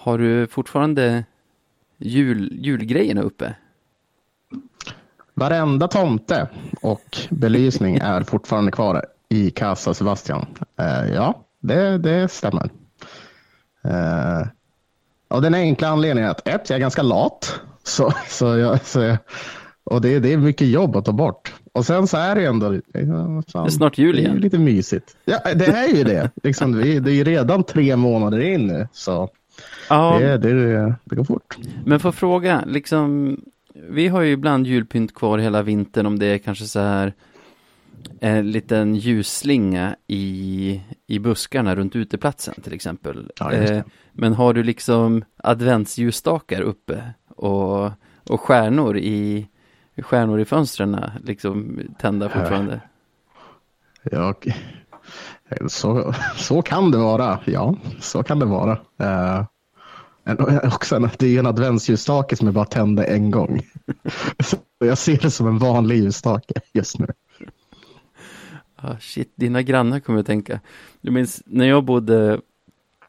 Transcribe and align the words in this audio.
Har 0.00 0.18
du 0.18 0.46
fortfarande 0.46 1.24
jul, 1.98 2.52
julgrejerna 2.52 3.22
uppe? 3.22 3.54
Varenda 5.34 5.88
tomte 5.88 6.48
och 6.82 7.18
belysning 7.30 7.96
är 7.96 8.22
fortfarande 8.22 8.72
kvar 8.72 9.06
i 9.28 9.50
Casa 9.50 9.94
Sebastian. 9.94 10.46
Uh, 10.80 11.14
ja, 11.14 11.44
det, 11.60 11.98
det 11.98 12.28
stämmer. 12.28 12.70
Uh, 13.84 14.46
av 15.28 15.42
den 15.42 15.54
enkla 15.54 15.88
anledningen 15.88 16.30
att 16.30 16.48
ett, 16.48 16.70
jag 16.70 16.76
är 16.76 16.80
ganska 16.80 17.02
lat. 17.02 17.60
Så, 17.82 18.12
så 18.28 18.56
jag, 18.56 18.84
så 18.84 19.00
jag, 19.00 19.16
och 19.84 20.00
det, 20.00 20.18
det 20.18 20.32
är 20.32 20.36
mycket 20.36 20.68
jobb 20.68 20.96
att 20.96 21.04
ta 21.04 21.12
bort. 21.12 21.54
Och 21.72 21.86
sen 21.86 22.06
så 22.06 22.16
är 22.16 22.34
det 22.34 22.44
ändå... 22.44 22.66
Fan, 22.66 23.42
det 23.52 23.58
är 23.58 23.68
snart 23.68 23.98
jul 23.98 24.18
igen. 24.18 24.36
Är 24.36 24.40
lite 24.40 24.58
mysigt. 24.58 25.16
Ja, 25.24 25.38
det 25.54 25.66
är 25.66 25.96
ju 25.96 26.04
det. 26.04 26.30
Liksom, 26.42 26.72
det 26.72 26.88
är 26.88 27.08
ju 27.08 27.24
redan 27.24 27.64
tre 27.64 27.96
månader 27.96 28.40
in 28.40 28.66
nu. 28.66 28.88
Så 28.92 29.28
ja. 29.88 30.18
det, 30.18 30.38
det, 30.38 30.94
det 31.04 31.16
går 31.16 31.24
fort. 31.24 31.56
Men 31.84 32.00
får 32.00 32.12
fråga, 32.12 32.64
liksom, 32.66 33.36
vi 33.74 34.08
har 34.08 34.20
ju 34.20 34.32
ibland 34.32 34.66
julpynt 34.66 35.14
kvar 35.14 35.38
hela 35.38 35.62
vintern 35.62 36.06
om 36.06 36.18
det 36.18 36.26
är 36.26 36.38
kanske 36.38 36.64
så 36.64 36.80
här 36.80 37.12
en 38.20 38.50
liten 38.50 38.94
ljusslinga 38.94 39.96
i, 40.06 40.80
i 41.06 41.18
buskarna 41.18 41.76
runt 41.76 41.96
uteplatsen 41.96 42.54
till 42.62 42.72
exempel. 42.72 43.30
Ja, 43.40 43.52
eh, 43.52 43.84
men 44.12 44.34
har 44.34 44.54
du 44.54 44.62
liksom 44.62 45.24
adventsljusstakar 45.36 46.60
uppe 46.60 47.02
och, 47.28 47.90
och 48.24 48.40
stjärnor 48.40 48.98
i 48.98 49.48
stjärnor 50.02 50.40
i 50.40 50.44
fönstren 50.44 51.00
liksom 51.24 51.80
tända 51.98 52.28
fortfarande? 52.28 52.80
Ja, 54.02 54.34
så, 55.66 56.14
så 56.36 56.62
kan 56.62 56.90
det 56.90 56.98
vara. 56.98 57.40
Ja, 57.44 57.76
så 58.00 58.22
kan 58.22 58.38
det 58.38 58.46
vara. 58.46 58.72
Uh, 59.02 59.44
också 60.64 61.10
det 61.18 61.36
är 61.36 61.38
en 61.38 61.46
adventsljusstake 61.46 62.36
som 62.36 62.48
är 62.48 62.52
bara 62.52 62.64
tända 62.64 63.06
en 63.06 63.30
gång. 63.30 63.62
så 64.40 64.56
jag 64.78 64.98
ser 64.98 65.18
det 65.18 65.30
som 65.30 65.46
en 65.46 65.58
vanlig 65.58 65.96
ljusstake 65.96 66.54
just 66.72 66.98
nu. 66.98 67.06
Ah, 68.76 68.96
shit, 69.00 69.32
dina 69.34 69.62
grannar 69.62 70.00
kommer 70.00 70.18
jag 70.18 70.26
tänka. 70.26 70.60
Du 71.00 71.10
minns 71.10 71.42
när 71.46 71.66
jag 71.66 71.84
bodde 71.84 72.40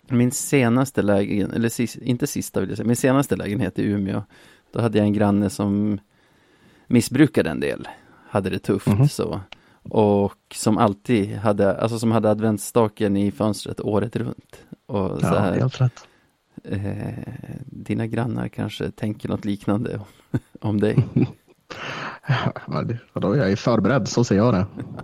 min 0.07 0.31
senaste 0.31 1.01
lägenhet, 1.01 1.53
eller 1.53 2.05
inte 2.07 2.27
sista 2.27 2.59
vill 2.59 2.69
jag 2.69 2.77
säga, 2.77 2.87
min 2.87 2.95
senaste 2.95 3.35
lägenhet 3.35 3.79
i 3.79 3.83
Umeå. 3.83 4.23
Då 4.71 4.81
hade 4.81 4.97
jag 4.97 5.07
en 5.07 5.13
granne 5.13 5.49
som 5.49 5.99
missbrukade 6.87 7.49
en 7.49 7.59
del, 7.59 7.87
hade 8.29 8.49
det 8.49 8.59
tufft 8.59 8.87
mm 8.87 8.99
-hmm. 8.99 9.07
så. 9.07 9.41
Och 9.91 10.55
som 10.55 10.77
alltid 10.77 11.35
hade, 11.35 11.77
alltså 11.77 11.99
som 11.99 12.11
hade 12.11 12.31
adventsstaken 12.31 13.17
i 13.17 13.31
fönstret 13.31 13.79
året 13.79 14.15
runt. 14.15 14.65
Och 14.85 15.19
så 15.19 15.25
ja, 15.25 15.39
här, 15.39 15.59
helt 15.59 15.81
rätt. 15.81 16.07
Eh, 16.63 17.33
dina 17.65 18.07
grannar 18.07 18.47
kanske 18.47 18.91
tänker 18.91 19.29
något 19.29 19.45
liknande 19.45 19.97
om, 19.97 20.39
om 20.69 20.79
dig. 20.79 21.07
ja, 22.27 22.53
vadå, 23.13 23.35
jag 23.35 23.51
är 23.51 23.55
förberedd, 23.55 24.07
så 24.07 24.23
ser 24.23 24.35
jag 24.35 24.53
det. 24.53 24.65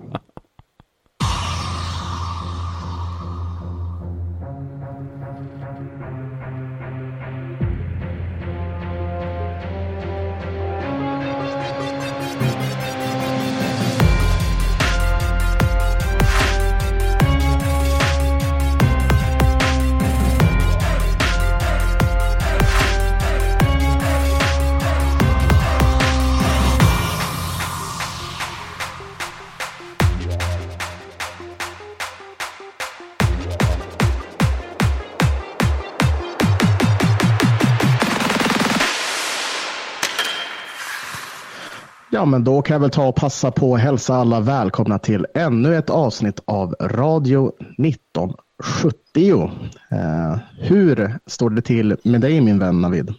men 42.25 42.43
då 42.43 42.61
kan 42.61 42.73
jag 42.73 42.81
väl 42.81 42.89
ta 42.89 43.07
och 43.07 43.15
passa 43.15 43.51
på 43.51 43.75
att 43.75 43.81
hälsa 43.81 44.15
alla 44.15 44.39
välkomna 44.39 44.99
till 44.99 45.25
ännu 45.33 45.75
ett 45.75 45.89
avsnitt 45.89 46.39
av 46.45 46.75
Radio 46.79 47.51
1970. 47.77 49.51
Eh, 49.91 50.37
hur 50.59 51.19
står 51.25 51.49
det 51.49 51.61
till 51.61 51.97
med 52.03 52.21
dig 52.21 52.41
min 52.41 52.59
vän 52.59 52.81
Navid? 52.81 53.13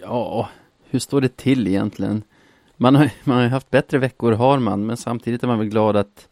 Ja, 0.00 0.48
hur 0.90 0.98
står 0.98 1.20
det 1.20 1.36
till 1.36 1.66
egentligen? 1.66 2.22
Man 2.76 2.94
har, 2.94 3.10
man 3.24 3.36
har 3.36 3.48
haft 3.48 3.70
bättre 3.70 3.98
veckor 3.98 4.32
har 4.32 4.58
man, 4.58 4.86
men 4.86 4.96
samtidigt 4.96 5.42
är 5.42 5.46
man 5.46 5.58
väl 5.58 5.68
glad 5.68 5.96
att 5.96 6.28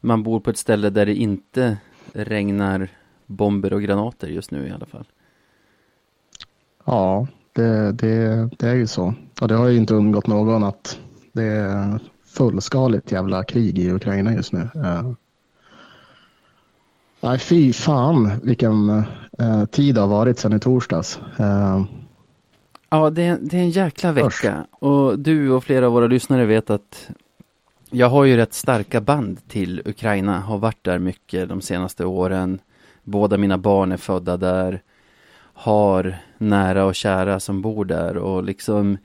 man 0.00 0.22
bor 0.22 0.40
på 0.40 0.50
ett 0.50 0.58
ställe 0.58 0.90
där 0.90 1.06
det 1.06 1.14
inte 1.14 1.76
regnar 2.12 2.88
bomber 3.26 3.72
och 3.72 3.82
granater 3.82 4.28
just 4.28 4.50
nu 4.50 4.66
i 4.66 4.70
alla 4.70 4.86
fall. 4.86 5.04
Ja, 6.84 7.26
det, 7.52 7.92
det, 7.92 8.48
det 8.58 8.68
är 8.68 8.74
ju 8.74 8.86
så. 8.86 9.14
Och 9.40 9.48
det 9.48 9.54
har 9.54 9.68
ju 9.68 9.76
inte 9.76 9.94
undgått 9.94 10.26
någon 10.26 10.64
att 10.64 10.98
det 11.32 11.42
är 11.42 11.98
fullskaligt 12.26 13.12
jävla 13.12 13.44
krig 13.44 13.78
i 13.78 13.90
Ukraina 13.92 14.34
just 14.34 14.52
nu. 14.52 14.60
Uh, 14.76 15.12
nej, 17.20 17.38
fy 17.38 17.72
fan 17.72 18.30
vilken 18.42 18.90
uh, 19.40 19.64
tid 19.70 19.94
det 19.94 20.00
har 20.00 20.08
varit 20.08 20.38
sedan 20.38 20.52
i 20.52 20.58
torsdags. 20.58 21.20
Uh, 21.40 21.84
ja, 22.90 23.10
det 23.10 23.22
är, 23.22 23.38
det 23.40 23.56
är 23.56 23.62
en 23.62 23.70
jäkla 23.70 24.12
vecka. 24.12 24.66
Och 24.70 25.18
du 25.18 25.50
och 25.50 25.64
flera 25.64 25.86
av 25.86 25.92
våra 25.92 26.06
lyssnare 26.06 26.46
vet 26.46 26.70
att 26.70 27.10
jag 27.90 28.08
har 28.08 28.24
ju 28.24 28.36
rätt 28.36 28.54
starka 28.54 29.00
band 29.00 29.48
till 29.48 29.82
Ukraina, 29.84 30.40
har 30.40 30.58
varit 30.58 30.84
där 30.84 30.98
mycket 30.98 31.48
de 31.48 31.60
senaste 31.60 32.04
åren. 32.04 32.58
Båda 33.04 33.36
mina 33.38 33.58
barn 33.58 33.92
är 33.92 33.96
födda 33.96 34.36
där, 34.36 34.82
har 35.62 36.16
nära 36.38 36.84
och 36.84 36.94
kära 36.94 37.40
som 37.40 37.62
bor 37.62 37.84
där 37.84 38.16
och 38.16 38.44
liksom 38.44 38.98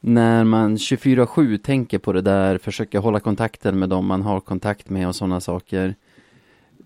när 0.00 0.44
man 0.44 0.76
24-7 0.76 1.58
tänker 1.58 1.98
på 1.98 2.12
det 2.12 2.20
där, 2.20 2.58
försöker 2.58 2.98
hålla 2.98 3.20
kontakten 3.20 3.78
med 3.78 3.88
dem 3.88 4.06
man 4.06 4.22
har 4.22 4.40
kontakt 4.40 4.90
med 4.90 5.08
och 5.08 5.14
sådana 5.14 5.40
saker. 5.40 5.94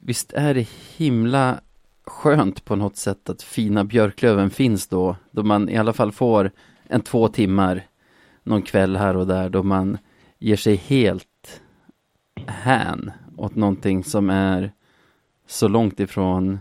Visst 0.00 0.32
är 0.32 0.54
det 0.54 0.68
himla 0.96 1.60
skönt 2.06 2.64
på 2.64 2.76
något 2.76 2.96
sätt 2.96 3.30
att 3.30 3.42
fina 3.42 3.84
Björklöven 3.84 4.50
finns 4.50 4.88
då, 4.88 5.16
då 5.30 5.42
man 5.42 5.68
i 5.68 5.76
alla 5.76 5.92
fall 5.92 6.12
får 6.12 6.50
en 6.88 7.00
två 7.00 7.28
timmar 7.28 7.82
någon 8.42 8.62
kväll 8.62 8.96
här 8.96 9.16
och 9.16 9.26
där 9.26 9.48
då 9.48 9.62
man 9.62 9.98
ger 10.38 10.56
sig 10.56 10.76
helt 10.76 11.60
hän 12.46 13.12
åt 13.36 13.54
någonting 13.54 14.04
som 14.04 14.30
är 14.30 14.72
så 15.46 15.68
långt 15.68 16.00
ifrån 16.00 16.58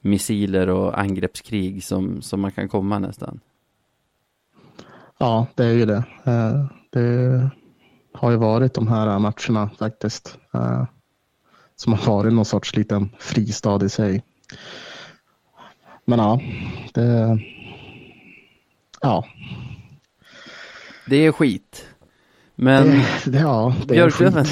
missiler 0.00 0.68
och 0.68 1.00
angreppskrig 1.00 1.84
som, 1.84 2.22
som 2.22 2.40
man 2.40 2.52
kan 2.52 2.68
komma 2.68 2.98
nästan. 2.98 3.40
Ja, 5.18 5.46
det 5.54 5.64
är 5.64 5.72
ju 5.72 5.86
det. 5.86 6.04
Eh, 6.24 6.64
det 6.90 7.50
har 8.12 8.30
ju 8.30 8.36
varit 8.36 8.74
de 8.74 8.88
här 8.88 9.18
matcherna 9.18 9.70
faktiskt. 9.78 10.38
Eh, 10.54 10.84
som 11.76 11.92
har 11.92 12.06
varit 12.06 12.32
någon 12.32 12.44
sorts 12.44 12.76
liten 12.76 13.10
fristad 13.18 13.84
i 13.84 13.88
sig. 13.88 14.22
Men 16.04 16.18
ja, 16.18 16.40
det... 16.94 17.38
Ja. 19.00 19.24
Det 21.06 21.16
är 21.16 21.32
skit. 21.32 21.86
Men 22.54 23.02
det, 23.24 23.38
ja, 23.38 23.74
det 23.80 23.94
Björklöven, 23.94 24.44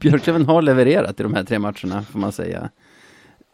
Björklöven 0.00 0.46
har 0.46 0.62
levererat 0.62 1.20
i 1.20 1.22
de 1.22 1.34
här 1.34 1.44
tre 1.44 1.58
matcherna, 1.58 2.02
får 2.02 2.18
man 2.18 2.32
säga. 2.32 2.70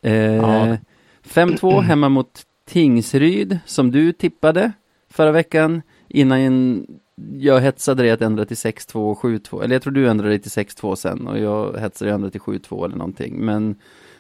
Eh, 0.02 0.34
ja. 0.34 0.76
5-2 1.24 1.80
hemma 1.80 2.08
mot 2.08 2.42
Tingsryd, 2.66 3.58
som 3.66 3.90
du 3.90 4.12
tippade 4.12 4.72
förra 5.10 5.32
veckan 5.32 5.82
innan 6.08 6.86
jag 7.32 7.60
hetsade 7.60 8.02
dig 8.02 8.10
att 8.10 8.22
ändra 8.22 8.44
till 8.44 8.56
6-2 8.56 9.10
och 9.10 9.18
7-2, 9.18 9.64
eller 9.64 9.74
jag 9.74 9.82
tror 9.82 9.92
du 9.92 10.08
ändrade 10.08 10.30
dig 10.30 10.38
till 10.38 10.50
6-2 10.50 10.94
sen 10.94 11.26
och 11.26 11.38
jag 11.38 11.78
hetsade 11.78 12.08
dig 12.08 12.12
att 12.12 12.18
ändra 12.18 12.30
till 12.30 12.40
7-2 12.40 12.84
eller 12.84 12.96
någonting, 12.96 13.44
men 13.44 13.76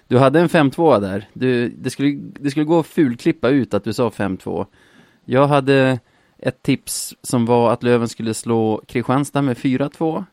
du 0.08 0.18
hade 0.18 0.40
en 0.40 0.48
5-2 0.48 1.00
där, 1.00 1.28
du, 1.32 1.68
det, 1.68 1.90
skulle, 1.90 2.20
det 2.40 2.50
skulle 2.50 2.64
gå 2.64 2.78
att 2.78 2.86
fulklippa 2.86 3.48
ut 3.48 3.74
att 3.74 3.84
du 3.84 3.92
sa 3.92 4.08
5-2. 4.08 4.66
Jag 5.24 5.46
hade 5.46 5.98
ett 6.38 6.62
tips 6.62 7.14
som 7.22 7.46
var 7.46 7.72
att 7.72 7.82
Löven 7.82 8.08
skulle 8.08 8.34
slå 8.34 8.82
Kristianstad 8.86 9.42
med 9.42 9.56
4-2. 9.56 10.24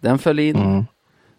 Den 0.00 0.18
föll 0.18 0.38
in. 0.38 0.56
Mm. 0.56 0.84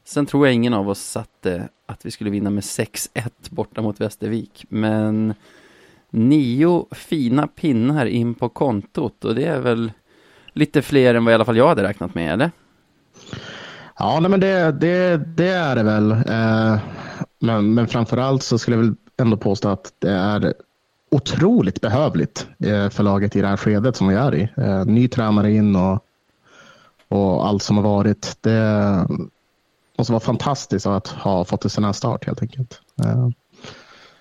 Sen 0.08 0.26
tror 0.26 0.48
jag 0.48 0.54
ingen 0.54 0.74
av 0.74 0.90
oss 0.90 1.00
satte 1.00 1.70
att 1.86 2.06
vi 2.06 2.12
skulle 2.12 2.30
vinna 2.30 2.50
med 2.50 2.62
6-1 2.64 3.30
borta 3.50 3.82
mot 3.82 4.02
Västervik, 4.02 4.66
men 4.70 5.34
nio 6.10 6.86
fina 6.92 7.48
pinnar 7.48 8.06
in 8.06 8.34
på 8.34 8.50
kontot 8.50 9.26
och 9.26 9.36
det 9.36 9.46
är 9.46 9.60
väl 9.60 9.92
lite 10.54 10.82
fler 10.82 11.16
än 11.16 11.26
vad 11.26 11.32
i 11.32 11.36
alla 11.36 11.46
fall 11.46 11.58
jag 11.58 11.68
hade 11.68 11.84
räknat 11.84 12.16
med, 12.16 12.34
eller? 12.34 12.52
Ja, 14.00 14.20
nej, 14.20 14.32
men 14.32 14.40
det, 14.40 14.72
det, 14.72 15.18
det 15.18 15.50
är 15.50 15.76
det 15.76 15.84
väl. 15.84 16.12
Eh, 16.12 16.80
men, 17.40 17.74
men 17.74 17.88
framför 17.88 18.18
allt 18.18 18.44
så 18.44 18.58
skulle 18.58 18.78
jag 18.78 18.84
väl 18.84 18.96
ändå 19.18 19.38
påstå 19.38 19.70
att 19.70 19.94
det 20.00 20.12
är 20.12 20.54
otroligt 21.12 21.82
behövligt 21.82 22.48
eh, 22.60 22.90
för 22.90 23.04
laget 23.04 23.36
i 23.36 23.42
det 23.42 23.48
här 23.48 23.58
skedet 23.58 23.96
som 23.96 24.08
vi 24.08 24.16
är 24.16 24.36
i. 24.36 24.50
Eh, 24.58 24.86
ny 24.86 25.08
tränare 25.08 25.52
in 25.52 25.76
och, 25.76 26.00
och 27.08 27.48
allt 27.48 27.64
som 27.64 27.78
har 27.78 27.84
varit. 27.84 28.38
Det 28.42 29.08
måste 29.98 30.14
vara 30.14 30.20
fantastiskt 30.20 30.86
att 30.86 31.08
ha 31.08 31.46
fått 31.46 31.64
en 31.64 31.70
sån 31.70 31.84
här 31.84 31.94
start 31.94 32.26
helt 32.26 32.42
enkelt. 32.42 32.82
Ja, 32.96 33.32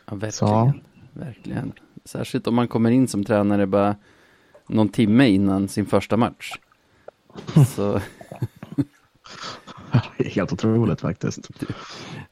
verkligen. 0.06 0.32
Så. 0.32 0.72
verkligen. 1.12 1.72
Särskilt 2.04 2.46
om 2.46 2.54
man 2.54 2.68
kommer 2.68 2.90
in 2.90 3.08
som 3.08 3.24
tränare 3.24 3.66
bara 3.66 3.96
någon 4.68 4.88
timme 4.88 5.28
innan 5.28 5.68
sin 5.68 5.86
första 5.86 6.16
match. 6.16 6.52
Så... 7.76 8.00
Helt 10.18 10.52
otroligt 10.52 11.00
faktiskt. 11.00 11.48
Du, 11.58 11.66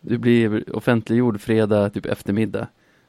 du 0.00 0.18
blir 0.18 0.76
offentliggjord 0.76 1.40
fredag 1.40 1.90
typ 1.90 2.06
eftermiddag. 2.06 2.66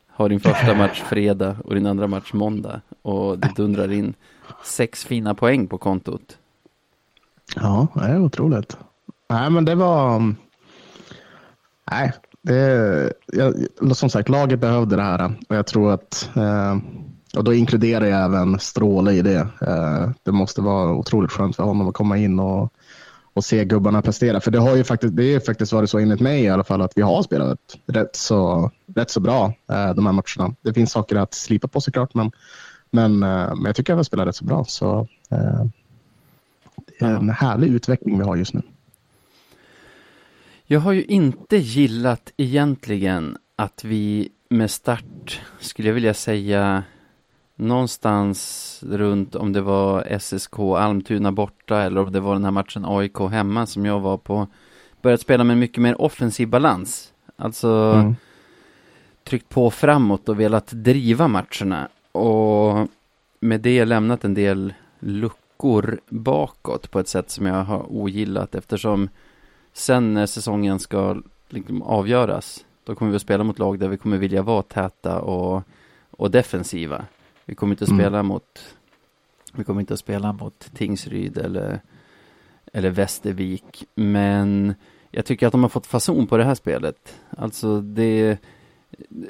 Har 0.07 0.29
din 0.29 0.39
första 0.39 0.75
match 0.77 1.01
fredag 1.01 1.57
och 1.63 1.75
din 1.75 1.85
andra 1.85 2.07
match 2.07 2.33
måndag. 2.33 2.81
Och 3.01 3.39
det 3.39 3.51
dundrar 3.55 3.91
in 3.91 4.13
sex 4.63 5.05
fina 5.05 5.35
poäng 5.35 5.67
på 5.67 5.77
kontot. 5.77 6.37
Ja, 7.55 7.87
det 7.93 8.01
är 8.01 8.21
otroligt. 8.21 8.77
Nej, 9.29 9.49
men 9.49 9.65
det 9.65 9.75
var... 9.75 10.15
Mm, 10.15 10.35
nej, 11.91 12.13
det... 12.41 13.13
Jag, 13.25 13.53
som 13.95 14.09
sagt, 14.09 14.29
laget 14.29 14.59
behövde 14.59 14.95
det 14.95 15.01
här. 15.01 15.19
Eh, 15.19 15.31
och 15.49 15.55
jag 15.55 15.67
tror 15.67 15.93
att... 15.93 16.29
Eh, 16.35 16.77
och 17.37 17.43
då 17.43 17.53
inkluderar 17.53 18.05
jag 18.05 18.25
även 18.25 18.59
Stråle 18.59 19.11
i 19.11 19.21
det. 19.21 19.47
Eh, 19.61 20.09
det 20.23 20.31
måste 20.31 20.61
vara 20.61 20.93
otroligt 20.93 21.31
skönt 21.31 21.55
för 21.55 21.63
honom 21.63 21.87
att 21.87 21.93
komma 21.93 22.17
in 22.17 22.39
och 22.39 22.73
och 23.35 23.45
se 23.45 23.65
gubbarna 23.65 24.01
prestera. 24.01 24.41
För 24.41 24.51
det 24.51 24.59
har 24.59 24.75
ju 24.75 24.83
faktiskt, 24.83 25.15
det 25.15 25.23
är 25.23 25.39
faktiskt 25.39 25.73
varit 25.73 25.89
så 25.89 25.99
enligt 25.99 26.19
mig 26.19 26.43
i 26.43 26.49
alla 26.49 26.63
fall 26.63 26.81
att 26.81 26.91
vi 26.95 27.01
har 27.01 27.23
spelat 27.23 27.59
rätt 27.87 28.15
så, 28.15 28.71
rätt 28.95 29.11
så 29.11 29.19
bra 29.19 29.53
eh, 29.71 29.93
de 29.93 30.05
här 30.05 30.13
matcherna. 30.13 30.55
Det 30.61 30.73
finns 30.73 30.91
saker 30.91 31.15
att 31.15 31.33
slipa 31.33 31.67
på 31.67 31.81
såklart, 31.81 32.13
men, 32.13 32.31
men, 32.91 33.23
eh, 33.23 33.55
men 33.55 33.65
jag 33.65 33.75
tycker 33.75 33.93
att 33.93 33.97
vi 33.97 33.99
har 33.99 34.03
spelat 34.03 34.27
rätt 34.27 34.35
så 34.35 34.45
bra. 34.45 34.65
Så 34.67 35.07
eh, 35.31 35.65
det 36.99 37.05
är 37.05 37.15
en 37.15 37.29
härlig 37.29 37.67
utveckling 37.67 38.17
vi 38.17 38.23
har 38.25 38.35
just 38.35 38.53
nu. 38.53 38.61
Jag 40.67 40.79
har 40.79 40.91
ju 40.91 41.03
inte 41.03 41.57
gillat 41.57 42.33
egentligen 42.37 43.37
att 43.55 43.83
vi 43.83 44.29
med 44.49 44.71
start, 44.71 45.41
skulle 45.59 45.87
jag 45.89 45.93
vilja 45.93 46.13
säga, 46.13 46.83
någonstans 47.55 48.83
runt 48.87 49.35
om 49.35 49.53
det 49.53 49.61
var 49.61 50.17
SSK 50.19 50.59
Almtuna 50.59 51.31
borta 51.31 51.81
eller 51.81 52.01
om 52.01 52.11
det 52.11 52.19
var 52.19 52.33
den 52.33 52.43
här 52.43 52.51
matchen 52.51 52.85
AIK 52.85 53.19
hemma 53.19 53.65
som 53.65 53.85
jag 53.85 53.99
var 53.99 54.17
på 54.17 54.47
börjat 55.01 55.21
spela 55.21 55.43
med 55.43 55.57
mycket 55.57 55.81
mer 55.81 56.01
offensiv 56.01 56.47
balans. 56.47 57.13
Alltså 57.35 57.69
mm. 57.95 58.15
tryckt 59.23 59.49
på 59.49 59.71
framåt 59.71 60.29
och 60.29 60.39
velat 60.39 60.67
driva 60.67 61.27
matcherna 61.27 61.87
och 62.11 62.87
med 63.39 63.61
det 63.61 63.85
lämnat 63.85 64.23
en 64.23 64.33
del 64.33 64.73
luckor 64.99 65.99
bakåt 66.09 66.91
på 66.91 66.99
ett 66.99 67.07
sätt 67.07 67.29
som 67.29 67.45
jag 67.45 67.63
har 67.63 67.85
ogillat 67.91 68.55
eftersom 68.55 69.09
sen 69.77 70.13
när 70.13 70.25
säsongen 70.25 70.79
ska 70.79 71.21
liksom 71.49 71.81
avgöras 71.81 72.65
då 72.83 72.95
kommer 72.95 73.11
vi 73.11 73.15
att 73.15 73.21
spela 73.21 73.43
mot 73.43 73.59
lag 73.59 73.79
där 73.79 73.87
vi 73.87 73.97
kommer 73.97 74.17
vilja 74.17 74.41
vara 74.41 74.61
täta 74.61 75.21
och, 75.21 75.63
och 76.11 76.31
defensiva. 76.31 77.05
Vi 77.45 77.55
kommer 77.55 77.73
inte 77.73 77.83
att 77.83 77.89
mm. 77.89 77.99
spela 77.99 78.19
mm. 78.19 78.27
mot 78.27 78.75
Vi 79.53 79.63
kommer 79.63 79.79
inte 79.81 79.93
att 79.93 79.99
spela 79.99 80.33
mot 80.33 80.71
Tingsryd 80.73 81.37
eller 81.37 81.81
Eller 82.73 82.89
Västervik 82.89 83.85
Men 83.95 84.75
Jag 85.11 85.25
tycker 85.25 85.47
att 85.47 85.51
de 85.51 85.63
har 85.63 85.69
fått 85.69 85.87
fason 85.87 86.27
på 86.27 86.37
det 86.37 86.43
här 86.43 86.55
spelet 86.55 87.19
Alltså 87.37 87.81
det 87.81 88.37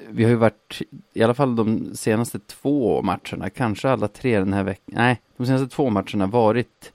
Vi 0.10 0.24
har 0.24 0.30
ju 0.30 0.36
varit 0.36 0.82
I 1.14 1.24
alla 1.24 1.34
fall 1.34 1.56
de 1.56 1.96
senaste 1.96 2.40
två 2.40 3.02
matcherna 3.02 3.50
Kanske 3.50 3.90
alla 3.90 4.08
tre 4.08 4.40
den 4.40 4.54
här 4.54 4.64
veckan 4.64 4.96
Nej 4.96 5.22
De 5.38 5.46
senaste 5.46 5.76
två 5.76 5.90
matcherna 5.90 6.28
varit 6.28 6.94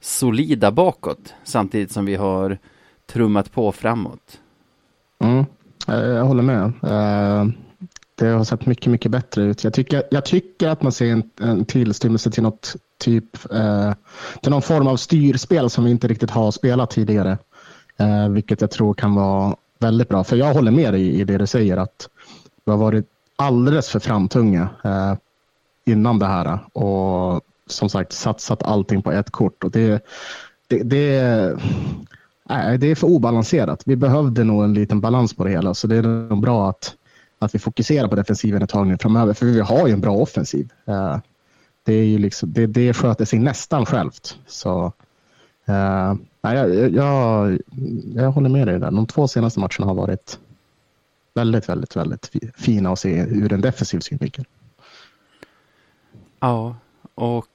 Solida 0.00 0.70
bakåt 0.70 1.34
Samtidigt 1.44 1.92
som 1.92 2.04
vi 2.04 2.14
har 2.14 2.58
Trummat 3.12 3.52
på 3.52 3.72
framåt 3.72 4.40
Mm 5.18 5.44
eh, 5.88 5.94
Jag 5.94 6.24
håller 6.24 6.42
med 6.42 6.64
eh, 6.82 7.46
det 8.14 8.26
har 8.26 8.44
sett 8.44 8.66
mycket, 8.66 8.86
mycket 8.86 9.10
bättre 9.10 9.42
ut. 9.42 9.64
Jag 9.64 9.72
tycker, 9.72 10.02
jag 10.10 10.24
tycker 10.24 10.68
att 10.68 10.82
man 10.82 10.92
ser 10.92 11.12
en, 11.12 11.30
en 11.40 11.64
tillstymmelse 11.64 12.30
till 12.30 12.42
något 12.42 12.76
typ, 12.98 13.52
eh, 13.52 13.92
till 14.42 14.50
någon 14.50 14.62
form 14.62 14.86
av 14.86 14.96
styrspel 14.96 15.70
som 15.70 15.84
vi 15.84 15.90
inte 15.90 16.08
riktigt 16.08 16.30
har 16.30 16.50
spelat 16.50 16.90
tidigare. 16.90 17.38
Vilket 18.30 18.60
jag 18.60 18.70
tror 18.70 18.94
kan 18.94 19.14
vara 19.14 19.56
väldigt 19.78 20.08
bra. 20.08 20.24
För 20.24 20.36
jag 20.36 20.54
håller 20.54 20.70
med 20.70 20.94
dig 20.94 21.20
i 21.20 21.24
det 21.24 21.38
du 21.38 21.46
säger 21.46 21.76
att 21.76 22.08
vi 22.64 22.70
har 22.70 22.78
varit 22.78 23.06
alldeles 23.36 23.88
för 23.88 23.98
framtunga 23.98 24.68
innan 25.84 26.18
det 26.18 26.26
här 26.26 26.58
och 26.72 27.40
som 27.66 27.88
sagt 27.88 28.12
satsat 28.12 28.62
allting 28.62 29.02
på 29.02 29.12
ett 29.12 29.30
kort. 29.30 29.64
Och 29.64 29.70
det, 29.70 30.04
det, 30.68 30.82
det, 30.82 31.56
nej, 32.50 32.78
det 32.78 32.86
är 32.86 32.94
för 32.94 33.06
obalanserat. 33.06 33.82
Vi 33.86 33.96
behövde 33.96 34.44
nog 34.44 34.64
en 34.64 34.74
liten 34.74 35.00
balans 35.00 35.34
på 35.34 35.44
det 35.44 35.50
hela 35.50 35.74
så 35.74 35.86
det 35.86 35.96
är 35.96 36.02
nog 36.02 36.40
bra 36.40 36.70
att 36.70 36.96
att 37.42 37.54
vi 37.54 37.58
fokuserar 37.58 38.08
på 38.08 38.14
defensiven 38.14 38.62
ett 38.62 38.70
tag 38.70 38.86
nu 38.86 38.98
framöver. 38.98 39.34
För 39.34 39.46
vi 39.46 39.60
har 39.60 39.86
ju 39.86 39.92
en 39.92 40.00
bra 40.00 40.16
offensiv. 40.16 40.72
Eh, 40.84 41.18
det, 41.82 41.92
är 41.92 42.04
ju 42.04 42.18
liksom, 42.18 42.52
det, 42.52 42.66
det 42.66 42.94
sköter 42.94 43.24
sig 43.24 43.38
nästan 43.38 43.86
självt. 43.86 44.38
Så, 44.46 44.92
uh, 45.68 46.14
jag, 46.40 46.90
jag, 46.94 47.58
jag 48.14 48.30
håller 48.30 48.48
med 48.48 48.66
dig 48.66 48.78
där. 48.78 48.90
De 48.90 49.06
två 49.06 49.28
senaste 49.28 49.60
matcherna 49.60 49.86
har 49.86 49.94
varit 49.94 50.38
väldigt, 51.34 51.68
väldigt, 51.68 51.96
väldigt 51.96 52.30
fina 52.54 52.92
att 52.92 52.98
se 52.98 53.20
ur 53.20 53.52
en 53.52 53.60
defensiv 53.60 54.00
synvinkel. 54.00 54.44
Ja, 56.40 56.76
och 57.14 57.46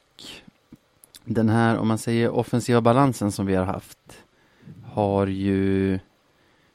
den 1.25 1.49
här, 1.49 1.77
om 1.77 1.87
man 1.87 1.97
säger 1.97 2.29
offensiva 2.29 2.81
balansen 2.81 3.31
som 3.31 3.45
vi 3.45 3.55
har 3.55 3.65
haft 3.65 4.24
har 4.83 5.27
ju 5.27 5.99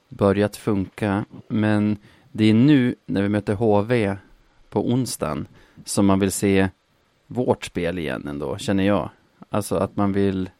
börjat 0.08 0.56
funka, 0.56 1.24
men 1.48 1.96
det 2.32 2.44
är 2.44 2.54
nu 2.54 2.94
när 3.06 3.22
vi 3.22 3.28
möter 3.28 3.54
HV 3.54 4.16
på 4.70 4.88
onsdagen 4.88 5.46
som 5.84 6.06
man 6.06 6.20
vill 6.20 6.32
se 6.32 6.68
vårt 7.26 7.64
spel 7.64 7.98
igen 7.98 8.28
ändå, 8.28 8.58
känner 8.58 8.84
jag. 8.84 9.10
Alltså 9.50 9.76
att 9.76 9.96
man 9.96 10.12
vill 10.12 10.50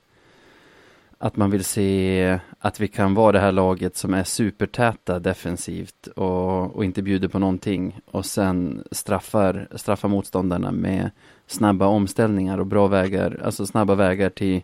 att 1.23 1.37
man 1.37 1.51
vill 1.51 1.65
se 1.65 2.39
att 2.59 2.81
vi 2.81 2.89
kan 2.89 3.15
vara 3.15 3.33
det 3.33 3.41
här 3.41 3.53
laget 3.53 3.97
som 3.97 4.15
är 4.15 4.25
supertäta 4.25 5.19
defensivt 5.19 6.07
och, 6.07 6.77
och 6.77 6.85
inte 6.85 7.03
bjuder 7.03 7.29
på 7.29 7.39
någonting 7.39 8.01
och 8.05 8.27
sen 8.27 8.85
straffar, 8.91 9.69
straffar 9.75 10.09
motståndarna 10.09 10.73
med 10.73 11.11
snabba 11.47 11.87
omställningar 11.87 12.59
och 12.59 12.67
bra 12.67 12.87
vägar, 12.87 13.41
alltså 13.45 13.67
snabba 13.67 13.95
vägar 13.95 14.31
till, 14.31 14.63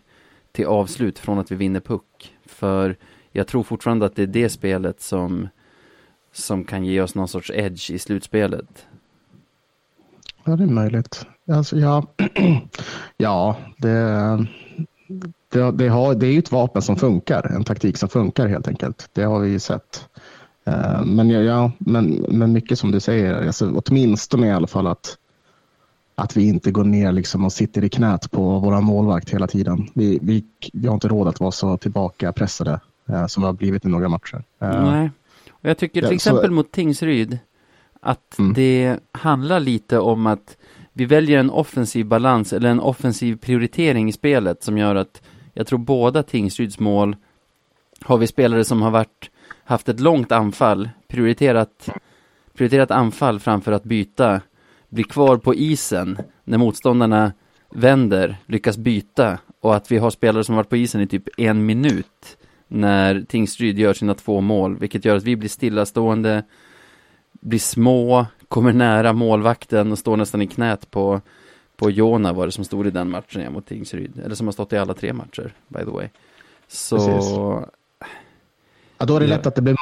till 0.51 0.65
avslut 0.65 1.19
från 1.19 1.39
att 1.39 1.51
vi 1.51 1.55
vinner 1.55 1.79
puck. 1.79 2.36
För 2.57 2.95
jag 3.31 3.47
tror 3.47 3.63
fortfarande 3.63 4.05
att 4.05 4.15
det 4.15 4.23
är 4.23 4.27
det 4.27 4.49
spelet 4.49 5.01
som 5.01 5.47
som 6.31 6.63
kan 6.63 6.85
ge 6.85 7.01
oss 7.01 7.15
någon 7.15 7.27
sorts 7.27 7.51
edge 7.53 7.91
i 7.91 7.99
slutspelet? 7.99 8.85
Ja, 10.43 10.55
det 10.55 10.63
är 10.63 10.67
möjligt. 10.67 11.25
Alltså, 11.51 11.77
ja, 11.77 12.03
ja 13.17 13.57
det, 13.77 14.47
det, 15.49 15.71
det, 15.71 15.87
har, 15.87 16.15
det 16.15 16.27
är 16.27 16.31
ju 16.31 16.39
ett 16.39 16.51
vapen 16.51 16.81
som 16.81 16.95
funkar, 16.95 17.51
en 17.55 17.63
taktik 17.63 17.97
som 17.97 18.09
funkar 18.09 18.47
helt 18.47 18.67
enkelt. 18.67 19.09
Det 19.13 19.23
har 19.23 19.39
vi 19.39 19.49
ju 19.49 19.59
sett. 19.59 20.09
Eh, 20.65 21.05
men, 21.05 21.29
ja, 21.29 21.71
men, 21.77 22.25
men 22.29 22.53
mycket 22.53 22.79
som 22.79 22.91
du 22.91 22.99
säger, 22.99 23.47
alltså, 23.47 23.81
åtminstone 23.85 24.47
i 24.47 24.51
alla 24.51 24.67
fall 24.67 24.87
att, 24.87 25.17
att 26.21 26.37
vi 26.37 26.47
inte 26.47 26.71
går 26.71 26.83
ner 26.83 27.11
liksom 27.11 27.45
och 27.45 27.53
sitter 27.53 27.83
i 27.83 27.89
knät 27.89 28.31
på 28.31 28.59
våra 28.59 28.81
målvakt 28.81 29.29
hela 29.29 29.47
tiden. 29.47 29.89
Vi, 29.93 30.19
vi, 30.21 30.45
vi 30.73 30.87
har 30.87 30.93
inte 30.93 31.07
råd 31.07 31.27
att 31.27 31.39
vara 31.39 31.51
så 31.51 31.77
tillbaka 31.77 32.33
pressade 32.33 32.79
eh, 33.09 33.27
som 33.27 33.43
vi 33.43 33.45
har 33.45 33.53
blivit 33.53 33.85
i 33.85 33.87
några 33.87 34.09
matcher. 34.09 34.43
Eh, 34.59 34.83
Nej. 34.83 35.11
Och 35.51 35.69
jag 35.69 35.77
tycker 35.77 36.01
till 36.01 36.09
ja, 36.09 36.15
exempel 36.15 36.49
så... 36.49 36.53
mot 36.53 36.71
Tingsryd 36.71 37.39
att 38.01 38.39
mm. 38.39 38.53
det 38.53 38.99
handlar 39.11 39.59
lite 39.59 39.99
om 39.99 40.27
att 40.27 40.57
vi 40.93 41.05
väljer 41.05 41.39
en 41.39 41.49
offensiv 41.49 42.05
balans 42.05 42.53
eller 42.53 42.69
en 42.69 42.79
offensiv 42.79 43.35
prioritering 43.35 44.09
i 44.09 44.11
spelet 44.11 44.63
som 44.63 44.77
gör 44.77 44.95
att 44.95 45.21
jag 45.53 45.67
tror 45.67 45.79
båda 45.79 46.23
Tingsryds 46.23 46.79
mål 46.79 47.15
har 48.01 48.17
vi 48.17 48.27
spelare 48.27 48.63
som 48.63 48.81
har 48.81 48.91
varit, 48.91 49.29
haft 49.63 49.89
ett 49.89 49.99
långt 49.99 50.31
anfall, 50.31 50.89
prioriterat, 51.07 51.89
prioriterat 52.53 52.91
anfall 52.91 53.39
framför 53.39 53.71
att 53.71 53.83
byta, 53.83 54.41
blir 54.89 55.03
kvar 55.03 55.37
på 55.37 55.55
isen 55.55 56.17
när 56.43 56.57
motståndarna 56.57 57.31
vänder, 57.69 58.37
lyckas 58.45 58.77
byta 58.77 59.39
och 59.61 59.75
att 59.75 59.91
vi 59.91 59.97
har 59.97 60.09
spelare 60.09 60.43
som 60.43 60.55
varit 60.55 60.69
på 60.69 60.77
isen 60.77 61.01
i 61.01 61.07
typ 61.07 61.23
en 61.37 61.65
minut 61.65 62.37
när 62.67 63.21
Tingsryd 63.21 63.79
gör 63.79 63.93
sina 63.93 64.13
två 64.13 64.41
mål, 64.41 64.77
vilket 64.77 65.05
gör 65.05 65.15
att 65.15 65.23
vi 65.23 65.35
blir 65.35 65.49
stillastående, 65.49 66.43
blir 67.31 67.59
små, 67.59 68.25
kommer 68.47 68.73
nära 68.73 69.13
målvakten 69.13 69.91
och 69.91 69.99
står 69.99 70.17
nästan 70.17 70.41
i 70.41 70.47
knät 70.47 70.91
på, 70.91 71.21
på 71.77 71.89
Jona 71.91 72.33
var 72.33 72.45
det 72.45 72.51
som 72.51 72.63
stod 72.63 72.87
i 72.87 72.91
den 72.91 73.09
matchen 73.09 73.53
mot 73.53 73.65
Tingsryd, 73.65 74.19
eller 74.25 74.35
som 74.35 74.47
har 74.47 74.51
stått 74.51 74.73
i 74.73 74.77
alla 74.77 74.93
tre 74.93 75.13
matcher, 75.13 75.53
by 75.67 75.79
the 75.79 75.91
way. 75.91 76.09
Så... 76.67 77.65
Ja, 78.97 79.05
då 79.05 79.15
är 79.15 79.19
det 79.19 79.27
lätt 79.27 79.47
att 79.47 79.55
det 79.55 79.61
blir 79.61 79.75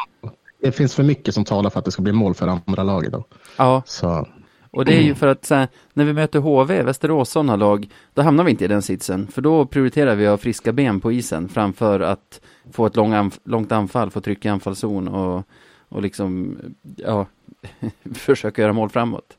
Det 0.62 0.72
finns 0.72 0.96
för 0.96 1.04
mycket 1.04 1.34
som 1.34 1.46
talar 1.46 1.70
för 1.70 1.80
att 1.80 1.86
det 1.86 1.92
ska 1.92 2.02
bli 2.02 2.14
mål 2.14 2.34
för 2.34 2.48
andra 2.48 2.84
laget 2.84 3.12
då. 3.12 3.26
Ja. 3.58 3.84
Så. 3.86 4.28
Och 4.76 4.86
det 4.86 4.98
är 4.98 5.02
ju 5.02 5.16
för 5.16 5.28
att 5.28 5.50
här, 5.50 5.68
när 5.94 6.06
vi 6.06 6.14
möter 6.14 6.40
HV, 6.40 6.84
Västerås 6.84 7.30
sådana 7.30 7.56
lag, 7.56 7.90
då 8.14 8.22
hamnar 8.22 8.44
vi 8.44 8.52
inte 8.52 8.66
i 8.66 8.68
den 8.68 8.82
sitsen. 8.82 9.28
För 9.28 9.42
då 9.42 9.66
prioriterar 9.66 10.16
vi 10.16 10.26
att 10.26 10.32
ha 10.32 10.38
friska 10.38 10.74
ben 10.74 11.00
på 11.00 11.12
isen 11.12 11.50
framför 11.50 12.00
att 12.00 12.42
få 12.72 12.86
ett 12.86 12.96
lång 12.96 13.14
anf 13.14 13.40
långt 13.44 13.72
anfall, 13.72 14.12
få 14.12 14.22
tryck 14.22 14.46
i 14.46 14.48
anfallszon 14.48 15.08
och, 15.08 15.44
och 15.90 16.02
liksom, 16.02 16.58
ja, 16.96 17.26
försöka 18.14 18.62
göra 18.62 18.74
mål 18.74 18.90
framåt. 18.90 19.38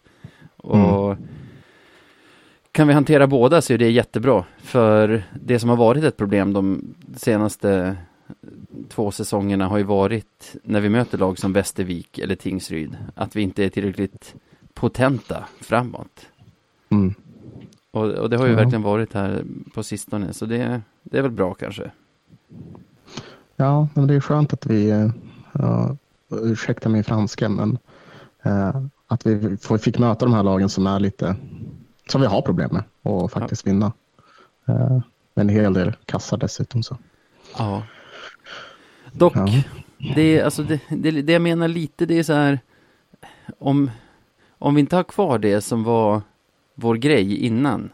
Och 0.57 1.13
mm. 1.13 1.29
kan 2.73 2.89
vi 2.89 2.95
hantera 2.95 3.27
båda 3.27 3.63
så 3.63 3.73
är 3.73 3.79
det 3.79 3.91
jättebra. 3.91 4.45
För 4.59 5.23
det 5.43 5.59
som 5.59 5.71
har 5.71 5.77
varit 5.77 6.05
ett 6.05 6.17
problem 6.17 6.53
de 6.53 6.95
senaste 7.17 7.97
två 8.89 9.11
säsongerna 9.11 9.67
har 9.67 9.79
ju 9.79 9.85
varit 9.85 10.57
när 10.63 10.81
vi 10.81 10.89
möter 10.89 11.19
lag 11.19 11.39
som 11.39 11.53
Västervik 11.53 12.19
eller 12.19 12.35
Tingsryd, 12.35 12.97
att 13.15 13.37
vi 13.37 13.43
inte 13.43 13.65
är 13.65 13.69
tillräckligt 13.69 14.35
potenta 14.77 15.45
framåt. 15.61 16.27
Mm. 16.89 17.15
Och, 17.91 18.05
och, 18.05 18.31
det 18.31 18.37
har 18.37 18.47
ju 18.47 18.53
ja. 18.53 18.57
verkligen 18.57 18.83
varit 18.83 19.13
här 19.13 19.45
på 19.75 19.83
sistone, 19.83 20.33
så 20.33 20.47
det, 20.47 20.81
det 21.03 21.19
är 21.19 21.23
väl 21.23 21.31
bra 21.31 21.55
kanske. 21.55 21.91
Ja, 23.57 23.89
men 23.95 24.07
det 24.07 24.15
är 24.15 24.21
skönt 24.21 24.53
att 24.53 24.67
vi, 24.67 24.93
uh, 24.93 25.93
ursäkta 26.31 26.89
min 26.89 27.05
franska, 27.05 27.49
men 27.49 27.79
uh, 28.47 28.87
att 29.07 29.27
vi 29.27 29.57
får, 29.57 29.79
fick 29.79 29.99
möta 29.99 30.25
de 30.25 30.35
här 30.35 30.43
lagen 30.43 30.69
som 30.69 30.87
är 30.87 31.01
lite, 31.01 31.37
som 32.07 32.21
vi 32.21 32.27
har 32.27 32.43
problem 32.43 32.71
med 32.73 32.83
och 33.03 33.33
faktiskt 33.33 33.67
ja. 33.67 33.73
vinna. 33.73 33.93
Uh, 34.69 35.01
en 35.35 35.49
hel 35.49 35.73
del 35.73 35.93
kassar 36.05 36.37
dessutom. 36.37 36.83
Så. 36.83 36.97
Ja. 37.59 37.83
Dock, 39.13 39.37
ja. 39.37 39.63
det, 40.15 40.43
alltså 40.43 40.63
det, 40.63 40.81
det, 40.89 41.11
det 41.11 41.33
jag 41.33 41.43
menar 41.43 41.69
lite, 41.69 42.07
det 42.07 42.19
är 42.19 42.23
så 42.23 42.33
här, 42.33 42.61
om, 43.59 43.91
om 44.59 44.75
vi 44.75 44.81
inte 44.81 44.97
har 44.97 45.05
kvar 45.05 45.39
det 45.39 45.61
som 45.61 45.85
var 45.85 46.23
vår 46.75 46.95
grej 46.95 47.37
innan, 47.37 47.91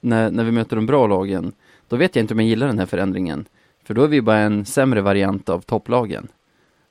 när, 0.00 0.30
när 0.30 0.44
vi 0.44 0.50
möter 0.50 0.76
de 0.76 0.86
bra 0.86 1.06
lagen, 1.06 1.52
då 1.88 1.96
vet 1.96 2.16
jag 2.16 2.22
inte 2.22 2.34
om 2.34 2.40
jag 2.40 2.48
gillar 2.48 2.66
den 2.66 2.78
här 2.78 2.86
förändringen. 2.86 3.44
För 3.84 3.94
då 3.94 4.02
är 4.02 4.08
vi 4.08 4.22
bara 4.22 4.38
en 4.38 4.64
sämre 4.64 5.00
variant 5.00 5.48
av 5.48 5.60
topplagen. 5.60 6.28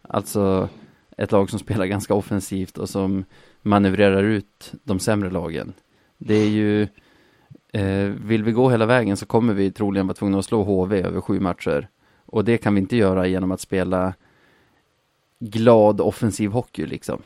Alltså 0.01 0.69
ett 1.17 1.31
lag 1.31 1.49
som 1.49 1.59
spelar 1.59 1.85
ganska 1.85 2.13
offensivt 2.13 2.77
och 2.77 2.89
som 2.89 3.25
manövrerar 3.61 4.23
ut 4.23 4.73
de 4.83 4.99
sämre 4.99 5.29
lagen. 5.29 5.73
Det 6.17 6.35
är 6.35 6.49
ju, 6.49 6.81
eh, 7.71 8.09
vill 8.25 8.43
vi 8.43 8.51
gå 8.51 8.69
hela 8.69 8.85
vägen 8.85 9.17
så 9.17 9.25
kommer 9.25 9.53
vi 9.53 9.71
troligen 9.71 10.07
vara 10.07 10.15
tvungna 10.15 10.39
att 10.39 10.45
slå 10.45 10.63
HV 10.63 11.01
över 11.01 11.21
sju 11.21 11.39
matcher. 11.39 11.87
Och 12.25 12.45
det 12.45 12.57
kan 12.57 12.75
vi 12.75 12.81
inte 12.81 12.97
göra 12.97 13.27
genom 13.27 13.51
att 13.51 13.61
spela 13.61 14.13
glad 15.39 16.01
offensiv 16.01 16.51
hockey 16.51 16.85
liksom. 16.85 17.21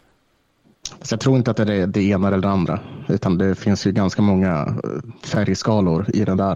Så 1.02 1.14
jag 1.14 1.20
tror 1.20 1.38
inte 1.38 1.52
att 1.52 1.58
det 1.58 1.74
är 1.74 1.88
det 1.88 2.04
ena 2.04 2.28
eller 2.28 2.38
det 2.38 2.50
andra, 2.50 2.80
utan 3.08 3.38
det 3.38 3.56
finns 3.56 3.88
ju 3.88 3.92
ganska 3.92 4.22
många 4.22 4.52
eh, 4.84 5.26
färgskalor 5.26 6.06
i 6.14 6.26
den 6.26 6.38
där, 6.38 6.56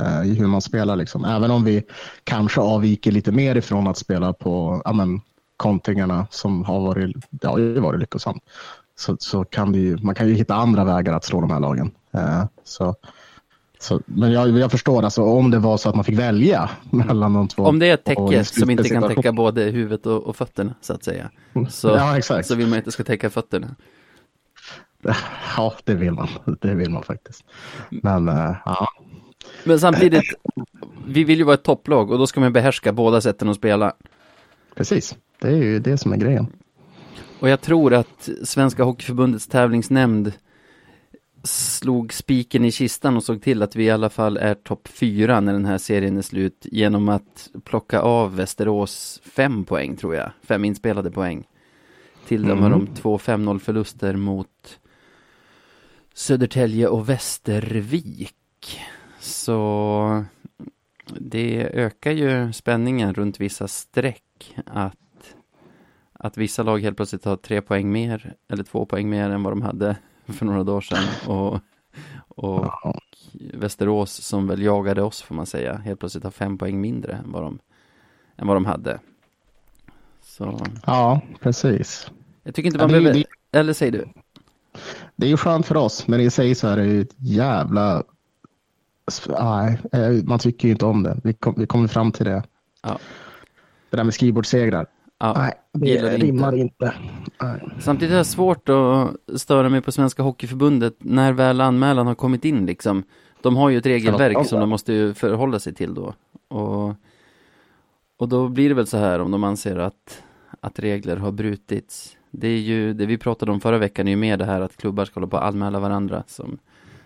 eh, 0.00 0.30
i 0.30 0.34
hur 0.34 0.46
man 0.46 0.60
spelar. 0.60 0.96
Liksom. 0.96 1.24
Även 1.24 1.50
om 1.50 1.64
vi 1.64 1.82
kanske 2.24 2.60
avviker 2.60 3.12
lite 3.12 3.32
mer 3.32 3.56
ifrån 3.56 3.86
att 3.86 3.98
spela 3.98 4.32
på 4.32 4.82
amen, 4.84 5.20
kontingarna 5.56 6.14
kontringarna 6.18 6.26
som 6.30 6.64
har 6.64 6.80
varit, 6.80 7.16
det 7.30 7.46
har 7.46 7.80
varit 7.80 8.00
lyckosamt, 8.00 8.42
så, 8.98 9.16
så 9.20 9.44
kan 9.44 9.72
vi, 9.72 9.96
man 9.96 10.14
kan 10.14 10.28
ju 10.28 10.34
hitta 10.34 10.54
andra 10.54 10.84
vägar 10.84 11.12
att 11.12 11.24
slå 11.24 11.40
de 11.40 11.50
här 11.50 11.60
lagen. 11.60 11.90
Eh, 12.12 12.44
så, 12.64 12.94
så, 13.80 14.00
men 14.06 14.32
jag, 14.32 14.58
jag 14.58 14.70
förstår, 14.70 15.02
alltså, 15.02 15.22
om 15.22 15.50
det 15.50 15.58
var 15.58 15.76
så 15.76 15.88
att 15.88 15.94
man 15.94 16.04
fick 16.04 16.18
välja 16.18 16.70
mellan 16.90 17.32
de 17.32 17.48
två. 17.48 17.62
Om 17.62 17.78
det 17.78 17.86
är 17.86 17.94
ett 17.94 18.04
täcke 18.04 18.44
som 18.44 18.70
inte 18.70 18.88
kan 18.88 19.14
täcka 19.14 19.32
både 19.32 19.62
huvudet 19.62 20.06
och, 20.06 20.22
och 20.22 20.36
fötterna, 20.36 20.74
så 20.80 20.92
att 20.92 21.04
säga. 21.04 21.30
Så, 21.68 21.88
ja, 21.88 22.18
exakt. 22.18 22.48
så 22.48 22.54
vill 22.54 22.66
man 22.66 22.78
inte 22.78 22.92
ska 22.92 23.04
täcka 23.04 23.30
fötterna. 23.30 23.76
Ja, 25.56 25.74
det 25.84 25.94
vill 25.94 26.12
man. 26.12 26.28
Det 26.60 26.74
vill 26.74 26.90
man 26.90 27.02
faktiskt. 27.02 27.44
Men, 27.88 28.28
uh, 28.28 28.56
ja. 28.64 28.88
Men 29.64 29.80
samtidigt, 29.80 30.24
vi 31.06 31.24
vill 31.24 31.38
ju 31.38 31.44
vara 31.44 31.54
ett 31.54 31.62
topplag 31.62 32.10
och 32.10 32.18
då 32.18 32.26
ska 32.26 32.40
man 32.40 32.52
behärska 32.52 32.92
båda 32.92 33.20
sätten 33.20 33.48
att 33.48 33.56
spela. 33.56 33.92
Precis, 34.74 35.16
det 35.40 35.48
är 35.48 35.56
ju 35.56 35.78
det 35.78 35.98
som 35.98 36.12
är 36.12 36.16
grejen. 36.16 36.46
Och 37.40 37.48
jag 37.48 37.60
tror 37.60 37.94
att 37.94 38.28
Svenska 38.44 38.84
Hockeyförbundets 38.84 39.46
tävlingsnämnd 39.46 40.32
slog 41.42 42.12
spiken 42.12 42.64
i 42.64 42.72
kistan 42.72 43.16
och 43.16 43.24
såg 43.24 43.42
till 43.42 43.62
att 43.62 43.76
vi 43.76 43.84
i 43.84 43.90
alla 43.90 44.10
fall 44.10 44.36
är 44.36 44.54
topp 44.54 44.88
fyra 44.88 45.40
när 45.40 45.52
den 45.52 45.64
här 45.64 45.78
serien 45.78 46.16
är 46.16 46.22
slut 46.22 46.66
genom 46.70 47.08
att 47.08 47.50
plocka 47.64 48.00
av 48.00 48.36
Västerås 48.36 49.20
fem 49.24 49.64
poäng 49.64 49.96
tror 49.96 50.14
jag, 50.14 50.30
fem 50.42 50.64
inspelade 50.64 51.10
poäng. 51.10 51.46
Till 52.26 52.44
mm. 52.44 52.56
de 52.56 52.62
har 52.62 52.70
de 52.70 52.86
två 52.86 53.18
5-0 53.18 53.58
förluster 53.58 54.16
mot 54.16 54.80
Södertälje 56.14 56.88
och 56.88 57.08
Västervik. 57.08 58.80
Så 59.20 60.24
det 61.20 61.70
ökar 61.72 62.10
ju 62.10 62.52
spänningen 62.52 63.14
runt 63.14 63.40
vissa 63.40 63.68
streck 63.68 64.54
att, 64.66 65.34
att 66.12 66.36
vissa 66.36 66.62
lag 66.62 66.82
helt 66.82 66.96
plötsligt 66.96 67.24
har 67.24 67.36
tre 67.36 67.60
poäng 67.60 67.92
mer 67.92 68.34
eller 68.48 68.64
två 68.64 68.86
poäng 68.86 69.10
mer 69.10 69.30
än 69.30 69.42
vad 69.42 69.52
de 69.52 69.62
hade 69.62 69.96
för 70.32 70.46
några 70.46 70.64
dagar 70.64 70.80
sedan. 70.80 71.04
Och, 71.26 71.54
och 72.28 72.66
ja. 72.66 73.00
Västerås 73.54 74.12
som 74.12 74.46
väl 74.46 74.62
jagade 74.62 75.02
oss 75.02 75.22
får 75.22 75.34
man 75.34 75.46
säga, 75.46 75.76
helt 75.76 76.00
plötsligt 76.00 76.24
har 76.24 76.30
fem 76.30 76.58
poäng 76.58 76.80
mindre 76.80 77.12
än 77.12 77.32
vad 77.32 77.42
de, 77.42 77.58
än 78.36 78.46
vad 78.46 78.56
de 78.56 78.64
hade. 78.64 79.00
Så. 80.22 80.66
Ja, 80.86 81.20
precis. 81.40 82.10
Jag 82.42 82.54
tycker 82.54 82.66
inte 82.66 82.78
man 82.78 82.90
ja, 82.90 83.00
behöver, 83.00 83.24
eller 83.52 83.72
säger 83.72 83.92
du? 83.92 84.08
Det 85.16 85.26
är 85.26 85.30
ju 85.30 85.36
skönt 85.36 85.66
för 85.66 85.76
oss, 85.76 86.08
men 86.08 86.20
i 86.20 86.30
sig 86.30 86.54
så 86.54 86.68
är 86.68 86.76
det 86.76 86.86
ju 86.86 87.00
ett 87.00 87.14
jävla... 87.16 88.02
Nej, 89.28 89.78
eh, 89.92 90.10
man 90.24 90.38
tycker 90.38 90.68
ju 90.68 90.72
inte 90.72 90.86
om 90.86 91.02
det. 91.02 91.20
Vi, 91.24 91.32
kom, 91.32 91.54
vi 91.56 91.66
kommer 91.66 91.88
fram 91.88 92.12
till 92.12 92.26
det. 92.26 92.42
Ja. 92.82 92.98
Det 93.90 93.96
där 93.96 94.04
med 94.04 94.14
skrivbordssegrar. 94.14 94.86
Ja, 95.20 95.34
Nej, 95.36 95.54
det 95.72 96.16
rimmar 96.16 96.54
inte. 96.56 96.94
inte. 97.38 97.70
Samtidigt 97.80 98.12
är 98.12 98.18
det 98.18 98.24
svårt 98.24 98.68
att 98.68 99.40
störa 99.40 99.68
mig 99.68 99.80
på 99.80 99.92
Svenska 99.92 100.22
Hockeyförbundet 100.22 100.96
när 100.98 101.32
väl 101.32 101.60
anmälan 101.60 102.06
har 102.06 102.14
kommit 102.14 102.44
in 102.44 102.66
liksom. 102.66 103.02
De 103.42 103.56
har 103.56 103.70
ju 103.70 103.78
ett 103.78 103.86
regelverk 103.86 104.46
som 104.46 104.60
de 104.60 104.68
måste 104.68 105.14
förhålla 105.14 105.58
sig 105.58 105.74
till 105.74 105.94
då. 105.94 106.14
Och, 106.48 106.94
och 108.18 108.28
då 108.28 108.48
blir 108.48 108.68
det 108.68 108.74
väl 108.74 108.86
så 108.86 108.96
här 108.96 109.20
om 109.20 109.30
de 109.30 109.44
anser 109.44 109.76
att, 109.76 110.22
att 110.60 110.78
regler 110.78 111.16
har 111.16 111.32
brutits. 111.32 112.16
Det 112.30 112.48
är 112.48 112.58
ju, 112.58 112.92
det 112.92 113.06
vi 113.06 113.18
pratade 113.18 113.52
om 113.52 113.60
förra 113.60 113.78
veckan 113.78 114.08
är 114.08 114.10
ju 114.10 114.16
mer 114.16 114.36
det 114.36 114.44
här 114.44 114.60
att 114.60 114.76
klubbar 114.76 115.04
ska 115.04 115.20
hålla 115.20 115.30
på 115.30 115.36
att 115.36 115.54
anmäla 115.54 115.80
varandra 115.80 116.22
som, 116.26 116.58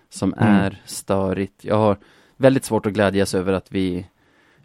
som 0.09 0.33
mm. 0.33 0.55
är 0.55 0.81
störigt. 0.85 1.65
Jag 1.65 1.75
har 1.75 1.97
väldigt 2.37 2.65
svårt 2.65 2.85
att 2.85 2.93
glädjas 2.93 3.35
över 3.35 3.53
att 3.53 3.71
vi, 3.71 4.05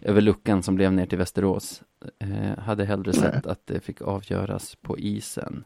över 0.00 0.20
luckan 0.20 0.62
som 0.62 0.74
blev 0.74 0.92
ner 0.92 1.06
till 1.06 1.18
Västerås. 1.18 1.82
Eh, 2.18 2.58
hade 2.58 2.84
hellre 2.84 3.12
sett 3.12 3.46
att 3.46 3.66
det 3.66 3.80
fick 3.80 4.02
avgöras 4.02 4.76
på 4.82 4.98
isen. 4.98 5.64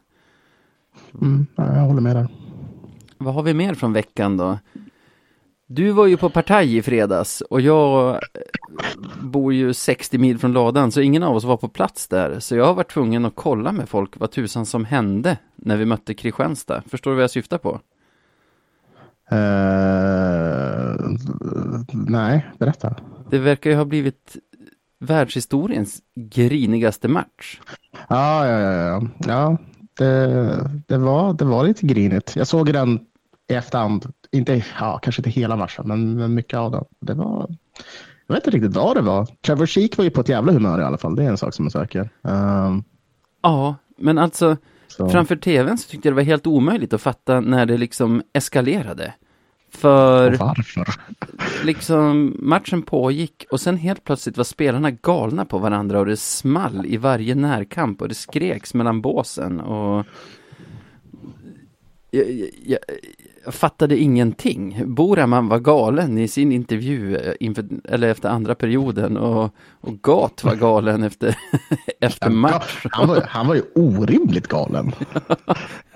Mm, 1.21 1.47
jag 1.55 1.65
håller 1.65 2.01
med 2.01 2.15
där. 2.15 2.27
Vad 3.17 3.33
har 3.33 3.43
vi 3.43 3.53
mer 3.53 3.73
från 3.73 3.93
veckan 3.93 4.37
då? 4.37 4.57
Du 5.67 5.91
var 5.91 6.07
ju 6.07 6.17
på 6.17 6.29
partaj 6.29 6.77
i 6.77 6.81
fredags 6.81 7.41
och 7.41 7.61
jag 7.61 8.09
eh, 8.13 8.19
bor 9.21 9.53
ju 9.53 9.73
60 9.73 10.17
mil 10.17 10.39
från 10.39 10.53
ladan 10.53 10.91
så 10.91 11.01
ingen 11.01 11.23
av 11.23 11.35
oss 11.35 11.43
var 11.43 11.57
på 11.57 11.67
plats 11.67 12.07
där. 12.07 12.39
Så 12.39 12.55
jag 12.55 12.65
har 12.65 12.73
varit 12.73 12.91
tvungen 12.91 13.25
att 13.25 13.35
kolla 13.35 13.71
med 13.71 13.89
folk 13.89 14.19
vad 14.19 14.31
tusan 14.31 14.65
som 14.65 14.85
hände 14.85 15.37
när 15.55 15.77
vi 15.77 15.85
mötte 15.85 16.13
Kristianstad. 16.13 16.83
Förstår 16.87 17.11
du 17.11 17.15
vad 17.15 17.23
jag 17.23 17.31
syftar 17.31 17.57
på? 17.57 17.79
Uh, 19.31 19.39
nej, 21.91 22.51
berätta. 22.57 22.95
Det 23.33 23.39
verkar 23.39 23.69
ju 23.69 23.75
ha 23.75 23.85
blivit 23.85 24.37
världshistoriens 24.99 26.01
grinigaste 26.15 27.07
match. 27.07 27.59
Ja, 28.07 28.47
ja, 28.47 28.59
ja. 28.59 28.71
ja. 28.71 29.01
ja 29.27 29.57
det, 29.97 30.69
det, 30.87 30.97
var, 30.97 31.33
det 31.33 31.45
var 31.45 31.63
lite 31.63 31.85
grinigt. 31.85 32.35
Jag 32.35 32.47
såg 32.47 32.73
den 32.73 32.99
i 33.49 33.53
efterhand. 33.53 34.13
Inte, 34.31 34.63
ja, 34.79 34.97
kanske 34.97 35.19
inte 35.19 35.29
hela 35.29 35.55
matchen, 35.55 35.87
men 35.87 36.33
mycket 36.33 36.59
av 36.59 36.71
den. 36.71 36.83
Det 36.99 37.13
var, 37.13 37.55
jag 38.27 38.35
vet 38.35 38.45
inte 38.45 38.57
riktigt 38.57 38.75
vad 38.75 38.97
det 38.97 39.01
var. 39.01 39.27
Trevor 39.41 39.65
Sheek 39.65 39.97
var 39.97 40.05
ju 40.05 40.11
på 40.11 40.21
ett 40.21 40.29
jävla 40.29 40.51
humör 40.51 40.79
i 40.79 40.83
alla 40.83 40.97
fall. 40.97 41.15
Det 41.15 41.23
är 41.23 41.29
en 41.29 41.37
sak 41.37 41.53
som 41.53 41.65
är 41.65 41.69
säker. 41.69 42.09
Um, 42.21 42.83
ja, 43.41 43.75
men 43.97 44.17
alltså 44.17 44.57
så. 44.87 45.09
framför 45.09 45.35
tvn 45.35 45.77
så 45.77 45.89
tyckte 45.89 46.07
jag 46.07 46.13
det 46.13 46.21
var 46.21 46.23
helt 46.23 46.47
omöjligt 46.47 46.93
att 46.93 47.01
fatta 47.01 47.39
när 47.39 47.65
det 47.65 47.77
liksom 47.77 48.23
eskalerade. 48.33 49.13
För 49.73 50.37
varför? 50.37 50.85
liksom 51.63 52.35
matchen 52.39 52.81
pågick 52.81 53.45
och 53.51 53.61
sen 53.61 53.77
helt 53.77 54.03
plötsligt 54.03 54.37
var 54.37 54.43
spelarna 54.43 54.91
galna 54.91 55.45
på 55.45 55.57
varandra 55.57 55.99
och 55.99 56.05
det 56.05 56.17
small 56.17 56.85
i 56.85 56.97
varje 56.97 57.35
närkamp 57.35 58.01
och 58.01 58.09
det 58.09 58.15
skreks 58.15 58.73
mellan 58.73 59.01
båsen 59.01 59.59
och 59.59 60.05
jag, 62.11 62.49
jag, 62.65 62.79
jag 63.45 63.53
fattade 63.53 63.97
ingenting. 63.97 64.83
Boraman 64.85 65.47
var 65.47 65.59
galen 65.59 66.17
i 66.17 66.27
sin 66.27 66.51
intervju 66.51 67.15
eh, 67.17 67.33
inför, 67.39 67.65
eller 67.83 68.07
efter 68.09 68.29
andra 68.29 68.55
perioden 68.55 69.17
och, 69.17 69.55
och 69.81 70.01
Gat 70.01 70.43
var 70.43 70.55
galen 70.55 71.03
efter, 71.09 71.35
efter 72.01 72.29
match. 72.29 72.85
Han 72.91 73.07
var, 73.07 73.21
han 73.27 73.47
var 73.47 73.55
ju 73.55 73.61
orimligt 73.75 74.47
galen. 74.47 74.91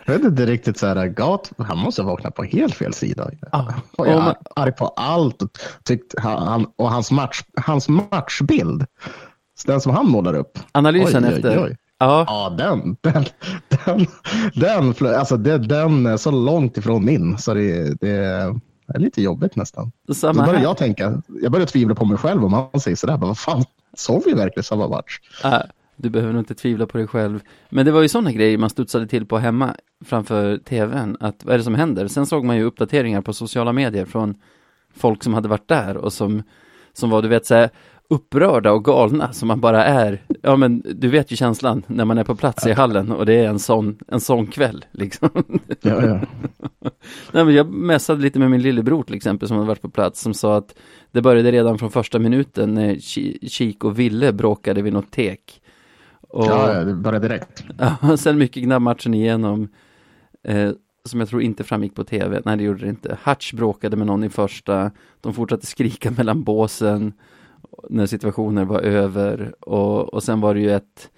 Jag 0.05 0.13
vet 0.13 0.23
inte 0.23 0.45
riktigt 0.45 0.77
så 0.77 0.87
här, 0.87 1.07
Gat, 1.07 1.51
han 1.57 1.77
måste 1.77 2.01
ha 2.01 2.11
vaknat 2.11 2.35
på 2.35 2.43
helt 2.43 2.73
fel 2.75 2.93
sida. 2.93 3.29
Ja, 3.51 3.73
Och 3.97 4.07
jag 4.07 4.23
man- 4.23 4.35
arg 4.55 4.71
på 4.71 4.87
allt 4.87 5.41
och, 5.41 5.49
tyckt, 5.83 6.19
han, 6.19 6.67
och 6.75 6.89
hans, 6.91 7.11
match, 7.11 7.41
hans 7.61 7.89
matchbild, 7.89 8.85
den 9.65 9.81
som 9.81 9.91
han 9.91 10.09
målar 10.09 10.33
upp. 10.33 10.59
Analysen 10.71 11.23
Oj, 11.25 11.29
oj, 11.29 11.35
efter. 11.35 11.63
oj. 11.63 11.77
Ja, 11.99 12.25
Ja, 12.27 12.55
den, 12.57 12.97
den, 13.01 13.25
den, 13.85 14.07
den, 14.55 15.15
alltså 15.15 15.37
det, 15.37 15.57
den 15.57 16.05
är 16.05 16.17
så 16.17 16.31
långt 16.31 16.77
ifrån 16.77 17.05
min 17.05 17.37
så 17.37 17.53
det, 17.53 18.01
det 18.01 18.09
är 18.87 18.99
lite 18.99 19.21
jobbigt 19.21 19.55
nästan. 19.55 19.91
Då 20.07 20.13
samma 20.13 20.45
börjar 20.45 20.59
här. 20.59 20.63
jag 20.63 20.77
tänka, 20.77 21.21
jag 21.41 21.51
börjar 21.51 21.65
tvivla 21.65 21.95
på 21.95 22.05
mig 22.05 22.17
själv 22.17 22.45
om 22.45 22.53
han 22.53 22.79
säger 22.79 22.95
sådär, 22.97 23.17
men 23.17 23.27
vad 23.27 23.37
fan, 23.37 23.63
såg 23.93 24.23
vi 24.25 24.33
verkligen 24.33 24.63
samma 24.63 24.87
match? 24.87 25.19
Äh, 25.43 25.59
du 25.95 26.09
behöver 26.09 26.33
nog 26.33 26.41
inte 26.41 26.55
tvivla 26.55 26.85
på 26.85 26.97
dig 26.97 27.07
själv. 27.07 27.39
Men 27.69 27.85
det 27.85 27.91
var 27.91 28.01
ju 28.01 28.09
sådana 28.09 28.31
grejer 28.31 28.57
man 28.57 28.69
studsade 28.69 29.07
till 29.07 29.25
på 29.25 29.37
hemma 29.37 29.75
framför 30.05 30.57
tvn. 30.57 31.17
Att 31.19 31.45
vad 31.45 31.53
är 31.53 31.57
det 31.57 31.63
som 31.63 31.75
händer? 31.75 32.07
Sen 32.07 32.25
såg 32.25 32.45
man 32.45 32.57
ju 32.57 32.63
uppdateringar 32.63 33.21
på 33.21 33.33
sociala 33.33 33.73
medier 33.73 34.05
från 34.05 34.35
folk 34.95 35.23
som 35.23 35.33
hade 35.33 35.47
varit 35.47 35.67
där 35.67 35.97
och 35.97 36.13
som, 36.13 36.43
som 36.93 37.09
var, 37.09 37.21
du 37.21 37.27
vet, 37.27 37.45
så 37.45 37.55
här, 37.55 37.69
upprörda 38.09 38.71
och 38.71 38.85
galna 38.85 39.33
som 39.33 39.47
man 39.47 39.61
bara 39.61 39.85
är. 39.85 40.21
Ja, 40.41 40.55
men 40.55 40.83
du 40.95 41.07
vet 41.07 41.31
ju 41.31 41.35
känslan 41.35 41.83
när 41.87 42.05
man 42.05 42.17
är 42.17 42.23
på 42.23 42.35
plats 42.35 42.67
i 42.67 42.71
hallen 42.71 43.11
och 43.11 43.25
det 43.25 43.33
är 43.33 43.47
en 43.49 43.59
sån, 43.59 43.97
en 44.07 44.19
sån 44.19 44.47
kväll 44.47 44.85
liksom. 44.91 45.29
Ja, 45.81 46.05
ja. 46.05 46.19
Nej, 47.31 47.45
men 47.45 47.53
jag 47.55 47.69
mässade 47.73 48.21
lite 48.21 48.39
med 48.39 48.51
min 48.51 48.61
lillebror 48.61 49.03
till 49.03 49.15
exempel 49.15 49.47
som 49.47 49.57
hade 49.57 49.67
varit 49.67 49.81
på 49.81 49.89
plats 49.89 50.21
som 50.21 50.33
sa 50.33 50.57
att 50.57 50.75
det 51.11 51.21
började 51.21 51.51
redan 51.51 51.77
från 51.77 51.91
första 51.91 52.19
minuten 52.19 52.73
när 52.73 52.95
Ki- 52.95 53.47
Kik 53.49 53.83
och 53.83 53.99
Ville 53.99 54.33
bråkade 54.33 54.81
vid 54.81 54.93
något 54.93 55.11
tek. 55.11 55.61
Och, 56.21 56.45
ja, 56.45 56.83
det 56.83 56.93
börjar 56.93 57.19
direkt. 57.19 57.63
Ja, 57.77 58.17
sen 58.17 58.37
mycket 58.37 58.63
gnabb 58.63 58.81
matchen 58.81 59.13
igenom. 59.13 59.67
Eh, 60.43 60.71
som 61.05 61.19
jag 61.19 61.29
tror 61.29 61.41
inte 61.41 61.63
framgick 61.63 61.95
på 61.95 62.03
tv. 62.03 62.41
Nej, 62.45 62.57
det 62.57 62.63
gjorde 62.63 62.79
det 62.83 62.89
inte. 62.89 63.17
Hutch 63.23 63.53
bråkade 63.53 63.97
med 63.97 64.07
någon 64.07 64.23
i 64.23 64.29
första. 64.29 64.91
De 65.21 65.33
fortsatte 65.33 65.65
skrika 65.65 66.11
mellan 66.11 66.43
båsen 66.43 67.13
när 67.89 68.05
situationen 68.05 68.67
var 68.67 68.79
över. 68.79 69.53
Och, 69.59 70.13
och 70.13 70.23
sen 70.23 70.41
var 70.41 70.53
det 70.53 70.59
ju 70.59 70.71
ett 70.71 71.09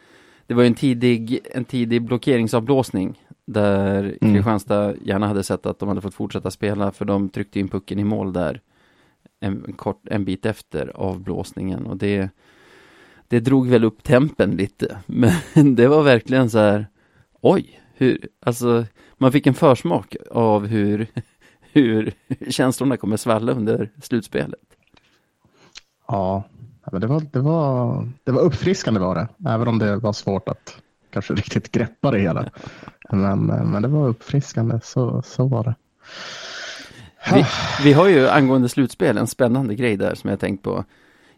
det 0.47 0.55
var 0.55 0.63
ju 0.63 0.67
en 0.67 0.75
tidig, 0.75 1.39
en 1.51 1.65
tidig 1.65 2.01
blockeringsavblåsning 2.01 3.23
där 3.45 4.17
Mm. 4.21 4.35
Kristianstad 4.35 4.93
gärna 5.01 5.27
hade 5.27 5.43
sett 5.43 5.65
att 5.65 5.79
de 5.79 5.89
hade 5.89 6.01
fått 6.01 6.13
fortsätta 6.13 6.51
spela 6.51 6.91
för 6.91 7.05
de 7.05 7.29
tryckte 7.29 7.59
in 7.59 7.67
pucken 7.67 7.99
i 7.99 8.03
mål 8.03 8.33
där 8.33 8.61
en, 9.39 9.65
en 9.67 9.73
kort, 9.73 10.01
en 10.07 10.25
bit 10.25 10.45
efter 10.45 10.91
avblåsningen 10.95 11.85
och 11.85 11.97
det 11.97 12.29
det 13.27 13.39
drog 13.39 13.67
väl 13.67 13.83
upp 13.83 14.03
tempen 14.03 14.51
lite 14.51 14.97
men 15.05 15.75
det 15.75 15.87
var 15.87 16.03
verkligen 16.03 16.49
så 16.49 16.57
här 16.57 16.87
oj, 17.41 17.81
hur, 17.93 18.27
alltså 18.39 18.85
man 19.17 19.31
fick 19.31 19.47
en 19.47 19.53
försmak 19.53 20.15
av 20.31 20.67
hur 20.67 21.07
hur 21.71 22.13
känslorna 22.49 22.97
kommer 22.97 23.17
svalla 23.17 23.51
under 23.51 23.89
slutspelet. 24.01 24.78
Ja, 26.11 26.43
men 26.91 27.01
det 27.01 27.07
var, 27.07 27.21
det, 27.31 27.39
var, 27.39 28.07
det 28.23 28.31
var 28.31 28.41
uppfriskande 28.41 28.99
var 28.99 29.15
det, 29.15 29.27
även 29.49 29.67
om 29.67 29.79
det 29.79 29.95
var 29.95 30.13
svårt 30.13 30.49
att 30.49 30.77
kanske 31.13 31.33
riktigt 31.33 31.71
greppa 31.71 32.11
det 32.11 32.19
hela. 32.19 32.49
Men, 33.11 33.45
men 33.45 33.81
det 33.81 33.87
var 33.87 34.07
uppfriskande, 34.07 34.79
så, 34.83 35.21
så 35.21 35.47
var 35.47 35.63
det. 35.63 35.75
Vi, 37.33 37.45
vi 37.83 37.93
har 37.93 38.07
ju 38.07 38.27
angående 38.29 38.69
slutspel 38.69 39.17
en 39.17 39.27
spännande 39.27 39.75
grej 39.75 39.97
där 39.97 40.15
som 40.15 40.29
jag 40.29 40.39
tänkt 40.39 40.63
på. 40.63 40.83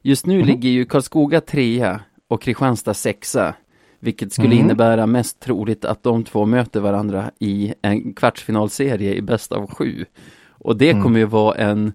Just 0.01 0.25
nu 0.25 0.37
Mhm. 0.37 0.47
ligger 0.47 0.69
ju 0.69 0.85
Karlskoga 0.85 1.41
trea 1.41 1.99
och 2.27 2.41
Kristianstad 2.41 2.93
sexa. 2.93 3.53
Vilket 3.99 4.33
skulle 4.33 4.47
Mhm. 4.55 4.59
innebära 4.59 5.05
mest 5.05 5.39
troligt 5.39 5.85
att 5.85 6.03
de 6.03 6.23
två 6.23 6.45
möter 6.45 6.79
varandra 6.79 7.31
i 7.39 7.73
en 7.81 8.13
kvartsfinalserie 8.13 9.13
i 9.13 9.21
bäst 9.21 9.51
av 9.51 9.67
sju. 9.71 10.05
Och 10.49 10.77
det 10.77 10.89
Mm. 10.91 11.03
kommer 11.03 11.19
ju 11.19 11.25
vara 11.25 11.55
en 11.55 11.93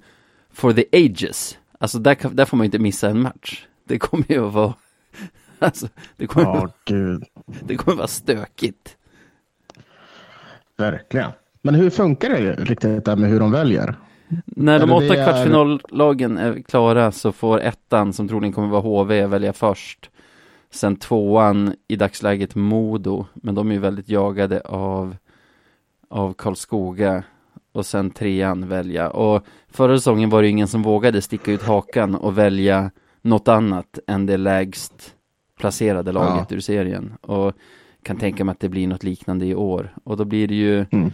for 0.53 0.73
the 0.73 0.85
ages. 0.93 1.59
Alltså 1.79 1.99
där, 1.99 2.15
kan- 2.15 2.37
där 2.37 2.45
får 2.45 2.57
man 2.57 2.65
inte 2.65 2.79
missa 2.79 3.09
en 3.11 3.21
match. 3.23 3.67
Det 3.85 3.99
kommer 3.99 4.33
ju 4.33 4.47
att 4.47 4.53
vara 4.53 4.75
Alltså, 5.59 5.89
det 6.17 6.27
kommer, 6.27 6.47
Ja, 6.47 6.69
gud, 6.85 7.25
det 7.63 7.77
kommer 7.77 7.97
vara 7.97 8.07
stökigt. 8.09 8.97
verkligen. 10.77 11.31
Men 11.63 11.75
hur 11.75 11.91
funkar 11.91 12.29
det 12.31 12.53
riktigt 12.55 13.05
där 13.05 13.17
med 13.17 13.31
hur 13.31 13.41
de 13.41 13.51
väljer? 13.53 13.95
När 14.47 14.79
de 14.79 14.91
Eller 14.91 14.95
åtta 15.07 15.17
är- 15.17 15.25
kvartsfinallagen 15.25 16.39
är 16.39 16.63
klara 16.63 17.13
så 17.13 17.33
får 17.33 17.61
ettan, 17.61 18.13
som 18.13 18.29
troligen 18.29 18.53
kommer 18.53 18.69
vara 18.69 18.81
HV, 18.83 19.27
välja 19.27 19.53
först. 19.53 20.11
Sen 20.71 20.97
tvåan 20.97 21.75
i 21.89 21.97
dagsläget 21.97 22.55
Modo, 22.55 23.27
men 23.35 23.55
de 23.55 23.69
är 23.71 23.75
ju 23.75 23.81
väldigt 23.81 24.09
jagade 24.09 24.61
av, 24.61 25.17
av 26.09 26.33
Karlskoga. 26.35 27.23
Och 27.77 27.87
sen 27.87 28.11
trean 28.11 28.69
välja. 28.69 29.11
Och 29.11 29.45
förra 29.69 29.97
säsongen 29.97 30.31
var 30.31 30.43
det 30.43 30.47
ju 30.49 30.51
ingen 30.53 30.69
som 30.69 30.83
vågade 30.83 31.23
sticka 31.23 31.53
ut 31.53 31.63
hakan 31.63 32.15
och 32.15 32.39
välja 32.39 32.91
något 33.23 33.49
annat 33.49 33.99
än 34.07 34.27
det 34.27 34.37
lägst 34.37 35.15
placerade 35.59 36.13
laget 36.13 36.53
ur 36.53 36.61
serien. 36.61 37.13
Och 37.21 37.53
kan 38.03 38.17
tänka 38.17 38.45
mig 38.45 38.53
att 38.53 38.61
det 38.61 38.69
blir 38.69 38.87
något 38.89 39.03
liknande 39.03 39.47
i 39.47 39.55
år. 39.55 39.95
Och 40.05 40.17
då 40.17 40.25
blir 40.25 40.49
det 40.49 40.55
ju 40.55 40.87
Mm. 40.91 41.13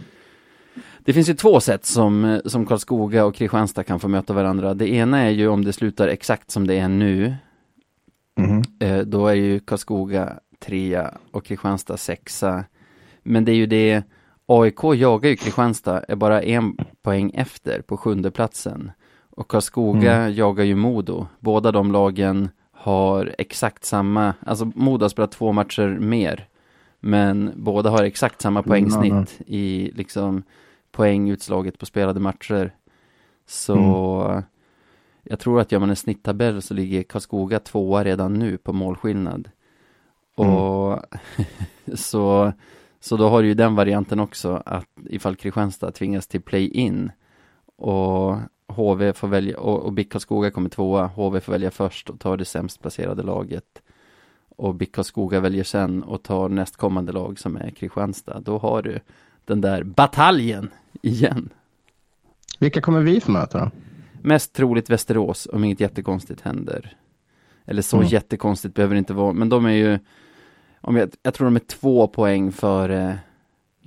det 0.99 1.13
finns 1.13 1.29
ju 1.29 1.33
två 1.33 1.59
sätt 1.59 1.85
som, 1.85 2.41
som 2.45 2.65
Karlskoga 2.65 3.25
och 3.25 3.35
Kristianstad 3.35 3.83
kan 3.83 3.99
få 3.99 4.07
möta 4.07 4.33
varandra. 4.33 4.73
Det 4.73 4.89
ena 4.89 5.19
är 5.19 5.29
ju 5.29 5.47
om 5.47 5.65
det 5.65 5.73
slutar 5.73 6.07
exakt 6.07 6.51
som 6.51 6.67
det 6.67 6.75
är 6.79 6.89
nu. 6.89 7.35
Eh, 8.79 8.97
då 8.97 9.27
är 9.27 9.33
ju 9.33 9.59
Karlskoga 9.59 10.33
trea 10.59 11.17
och 11.31 11.45
Kristianstad 11.45 11.97
sexa. 11.97 12.63
Men 13.23 13.45
det 13.45 13.51
är 13.51 13.55
ju 13.55 13.65
det, 13.65 14.03
AIK 14.45 14.83
jagar 14.83 15.29
ju 15.29 15.35
Kristianstad, 15.35 16.03
är 16.07 16.15
bara 16.15 16.41
en 16.41 16.77
poäng 17.01 17.31
efter 17.33 17.81
på 17.81 17.97
sjunde 17.97 18.31
platsen. 18.31 18.91
Och 19.29 19.47
Karlskoga 19.47 20.29
jagar 20.29 20.63
ju 20.63 20.75
Modo. 20.75 21.27
Båda 21.39 21.71
de 21.71 21.91
lagen 21.91 22.49
har 22.71 23.35
exakt 23.37 23.85
samma, 23.85 24.33
alltså 24.45 24.71
Modo 24.75 25.03
har 25.03 25.09
spelat 25.09 25.31
två 25.31 25.51
matcher 25.51 25.97
mer. 25.99 26.47
Men 26.99 27.51
båda 27.55 27.89
har 27.89 28.03
exakt 28.03 28.41
samma 28.41 28.63
poängsnitt 28.63 29.41
i 29.47 29.91
liksom 29.95 30.43
poängutslaget 30.91 31.79
på 31.79 31.85
spelade 31.85 32.19
matcher. 32.19 32.75
Så 33.45 34.43
jag 35.23 35.39
tror 35.39 35.61
att 35.61 35.71
gör 35.71 35.79
man 35.79 35.89
en 35.89 35.95
snitttabell 35.95 36.61
så 36.61 36.73
ligger 36.73 37.03
Karlskoga 37.03 37.59
tvåa 37.59 38.03
redan 38.03 38.33
nu 38.33 38.57
på 38.57 38.73
målskillnad. 38.73 39.49
Och 40.35 40.99
så, 41.93 42.53
så 43.03 43.17
då 43.17 43.29
har 43.29 43.41
du 43.41 43.47
ju 43.47 43.53
den 43.53 43.75
varianten 43.75 44.19
också 44.19 44.63
att 44.65 44.87
ifall 45.09 45.35
Kristianstad 45.35 45.91
tvingas 45.91 46.27
till 46.27 46.41
play-in 46.41 47.11
och 47.75 48.37
HV 48.67 49.13
får 49.13 49.27
välja, 49.27 49.59
och, 49.59 49.79
och 49.85 49.93
BIK 49.93 50.11
Karlskoga 50.11 50.51
kommer 50.51 50.69
tvåa, 50.69 51.07
HV 51.07 51.39
får 51.41 51.51
välja 51.51 51.71
först 51.71 52.09
och 52.09 52.19
tar 52.19 52.37
det 52.37 52.45
sämst 52.45 52.81
placerade 52.81 53.23
laget. 53.23 53.81
Och 54.49 54.75
BIK 54.75 54.91
Karlskoga 54.91 55.39
väljer 55.39 55.63
sen 55.63 56.03
och 56.03 56.23
tar 56.23 56.49
nästkommande 56.49 57.11
lag 57.11 57.39
som 57.39 57.55
är 57.57 57.69
Kristianstad. 57.69 58.39
Då 58.39 58.57
har 58.57 58.81
du 58.81 58.99
den 59.45 59.61
där 59.61 59.83
bataljen 59.83 60.69
igen. 61.01 61.49
Vilka 62.59 62.81
kommer 62.81 63.01
vi 63.01 63.21
få 63.21 63.31
möta 63.31 63.59
då? 63.59 63.71
Mest 64.21 64.53
troligt 64.53 64.89
Västerås 64.89 65.47
om 65.53 65.63
inget 65.63 65.79
jättekonstigt 65.79 66.41
händer. 66.41 66.97
Eller 67.65 67.81
så 67.81 67.97
Mm. 67.97 68.09
jättekonstigt 68.09 68.75
behöver 68.75 68.95
det 68.95 68.99
inte 68.99 69.13
vara, 69.13 69.33
men 69.33 69.49
de 69.49 69.65
är 69.65 69.71
ju 69.71 69.99
om 70.83 70.95
jag, 70.95 71.09
jag 71.23 71.33
tror 71.33 71.45
de 71.45 71.55
är 71.55 71.59
två 71.59 72.07
poäng 72.07 72.51
före 72.51 73.19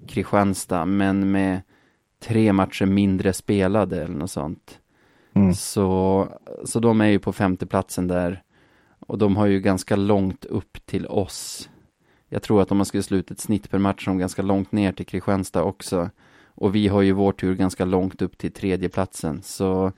Kristianstad, 0.08 0.84
men 0.84 1.30
med 1.30 1.62
tre 2.20 2.52
matcher 2.52 2.86
mindre 2.86 3.32
spelade 3.32 4.02
eller 4.02 4.14
något 4.14 4.30
sånt. 4.30 4.78
Mm. 5.34 5.54
Så, 5.54 6.28
så 6.64 6.80
de 6.80 7.00
är 7.00 7.06
ju 7.06 7.18
på 7.18 7.32
femteplatsen 7.32 8.08
där. 8.08 8.42
Och 9.06 9.18
de 9.18 9.36
har 9.36 9.46
ju 9.46 9.60
ganska 9.60 9.96
långt 9.96 10.44
upp 10.44 10.86
till 10.86 11.06
oss. 11.06 11.68
Jag 12.28 12.42
tror 12.42 12.62
att 12.62 12.70
om 12.70 12.76
man 12.76 12.86
skulle 12.86 13.02
sluta 13.02 13.34
ett 13.34 13.40
snitt 13.40 13.70
per 13.70 13.78
match 13.78 14.04
de 14.04 14.18
ganska 14.18 14.42
långt 14.42 14.72
ner 14.72 14.92
till 14.92 15.06
Kristianstad 15.06 15.62
också. 15.62 16.10
Och 16.44 16.74
vi 16.74 16.88
har 16.88 17.02
ju 17.02 17.12
vår 17.12 17.32
tur 17.32 17.54
ganska 17.54 17.84
långt 17.84 18.22
upp 18.22 18.38
till 18.38 18.52
tredjeplatsen. 18.52 19.42
Så 19.42 19.92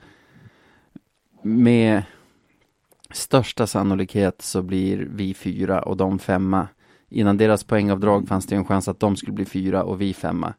med 1.41 2.03
största 3.11 3.67
sannolikhet 3.67 4.41
så 4.41 4.61
blir 4.61 5.07
vi 5.11 5.33
fyra 5.33 5.81
och 5.81 5.97
de 5.97 6.19
femma. 6.19 6.67
Innan 7.09 7.37
deras 7.37 7.63
poängavdrag 7.63 8.27
fanns 8.27 8.45
det 8.45 8.55
en 8.55 8.65
chans 8.65 8.87
att 8.87 8.99
de 8.99 9.15
skulle 9.15 9.33
bli 9.33 9.45
fyra 9.45 9.83
och 9.83 10.01
vi 10.01 10.13
femma. 10.13 10.53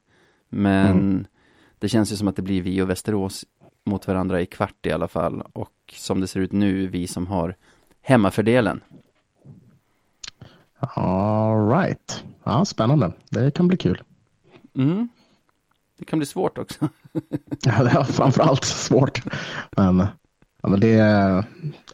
Men 0.48 0.90
Mm. 0.98 1.26
det 1.78 1.88
känns 1.88 2.12
ju 2.12 2.16
som 2.16 2.28
att 2.28 2.36
det 2.36 2.42
blir 2.42 2.62
vi 2.62 2.82
och 2.82 2.90
Västerås 2.90 3.44
mot 3.84 4.06
varandra 4.06 4.40
i 4.40 4.46
kvart 4.46 4.86
i 4.86 4.92
alla 4.92 5.08
fall. 5.08 5.42
Och 5.52 5.72
som 5.92 6.20
det 6.20 6.26
ser 6.26 6.40
ut 6.40 6.52
nu, 6.52 6.86
vi 6.86 7.06
som 7.06 7.26
har 7.26 7.56
hemmafördelen. 8.02 8.80
All 10.78 11.68
right. 11.68 12.24
Ja, 12.44 12.64
spännande. 12.64 13.12
Det 13.30 13.50
kan 13.54 13.68
bli 13.68 13.76
kul. 13.76 14.02
Mm. 14.74 15.08
Det 15.98 16.04
kan 16.04 16.18
bli 16.18 16.26
svårt 16.26 16.58
också. 16.58 16.88
Ja, 17.64 17.82
det 17.84 17.90
är 17.90 18.02
framförallt 18.04 18.64
svårt. 18.64 19.22
Men, 19.76 19.98
ja, 20.62 20.68
men 20.68 20.80
det 20.80 20.94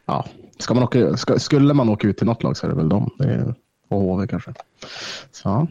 ja, 0.07 0.25
ska 0.59 0.75
man 0.75 0.83
åka, 0.83 1.17
ska, 1.17 1.39
skulle 1.39 1.75
man 1.75 1.89
åka 1.89 2.09
ut 2.09 2.17
till 2.17 2.27
något 2.27 2.43
lag 2.43 2.57
så 2.57 2.67
är 2.67 2.71
det 2.71 2.77
väl 2.77 2.89
dem. 2.89 3.11
Det 3.19 3.25
är 3.25 3.55
och 3.89 4.01
HV 4.01 4.27
kanske. 4.27 4.55
Så, 5.31 5.69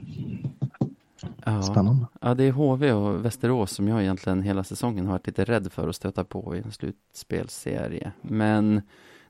ja. 1.45 1.61
Spännande. 1.61 2.05
Ja, 2.21 2.33
det 2.33 2.43
är 2.43 2.51
HV 2.51 2.91
och 2.91 3.25
Västerås 3.25 3.71
som 3.71 3.87
jag 3.87 4.01
egentligen 4.01 4.41
hela 4.41 4.63
säsongen 4.63 5.05
har 5.05 5.11
varit 5.11 5.27
lite 5.27 5.43
rädd 5.43 5.71
för 5.71 5.89
att 5.89 5.95
stöta 5.95 6.23
på 6.23 6.55
i 6.55 6.59
en 6.59 6.71
slutspelsserie. 6.71 8.11
Men 8.21 8.81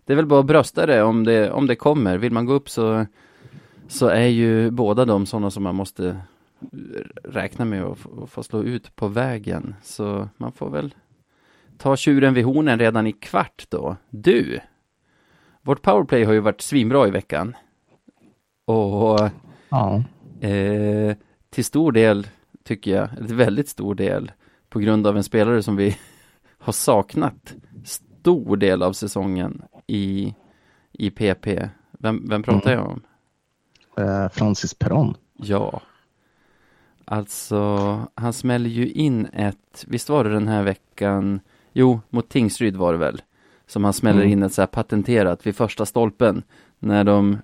det 0.05 0.13
är 0.13 0.17
väl 0.17 0.25
bara 0.25 0.39
att 0.39 0.45
brösta 0.45 0.85
det 0.85 1.03
om 1.03 1.23
det, 1.23 1.51
om 1.51 1.67
det 1.67 1.75
kommer. 1.75 2.17
Vill 2.17 2.33
man 2.33 2.45
gå 2.45 2.53
upp 2.53 2.69
så, 2.69 3.05
så 3.87 4.07
är 4.07 4.27
ju 4.27 4.71
båda 4.71 5.05
de 5.05 5.25
sådana 5.25 5.51
som 5.51 5.63
man 5.63 5.75
måste 5.75 6.21
räkna 7.23 7.65
med 7.65 7.83
att 7.83 7.99
få 8.27 8.43
slå 8.43 8.63
ut 8.63 8.95
på 8.95 9.07
vägen. 9.07 9.75
Så 9.83 10.29
man 10.37 10.51
får 10.51 10.69
väl 10.69 10.95
ta 11.77 11.95
tjuren 11.95 12.33
vid 12.33 12.45
hornen 12.45 12.79
redan 12.79 13.07
i 13.07 13.11
kvart 13.11 13.65
då. 13.69 13.95
Du! 14.09 14.59
Vårt 15.61 15.81
powerplay 15.81 16.23
har 16.23 16.33
ju 16.33 16.39
varit 16.39 16.61
svinbra 16.61 17.07
i 17.07 17.11
veckan. 17.11 17.55
Och 18.65 19.29
ja. 19.69 20.03
eh, 20.39 21.15
till 21.49 21.65
stor 21.65 21.91
del, 21.91 22.27
tycker 22.63 22.95
jag, 22.95 23.09
eller 23.17 23.35
väldigt 23.35 23.69
stor 23.69 23.95
del, 23.95 24.31
på 24.69 24.79
grund 24.79 25.07
av 25.07 25.17
en 25.17 25.23
spelare 25.23 25.63
som 25.63 25.75
vi 25.75 25.97
har 26.57 26.73
saknat 26.73 27.55
stor 27.83 28.57
del 28.57 28.83
av 28.83 28.93
säsongen 28.93 29.61
i, 29.87 30.35
i 30.91 31.09
PP. 31.09 31.69
Vem, 31.91 32.29
vem 32.29 32.43
pratar 32.43 32.73
mm. 32.73 32.83
jag 32.83 32.91
om? 32.91 33.01
Eh, 33.97 34.29
Francis 34.29 34.73
Perron. 34.73 35.15
Ja. 35.33 35.81
Alltså, 37.05 37.99
han 38.15 38.33
smäller 38.33 38.69
ju 38.69 38.91
in 38.91 39.25
ett, 39.25 39.85
visst 39.87 40.09
var 40.09 40.23
det 40.23 40.29
den 40.29 40.47
här 40.47 40.63
veckan, 40.63 41.39
jo, 41.73 41.99
mot 42.09 42.29
Tingsryd 42.29 42.75
var 42.75 42.93
det 42.93 42.99
väl, 42.99 43.21
som 43.67 43.83
han 43.83 43.93
smäller 43.93 44.21
mm. 44.21 44.31
in 44.31 44.43
ett 44.43 44.53
så 44.53 44.61
här 44.61 44.67
patenterat 44.67 45.47
vid 45.47 45.55
första 45.55 45.85
stolpen, 45.85 46.43
när 46.79 47.03
de, 47.03 47.37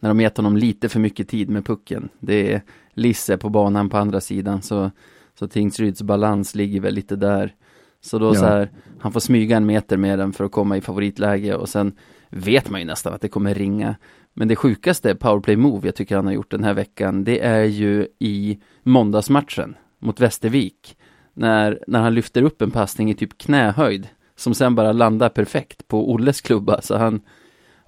när 0.00 0.10
de 0.10 0.20
gett 0.20 0.36
honom 0.36 0.56
lite 0.56 0.88
för 0.88 1.00
mycket 1.00 1.28
tid 1.28 1.50
med 1.50 1.66
pucken. 1.66 2.08
Det 2.20 2.52
är 2.52 2.62
Lisse 2.94 3.36
på 3.36 3.48
banan 3.48 3.88
på 3.88 3.98
andra 3.98 4.20
sidan, 4.20 4.62
så, 4.62 4.90
så 5.38 5.48
Tingsryds 5.48 6.02
balans 6.02 6.54
ligger 6.54 6.80
väl 6.80 6.94
lite 6.94 7.16
där. 7.16 7.54
Så 8.00 8.18
då 8.18 8.26
ja. 8.26 8.34
så 8.34 8.44
här, 8.44 8.70
han 8.98 9.12
får 9.12 9.20
smyga 9.20 9.56
en 9.56 9.66
meter 9.66 9.96
med 9.96 10.18
den 10.18 10.32
för 10.32 10.44
att 10.44 10.52
komma 10.52 10.76
i 10.76 10.80
favoritläge 10.80 11.54
och 11.54 11.68
sen 11.68 11.92
vet 12.28 12.70
man 12.70 12.80
ju 12.80 12.86
nästan 12.86 13.14
att 13.14 13.20
det 13.20 13.28
kommer 13.28 13.54
ringa. 13.54 13.96
Men 14.34 14.48
det 14.48 14.56
sjukaste 14.56 15.14
powerplay 15.14 15.56
move 15.56 15.88
jag 15.88 15.94
tycker 15.94 16.16
han 16.16 16.26
har 16.26 16.32
gjort 16.32 16.50
den 16.50 16.64
här 16.64 16.74
veckan, 16.74 17.24
det 17.24 17.40
är 17.40 17.64
ju 17.64 18.06
i 18.18 18.58
måndagsmatchen 18.82 19.76
mot 19.98 20.20
Västervik. 20.20 20.96
När, 21.34 21.84
när 21.86 22.00
han 22.00 22.14
lyfter 22.14 22.42
upp 22.42 22.62
en 22.62 22.70
passning 22.70 23.10
i 23.10 23.14
typ 23.14 23.38
knähöjd, 23.38 24.08
som 24.36 24.54
sen 24.54 24.74
bara 24.74 24.92
landar 24.92 25.28
perfekt 25.28 25.88
på 25.88 26.10
Olles 26.10 26.40
klubba, 26.40 26.80
så 26.82 26.96
han 26.96 27.20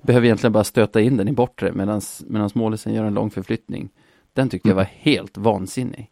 behöver 0.02 0.26
egentligen 0.26 0.52
bara 0.52 0.64
stöta 0.64 1.00
in 1.00 1.16
den 1.16 1.28
i 1.28 1.32
bortre 1.32 1.72
medan 1.72 2.00
målisen 2.54 2.94
gör 2.94 3.04
en 3.04 3.14
lång 3.14 3.30
förflyttning. 3.30 3.88
Den 4.32 4.48
tyckte 4.48 4.68
jag 4.68 4.76
var 4.76 4.88
helt 4.98 5.36
vansinnig. 5.36 6.10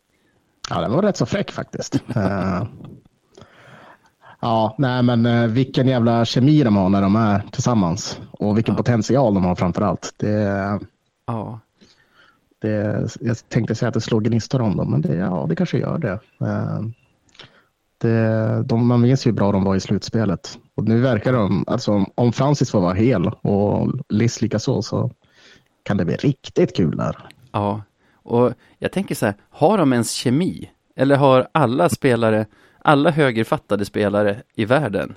Ja, 0.70 0.80
den 0.80 0.92
var 0.92 1.02
rätt 1.02 1.16
så 1.16 1.26
fräck 1.26 1.50
faktiskt. 1.50 1.94
uh, 2.16 2.64
ja, 4.40 4.74
nej 4.78 5.02
men 5.02 5.26
uh, 5.26 5.46
vilken 5.46 5.86
jävla 5.86 6.24
kemi 6.24 6.62
de 6.62 6.76
har 6.76 6.88
när 6.88 7.02
de 7.02 7.16
är 7.16 7.42
tillsammans. 7.52 8.20
Och 8.30 8.56
vilken 8.56 8.74
ja. 8.74 8.76
potential 8.76 9.34
de 9.34 9.44
har 9.44 9.54
framför 9.54 9.82
allt. 9.82 10.14
Det, 10.16 10.80
ja. 11.26 11.60
det, 12.58 13.16
jag 13.20 13.48
tänkte 13.48 13.74
säga 13.74 13.88
att 13.88 13.94
det 13.94 14.00
slår 14.00 14.20
gnistor 14.20 14.60
om 14.60 14.76
dem, 14.76 14.90
men 14.90 15.00
det, 15.00 15.14
ja, 15.14 15.46
det 15.48 15.56
kanske 15.56 15.78
gör 15.78 15.98
det. 15.98 16.20
Uh, 16.42 16.88
det 17.98 18.62
de, 18.62 18.86
man 18.86 19.00
minns 19.00 19.26
ju 19.26 19.30
hur 19.30 19.36
bra 19.36 19.52
de 19.52 19.64
var 19.64 19.76
i 19.76 19.80
slutspelet. 19.80 20.58
Och 20.76 20.84
nu 20.84 21.00
verkar 21.00 21.32
de, 21.32 21.64
alltså 21.66 22.06
om 22.14 22.32
Francis 22.32 22.70
får 22.70 22.80
vara 22.80 22.94
hel 22.94 23.26
och 23.26 23.92
Liss 24.08 24.42
likaså 24.42 24.82
så 24.82 25.10
kan 25.82 25.96
det 25.96 26.04
bli 26.04 26.16
riktigt 26.16 26.76
kul 26.76 26.96
där. 26.96 27.28
Ja, 27.52 27.82
och 28.14 28.52
jag 28.78 28.92
tänker 28.92 29.14
så 29.14 29.26
här, 29.26 29.34
har 29.50 29.78
de 29.78 29.92
ens 29.92 30.10
kemi? 30.10 30.70
Eller 30.96 31.16
har 31.16 31.48
alla 31.52 31.88
spelare, 31.88 32.46
alla 32.78 33.10
högerfattade 33.10 33.84
spelare 33.84 34.42
i 34.54 34.64
världen 34.64 35.14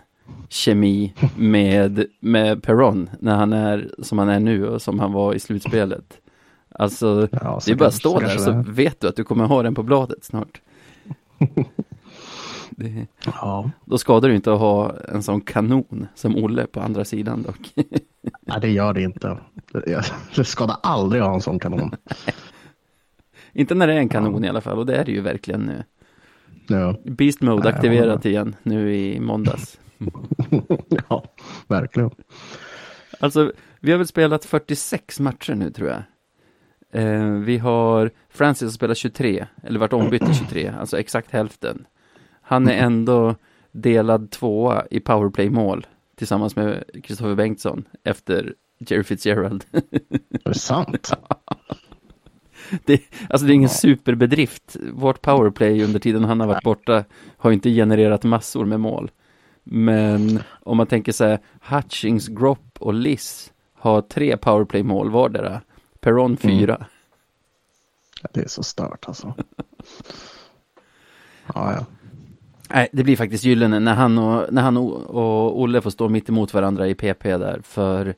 kemi 0.50 1.14
med, 1.36 2.06
med 2.20 2.64
Perron 2.64 3.10
när 3.20 3.36
han 3.36 3.54
är 3.54 3.90
som 4.04 4.20
han 4.20 4.30
är 4.30 4.40
nu 4.40 4.68
och 4.68 4.82
som 4.82 5.00
han 5.00 5.14
var 5.14 5.34
i 5.34 5.40
slutspelet? 5.40 6.22
Alltså, 6.72 7.28
ja, 7.32 7.60
det 7.66 7.72
är 7.72 7.76
bara 7.76 7.88
att 7.88 7.94
stå 7.94 8.20
där 8.20 8.38
så 8.38 8.64
vet 8.68 9.02
du 9.02 9.08
att 9.08 9.16
du 9.16 9.24
kommer 9.24 9.46
ha 9.46 9.64
den 9.64 9.76
på 9.76 9.84
bladet 9.84 10.24
snart. 10.24 10.62
Det, 12.80 13.08
ja. 13.26 13.72
Då 13.86 13.98
skadar 13.98 14.30
det 14.30 14.36
inte 14.36 14.54
att 14.54 14.60
ha 14.60 14.96
en 15.08 15.24
sån 15.24 15.42
kanon 15.42 16.08
som 16.16 16.36
Olle 16.36 16.68
på 16.68 16.82
andra 16.82 17.06
sidan 17.06 17.44
dock. 17.44 17.74
Nej, 18.42 18.62
det 18.62 18.70
gör 18.70 18.94
det 18.94 19.02
inte. 19.02 19.38
Det 20.36 20.44
skadar 20.46 20.78
aldrig 20.84 21.22
att 21.22 21.28
ha 21.28 21.36
en 21.36 21.42
sån 21.42 21.60
kanon. 21.60 21.92
Inte 23.54 23.76
när 23.76 23.88
det 23.88 23.94
är 23.94 23.98
en 23.98 24.10
kanon 24.10 24.44
ja. 24.44 24.46
i 24.46 24.50
alla 24.50 24.62
fall, 24.62 24.78
och 24.78 24.86
det 24.86 24.96
är 24.96 25.06
det 25.06 25.12
ju 25.12 25.22
verkligen 25.22 25.62
nu. 25.62 25.84
Ja. 26.68 26.96
Beast 27.04 27.42
Mode 27.42 27.70
aktiverat 27.70 28.26
ja, 28.26 28.32
igen 28.32 28.56
nu 28.64 28.96
i 28.96 29.20
måndags. 29.20 29.80
ja, 31.10 31.24
verkligen. 31.68 32.12
Alltså, 33.20 33.52
vi 33.80 33.92
har 33.92 33.98
väl 33.98 34.08
spelat 34.08 34.46
46 34.46 35.20
matcher 35.20 35.56
nu 35.56 35.72
tror 35.72 35.90
jag. 35.90 36.04
Eh, 37.04 37.32
vi 37.32 37.58
har 37.58 38.12
Francis 38.30 38.74
spelat 38.74 38.98
23, 38.98 39.48
eller 39.64 39.80
varit 39.80 39.94
ombytt 39.94 40.30
i 40.30 40.34
23, 40.34 40.74
alltså 40.80 41.00
exakt 41.00 41.32
hälften. 41.32 41.86
Han 42.50 42.68
är 42.68 42.74
ändå 42.74 43.36
delad 43.72 44.32
tvåa 44.32 44.86
i 44.92 45.00
powerplay-mål 45.00 45.88
tillsammans 46.16 46.56
med 46.56 46.84
Kristoffer 47.04 47.36
Bengtsson 47.36 47.88
efter 48.04 48.54
Jerry 48.78 49.04
Fitzgerald. 49.04 49.66
Är 49.72 50.50
det 50.50 50.60
sant? 50.60 51.12
det, 52.86 53.02
alltså 53.30 53.48
det 53.48 53.54
är 53.54 53.56
ingen 53.56 53.70
superbedrift. 53.70 54.78
Vårt 54.94 55.22
powerplay 55.22 55.84
under 55.84 56.00
tiden 56.00 56.24
han 56.24 56.40
har 56.40 56.48
varit 56.48 56.64
borta 56.64 57.04
har 57.38 57.52
inte 57.52 57.70
genererat 57.70 58.24
massor 58.24 58.66
med 58.66 58.80
mål. 58.80 59.12
Men 59.64 60.40
om 60.64 60.78
man 60.78 60.88
tänker 60.88 61.12
sig 61.12 61.40
Hutchings, 61.62 62.28
Gropp 62.28 62.78
och 62.80 62.94
Liss 62.94 63.54
har 63.74 64.02
tre 64.02 64.38
powerplay-mål 64.38 65.10
vardera. 65.10 65.62
Perron 66.00 66.38
fyra. 66.38 66.76
Mm. 66.76 66.88
det 68.34 68.42
är 68.42 68.48
så 68.48 68.64
stört 68.64 69.08
alltså. 69.08 69.34
ja, 71.54 71.74
ja. 71.74 71.86
Nej, 72.74 72.90
det 72.92 73.04
blir 73.04 73.16
faktiskt 73.16 73.44
gyllene 73.44 73.80
när 73.80 73.94
han 73.94 74.18
och, 74.18 74.54
när 74.54 74.62
han 74.62 74.78
och 74.78 75.62
Olle 75.62 75.82
får 75.82 75.90
stå 75.90 76.10
mitt 76.10 76.30
emot 76.30 76.54
varandra 76.54 76.88
i 76.88 76.96
PP 76.96 77.24
där. 77.24 77.62
För 77.64 78.16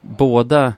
båda 0.00 0.72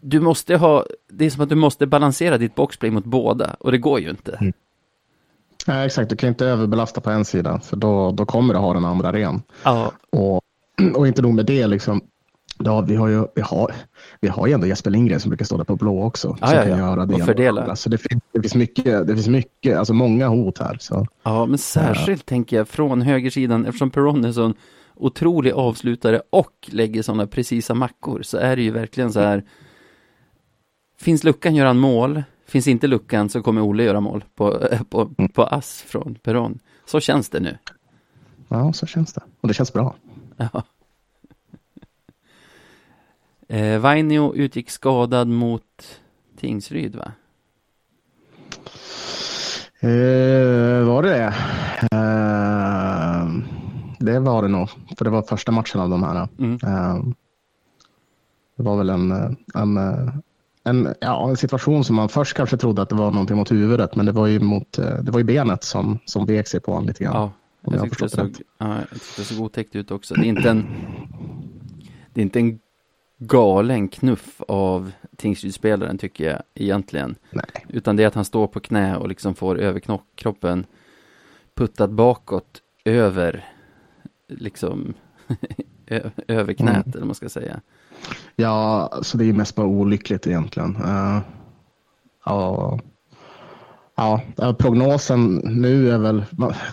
du 0.00 0.20
måste 0.20 0.56
ha, 0.56 0.86
det 1.08 1.24
är 1.24 1.30
som 1.30 1.42
att 1.42 1.48
du 1.48 1.54
måste 1.54 1.86
balansera 1.86 2.38
ditt 2.38 2.54
boxplay 2.54 2.90
mot 2.90 3.04
båda 3.04 3.56
och 3.60 3.72
det 3.72 3.78
går 3.78 4.00
ju 4.00 4.10
inte. 4.10 4.36
Mm. 4.40 4.52
Nej, 5.66 5.86
exakt, 5.86 6.10
du 6.10 6.16
kan 6.16 6.28
inte 6.28 6.46
överbelasta 6.46 7.00
på 7.00 7.10
en 7.10 7.24
sida 7.24 7.60
för 7.60 7.76
då, 7.76 8.10
då 8.10 8.26
kommer 8.26 8.54
du 8.54 8.60
ha 8.60 8.74
den 8.74 8.84
andra 8.84 9.12
ren. 9.12 9.42
Ja. 9.62 9.92
Och, 10.10 10.42
och 10.94 11.08
inte 11.08 11.22
nog 11.22 11.34
med 11.34 11.46
det, 11.46 11.66
liksom, 11.66 12.00
Ja, 12.64 12.80
vi 12.80 12.96
har 12.96 13.08
ju 13.08 13.26
vi 13.34 13.42
har, 13.42 13.72
vi 14.20 14.28
har 14.28 14.46
ju 14.46 14.52
ändå 14.52 14.66
Jesper 14.66 14.90
Lindgren 14.90 15.20
som 15.20 15.28
brukar 15.28 15.44
stå 15.44 15.56
där 15.56 15.64
på 15.64 15.76
blå 15.76 16.02
också. 16.04 16.36
Ah, 16.40 16.54
ja, 16.54 16.68
ja. 16.68 16.78
Göra 16.78 17.06
det 17.06 17.14
och 17.14 17.20
fördela. 17.20 17.76
Så 17.76 17.88
det 17.88 17.98
finns, 17.98 18.22
det 18.32 18.40
finns 18.40 18.54
mycket, 18.54 19.06
det 19.06 19.14
finns 19.14 19.28
mycket, 19.28 19.78
alltså 19.78 19.94
många 19.94 20.28
hot 20.28 20.58
här. 20.58 20.76
Så. 20.80 21.06
Ja, 21.22 21.46
men 21.46 21.58
särskilt 21.58 22.22
ja. 22.26 22.28
tänker 22.28 22.56
jag 22.56 22.68
från 22.68 23.02
högersidan, 23.02 23.66
eftersom 23.66 23.90
Perron 23.90 24.24
är 24.24 24.32
sån 24.32 24.54
otrolig 24.94 25.52
avslutare 25.52 26.22
och 26.30 26.68
lägger 26.72 27.02
sådana 27.02 27.26
precisa 27.26 27.74
mackor, 27.74 28.22
så 28.22 28.38
är 28.38 28.56
det 28.56 28.62
ju 28.62 28.70
verkligen 28.70 29.12
så 29.12 29.20
här. 29.20 29.44
Finns 30.98 31.24
luckan 31.24 31.54
gör 31.54 31.66
han 31.66 31.78
mål, 31.78 32.22
finns 32.46 32.68
inte 32.68 32.86
luckan 32.86 33.28
så 33.28 33.42
kommer 33.42 33.62
Olle 33.62 33.82
göra 33.82 34.00
mål 34.00 34.24
på, 34.34 34.68
på, 34.90 35.10
på 35.34 35.44
ass 35.44 35.84
från 35.86 36.14
Perron. 36.14 36.58
Så 36.86 37.00
känns 37.00 37.28
det 37.28 37.40
nu. 37.40 37.58
Ja, 38.48 38.72
så 38.72 38.86
känns 38.86 39.12
det. 39.12 39.20
Och 39.40 39.48
det 39.48 39.54
känns 39.54 39.72
bra. 39.72 39.94
Ja. 40.36 40.62
Eh, 43.50 43.78
Vainio 43.78 44.34
utgick 44.34 44.70
skadad 44.70 45.28
mot 45.28 46.00
Tingsryd 46.36 46.96
va? 46.96 47.12
Eh, 49.80 50.84
var 50.84 51.02
det 51.02 51.08
det? 51.08 51.34
Eh, 51.92 53.28
det 53.98 54.18
var 54.20 54.42
det 54.42 54.48
nog, 54.48 54.68
för 54.98 55.04
det 55.04 55.10
var 55.10 55.22
första 55.22 55.52
matchen 55.52 55.80
av 55.80 55.90
de 55.90 56.02
här. 56.02 56.28
Mm. 56.38 56.52
Eh, 56.52 57.04
det 58.56 58.62
var 58.62 58.76
väl 58.76 58.90
en, 58.90 59.12
en, 59.54 59.76
en, 60.64 60.94
ja, 61.00 61.28
en 61.28 61.36
situation 61.36 61.84
som 61.84 61.96
man 61.96 62.08
först 62.08 62.36
kanske 62.36 62.56
trodde 62.56 62.82
att 62.82 62.88
det 62.88 62.94
var 62.94 63.10
någonting 63.10 63.36
mot 63.36 63.52
huvudet, 63.52 63.96
men 63.96 64.06
det 64.06 64.12
var 64.12 64.26
ju, 64.26 64.40
mot, 64.40 64.78
eh, 64.78 64.98
det 65.02 65.10
var 65.10 65.18
ju 65.18 65.24
benet 65.24 65.64
som, 65.64 65.98
som 66.04 66.26
vek 66.26 66.48
sig 66.48 66.60
på 66.60 66.72
honom 66.72 66.88
lite 66.88 67.04
grann. 67.04 67.14
Ja, 67.14 67.32
jag, 67.60 67.74
jag 67.74 67.82
tyckte 67.82 68.04
det 68.04 68.08
såg, 68.08 68.36
ja, 68.58 68.76
jag 68.78 68.90
tyckte 68.90 69.20
det 69.20 69.24
såg 69.24 69.40
otäckt 69.40 69.76
ut 69.76 69.90
också. 69.90 70.14
Det 70.14 70.20
är 70.20 70.28
inte 70.28 70.50
en, 70.50 70.66
det 72.14 72.20
är 72.20 72.22
inte 72.22 72.38
en 72.38 72.58
galen 73.22 73.88
knuff 73.88 74.40
av 74.48 74.92
Tingsrydspelaren 75.16 75.98
tycker 75.98 76.30
jag 76.30 76.42
egentligen. 76.54 77.16
Nej. 77.30 77.66
Utan 77.68 77.96
det 77.96 78.02
är 78.02 78.06
att 78.06 78.14
han 78.14 78.24
står 78.24 78.46
på 78.46 78.60
knä 78.60 78.96
och 78.96 79.08
liksom 79.08 79.34
får 79.34 79.58
överkroppen 79.58 80.66
puttad 81.54 81.92
bakåt 81.92 82.62
över 82.84 83.48
liksom 84.28 84.94
över 86.28 86.52
knät 86.52 86.86
mm. 86.86 86.90
eller 86.90 86.98
vad 86.98 87.06
man 87.06 87.14
ska 87.14 87.28
säga. 87.28 87.60
Ja, 88.36 88.92
så 89.02 89.18
det 89.18 89.24
är 89.24 89.32
mest 89.32 89.54
bara 89.54 89.66
olyckligt 89.66 90.26
egentligen. 90.26 90.76
Uh, 90.76 91.18
ja, 92.24 92.78
Ja, 94.00 94.20
prognosen 94.58 95.34
nu 95.34 95.90
är 95.90 95.98
väl... 95.98 96.24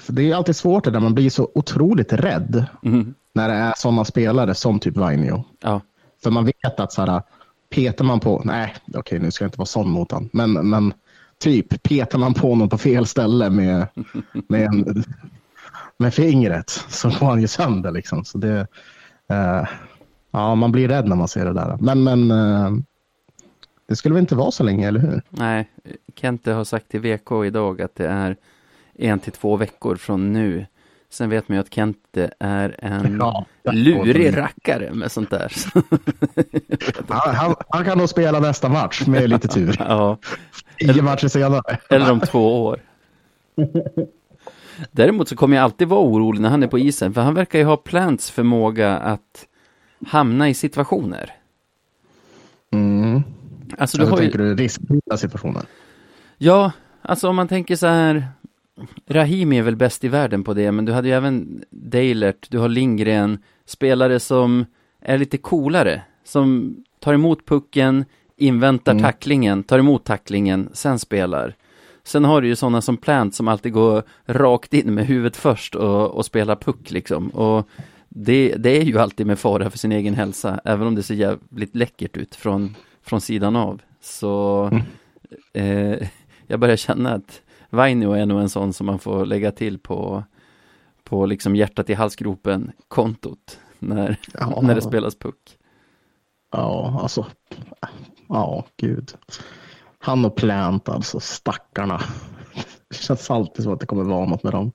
Det 0.08 0.32
är 0.32 0.36
alltid 0.36 0.56
svårt 0.56 0.84
det 0.84 0.92
där 0.92 1.00
man 1.00 1.14
blir 1.14 1.30
så 1.30 1.52
otroligt 1.56 2.14
rädd 2.14 2.66
Mm. 2.84 3.14
när 3.34 3.48
det 3.48 3.54
är 3.54 3.74
sådana 3.78 4.06
spelare 4.06 4.56
som 4.56 4.80
typ 4.80 4.98
Vainio. 4.98 5.44
Ja. 5.60 5.82
För 6.24 6.32
man 6.32 6.46
vet 6.46 6.80
att 6.80 6.94
så 6.94 7.06
här, 7.06 7.22
petar 7.70 8.06
man 8.06 8.20
på... 8.20 8.42
Nej, 8.46 8.76
okej, 8.94 9.20
nu 9.20 9.32
ska 9.32 9.44
jag 9.44 9.48
inte 9.48 9.58
vara 9.58 9.66
sån 9.66 9.90
mot 9.90 10.12
honom. 10.12 10.30
Men, 10.34 10.70
men 10.70 10.94
typ 11.40 11.84
petar 11.84 12.20
man 12.20 12.34
på 12.34 12.50
honom 12.50 12.70
på 12.70 12.78
fel 12.78 13.06
ställe 13.06 13.50
med, 13.50 13.88
med, 14.48 14.66
en, 14.66 15.04
med 15.98 16.14
fingret 16.14 16.70
så 16.70 17.10
går 17.10 17.28
han 17.28 17.42
ju 17.42 17.48
sönder. 17.48 17.92
Liksom. 17.92 18.26
Så 18.26 18.38
det, 18.38 18.68
eh, 19.30 19.68
ja, 20.32 20.56
man 20.56 20.72
blir 20.72 20.88
rädd 20.88 21.08
när 21.08 21.16
man 21.16 21.28
ser 21.28 21.46
det 21.46 21.54
där. 21.54 21.78
Men, 21.80 22.04
men 22.04 22.32
eh, 22.32 22.72
det 23.88 23.96
skulle 23.96 24.14
väl 24.14 24.22
inte 24.22 24.36
vara 24.36 24.52
så 24.52 24.64
länge, 24.64 24.88
eller 24.88 25.00
hur? 25.00 25.22
Nej, 25.30 25.70
Kente 26.16 26.52
har 26.52 26.64
sagt 26.64 26.90
till 26.90 27.02
VK 27.02 27.32
idag 27.46 27.82
att 27.82 27.96
det 27.96 28.08
är 28.08 28.38
en 28.96 29.20
till 29.20 29.32
två 29.32 29.58
veckor 29.58 29.96
från 29.96 30.34
nu. 30.34 30.66
Sen 31.10 31.30
vet 31.30 31.50
man 31.50 31.56
ju 31.56 31.62
att 31.62 31.74
Kente 31.74 32.32
är 32.40 32.76
en 32.80 33.18
Ja, 33.20 33.46
lurig 33.72 34.38
rackare 34.38 34.94
med 34.94 35.12
sånt 35.12 35.30
där. 35.30 35.54
Han, 37.08 37.36
han, 37.36 37.56
han 37.70 37.86
kan 37.86 37.98
nog 37.98 38.10
spela 38.10 38.40
nästa 38.40 38.70
match 38.70 39.08
med 39.08 39.30
lite 39.30 39.48
tur. 39.48 39.76
ja, 39.80 40.18
Tio 40.80 41.02
matcher 41.02 41.28
senare. 41.28 41.78
eller 41.90 42.12
om 42.12 42.20
två 42.20 42.66
år. 42.66 42.80
Däremot 44.92 45.30
så 45.30 45.36
kommer 45.36 45.56
jag 45.56 45.64
alltid 45.64 45.88
vara 45.88 46.00
orolig 46.02 46.42
när 46.42 46.50
han 46.50 46.64
är 46.64 46.68
på 46.68 46.80
isen, 46.80 47.14
för 47.14 47.22
han 47.22 47.34
verkar 47.34 47.60
ju 47.60 47.66
ha 47.66 47.78
Plants 47.78 48.32
förmåga 48.32 48.98
att 48.98 49.48
hamna 50.08 50.50
i 50.50 50.54
situationer. 50.54 51.34
Mm. 52.72 53.24
Alltså 53.78 53.98
du 53.98 54.04
Alltså, 54.04 54.16
har 54.16 54.22
ju... 54.22 54.24
tänker 54.24 54.40
du 54.40 54.56
riskfyllda 54.56 55.18
situationer? 55.18 55.64
Ja, 56.38 56.72
alltså 57.02 57.30
om 57.30 57.36
man 57.36 57.48
tänker 57.48 57.76
så 57.76 57.88
här. 57.88 58.28
Rahimi 59.08 59.58
är 59.58 59.64
väl 59.64 59.76
bäst 59.76 60.04
i 60.04 60.08
världen 60.08 60.44
på 60.44 60.54
det, 60.54 60.72
men 60.72 60.86
du 60.86 60.92
hade 60.92 61.08
ju 61.08 61.14
även 61.14 61.64
Deilert, 61.70 62.48
du 62.50 62.60
har 62.60 62.70
Lindgren, 62.70 63.38
spelare 63.66 64.20
som 64.20 64.66
är 65.02 65.18
lite 65.18 65.38
coolare, 65.38 66.02
som 66.24 66.76
tar 67.00 67.14
emot 67.14 67.46
pucken, 67.46 68.06
inväntar 68.38 68.92
Mm. 68.92 69.04
tacklingen, 69.04 69.64
tar 69.64 69.80
emot 69.80 70.04
tacklingen, 70.04 70.70
sen 70.74 71.00
spelar. 71.00 71.56
Sen 72.04 72.26
har 72.26 72.42
du 72.42 72.48
ju 72.48 72.56
sådana 72.56 72.82
som 72.82 72.98
Plant 72.98 73.36
som 73.36 73.48
alltid 73.48 73.74
går 73.74 74.04
rakt 74.26 74.74
in 74.74 74.94
med 74.94 75.06
huvudet 75.06 75.38
först 75.38 75.76
och, 75.76 76.08
och 76.12 76.26
spelar 76.26 76.56
puck 76.56 76.92
liksom. 76.92 77.30
Och 77.30 77.70
det, 78.10 78.56
det 78.58 78.70
är 78.78 78.84
ju 78.84 79.00
alltid 79.00 79.28
med 79.28 79.40
fara 79.40 79.70
för 79.70 79.78
sin 79.78 79.92
egen 79.92 80.14
hälsa, 80.14 80.60
även 80.66 80.88
om 80.88 80.96
det 80.96 81.04
ser 81.04 81.16
jävligt 81.16 81.76
läckert 81.76 82.18
ut 82.18 82.36
från, 82.36 82.76
från 83.04 83.22
sidan 83.22 83.56
av. 83.56 83.82
Så 84.02 84.72
eh, 85.54 86.08
jag 86.48 86.60
börjar 86.60 86.76
känna 86.76 87.14
att 87.14 87.42
Vainio 87.78 88.12
är 88.12 88.26
nog 88.26 88.40
en 88.42 88.50
sån 88.50 88.74
som 88.74 88.86
man 88.86 89.00
får 89.00 89.26
lägga 89.26 89.52
till 89.52 89.80
på, 89.80 90.24
på 91.04 91.26
liksom 91.26 91.56
hjärtat 91.56 91.90
i 91.90 91.94
halsgropen 91.94 92.72
kontot 92.88 93.60
när, 93.80 94.20
Ja. 94.34 94.60
när 94.64 94.76
det 94.76 94.82
spelas 94.82 95.16
puck. 95.20 95.58
Ja, 96.52 97.00
alltså. 97.02 97.26
Ja, 98.28 98.66
gud. 98.78 99.12
Han 100.00 100.26
och 100.26 100.36
Plant, 100.36 100.90
alltså 100.90 101.20
stackarna. 101.20 102.02
Det 102.90 102.96
känns 102.98 103.32
alltid 103.32 103.64
som 103.64 103.74
att 103.74 103.80
det 103.80 103.86
kommer 103.86 104.04
vara 104.04 104.26
något 104.26 104.44
med 104.44 104.54
dem. 104.54 104.72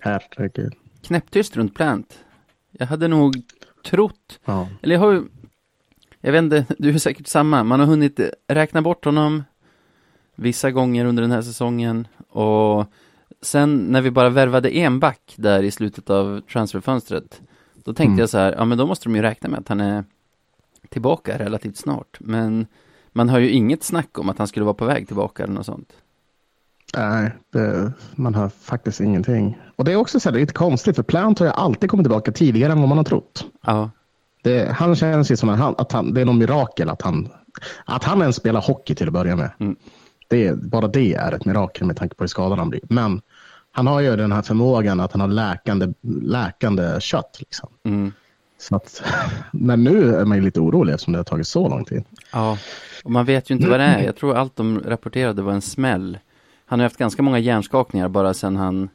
Herregud. 0.00 0.74
Knäpptyst 1.02 1.56
runt 1.56 1.74
Plant. 1.74 2.18
Jag 2.70 2.86
hade 2.86 3.08
nog 3.08 3.34
trott, 3.84 4.40
Ja. 4.44 4.68
eller 4.82 4.94
jag 4.94 5.00
har 5.00 5.12
ju, 5.12 5.22
jag 6.20 6.32
vet 6.32 6.42
inte, 6.42 6.66
du 6.78 6.94
är 6.94 6.98
säkert 6.98 7.26
samma, 7.26 7.64
man 7.64 7.80
har 7.80 7.86
hunnit 7.86 8.20
räkna 8.48 8.82
bort 8.82 9.04
honom 9.04 9.42
vissa 10.36 10.70
gånger 10.70 11.04
under 11.04 11.22
den 11.22 11.30
här 11.30 11.42
säsongen 11.42 12.08
och 12.28 12.86
sen 13.42 13.76
när 13.76 14.00
vi 14.00 14.10
bara 14.10 14.28
värvade 14.30 14.70
en 14.76 15.00
back 15.00 15.34
där 15.36 15.62
i 15.62 15.70
slutet 15.70 16.10
av 16.10 16.40
transferfönstret, 16.40 17.40
då 17.74 17.92
tänkte 17.92 18.02
Mm. 18.04 18.18
jag 18.18 18.28
så 18.28 18.38
här, 18.38 18.52
ja 18.58 18.64
men 18.64 18.78
då 18.78 18.86
måste 18.86 19.04
de 19.08 19.16
ju 19.16 19.22
räkna 19.22 19.48
med 19.48 19.58
att 19.60 19.68
han 19.68 19.80
är 19.80 20.04
tillbaka 20.88 21.38
relativt 21.38 21.76
snart, 21.76 22.16
men 22.20 22.66
man 23.12 23.28
har 23.28 23.38
ju 23.38 23.50
inget 23.50 23.82
snack 23.82 24.18
om 24.18 24.28
att 24.28 24.38
han 24.38 24.46
skulle 24.48 24.64
vara 24.64 24.74
på 24.74 24.84
väg 24.84 25.06
tillbaka 25.06 25.42
eller 25.42 25.54
något 25.54 25.66
sånt. 25.66 25.92
Nej, 26.96 27.32
det, 27.52 27.92
man 28.14 28.34
har 28.34 28.48
faktiskt 28.48 29.00
ingenting. 29.00 29.58
Och 29.76 29.84
det 29.84 29.92
är 29.92 29.96
också 29.96 30.20
så 30.20 30.28
här, 30.28 30.32
det 30.32 30.38
är 30.38 30.40
lite 30.40 30.52
konstigt, 30.52 30.96
för 30.96 31.02
Plant 31.02 31.38
har 31.38 31.46
ju 31.46 31.52
alltid 31.52 31.90
kommit 31.90 32.04
tillbaka 32.04 32.32
tidigare 32.32 32.72
än 32.72 32.80
vad 32.80 32.88
man 32.88 32.98
har 32.98 33.04
trott. 33.04 33.46
Ja, 33.66 33.90
Det, 34.42 34.72
han 34.72 34.96
känns 34.96 35.30
ju 35.30 35.36
som 35.36 35.48
att, 35.48 35.58
han, 35.58 35.74
att 35.78 35.92
han, 35.92 36.14
det 36.14 36.20
är 36.20 36.24
något 36.24 36.36
mirakel 36.36 36.88
att 36.90 37.02
han, 37.02 37.28
att 37.84 38.04
han 38.04 38.20
ens 38.20 38.36
spelar 38.36 38.60
hockey 38.60 38.94
till 38.94 39.06
att 39.06 39.12
börja 39.12 39.36
med. 39.36 39.50
Mm. 39.58 39.76
Det, 40.32 40.58
bara 40.58 40.88
det 40.88 41.14
är 41.14 41.32
ett 41.32 41.44
mirakel 41.44 41.86
med 41.86 41.96
tanke 41.96 42.14
på 42.14 42.24
hur 42.24 42.28
skadad 42.28 42.58
han 42.58 42.68
blir. 42.70 42.80
Men 42.82 43.22
han 43.72 43.86
har 43.86 44.00
ju 44.00 44.16
den 44.16 44.32
här 44.32 44.42
förmågan 44.42 45.00
att 45.00 45.12
han 45.12 45.20
har 45.20 45.28
läkande, 45.28 45.92
läkande 46.22 47.00
kött. 47.00 47.36
Liksom. 47.40 47.68
mm. 47.84 48.12
Så 48.58 48.76
att, 48.76 49.02
men 49.52 49.84
nu 49.84 50.14
är 50.14 50.24
man 50.24 50.38
ju 50.38 50.44
lite 50.44 50.60
orolig 50.60 50.92
eftersom 50.92 51.12
det 51.12 51.18
har 51.18 51.24
tagit 51.24 51.46
så 51.46 51.68
lång 51.68 51.84
tid. 51.84 52.04
Ja, 52.32 52.58
och 53.04 53.10
man 53.10 53.24
vet 53.24 53.50
ju 53.50 53.54
inte 53.54 53.68
vad 53.68 53.80
det 53.80 53.84
är. 53.84 54.02
Jag 54.02 54.16
tror 54.16 54.36
allt 54.36 54.56
de 54.56 54.80
rapporterade 54.80 55.42
var 55.42 55.52
en 55.52 55.62
smäll. 55.62 56.18
Han 56.66 56.80
har 56.80 56.84
haft 56.84 56.96
ganska 56.96 57.22
många 57.22 57.38
hjärnskakningar 57.38 58.08
bara 58.08 58.34
sedan 58.34 58.56
han 58.56 58.88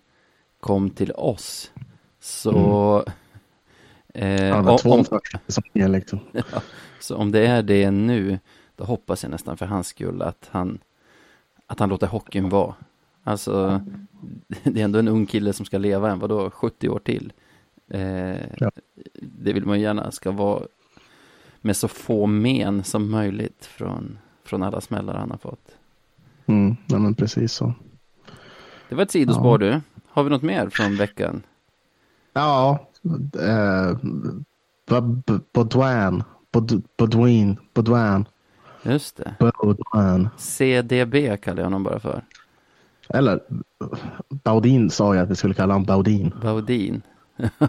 kom 0.59 0.89
till 0.89 1.11
oss. 1.11 1.71
Så, 2.19 3.03
eh, 4.13 4.55
Han 4.55 4.65
var 4.65 4.87
om, 4.87 5.05
om. 5.09 5.91
Liksom. 5.91 6.19
så 6.99 7.15
om 7.15 7.31
det 7.31 7.47
är 7.47 7.63
det 7.63 7.91
nu, 7.91 8.39
då 8.75 8.83
hoppas 8.83 9.23
jag 9.23 9.29
nästan 9.29 9.57
för 9.57 9.65
hans 9.65 9.87
skull 9.87 10.21
att 10.21 10.49
han, 10.51 10.79
att 11.67 11.79
han 11.79 11.89
låter 11.89 12.07
hockeyn 12.07 12.49
vara. 12.49 12.75
Alltså, 13.23 13.81
det 14.63 14.79
är 14.81 14.85
ändå 14.85 14.99
en 14.99 15.07
ung 15.07 15.25
kille 15.25 15.53
som 15.53 15.65
ska 15.65 15.77
leva 15.77 16.11
en, 16.11 16.19
vadå, 16.19 16.49
70 16.51 16.89
år 16.89 16.99
till. 16.99 17.33
Eh, 17.89 18.35
Ja. 18.57 18.71
Det 19.21 19.53
vill 19.53 19.65
man 19.65 19.79
gärna 19.79 20.11
ska 20.11 20.31
vara 20.31 20.63
med 21.61 21.77
så 21.77 21.87
få 21.87 22.25
men 22.27 22.83
som 22.83 23.11
möjligt 23.11 23.65
från, 23.65 24.17
från 24.43 24.63
alla 24.63 24.81
smällar 24.81 25.13
han 25.13 25.31
har 25.31 25.37
fått. 25.37 25.71
Mm, 26.45 26.75
ja, 26.87 26.97
men 26.99 27.15
precis 27.15 27.53
så. 27.53 27.73
Det 28.89 28.95
var 28.95 29.03
ett 29.03 29.11
sidospår 29.11 29.57
du. 29.57 29.81
Har 30.07 30.23
vi 30.23 30.29
något 30.29 30.41
mer 30.41 30.69
från 30.69 30.95
veckan? 30.97 31.43
Ja, 32.33 32.87
eh, 33.39 33.97
Baudouin, 35.53 36.23
Baud- 36.51 36.83
Baudouin, 36.97 37.57
Baudouin, 37.73 38.25
Just 38.87 39.17
det. 39.17 39.35
Baudouin. 39.39 40.29
CDB 40.37 41.37
kallar 41.41 41.57
jag 41.57 41.63
honom 41.65 41.83
bara 41.83 41.99
för. 41.99 42.21
Eller 43.09 43.39
Baudin 44.29 44.89
sa 44.89 45.15
jag 45.15 45.23
att 45.23 45.29
vi 45.29 45.35
skulle 45.35 45.53
kalla 45.53 45.73
honom 45.73 45.85
Baudin. 45.85 46.33
Baudin. 46.41 47.01
ja, 47.37 47.67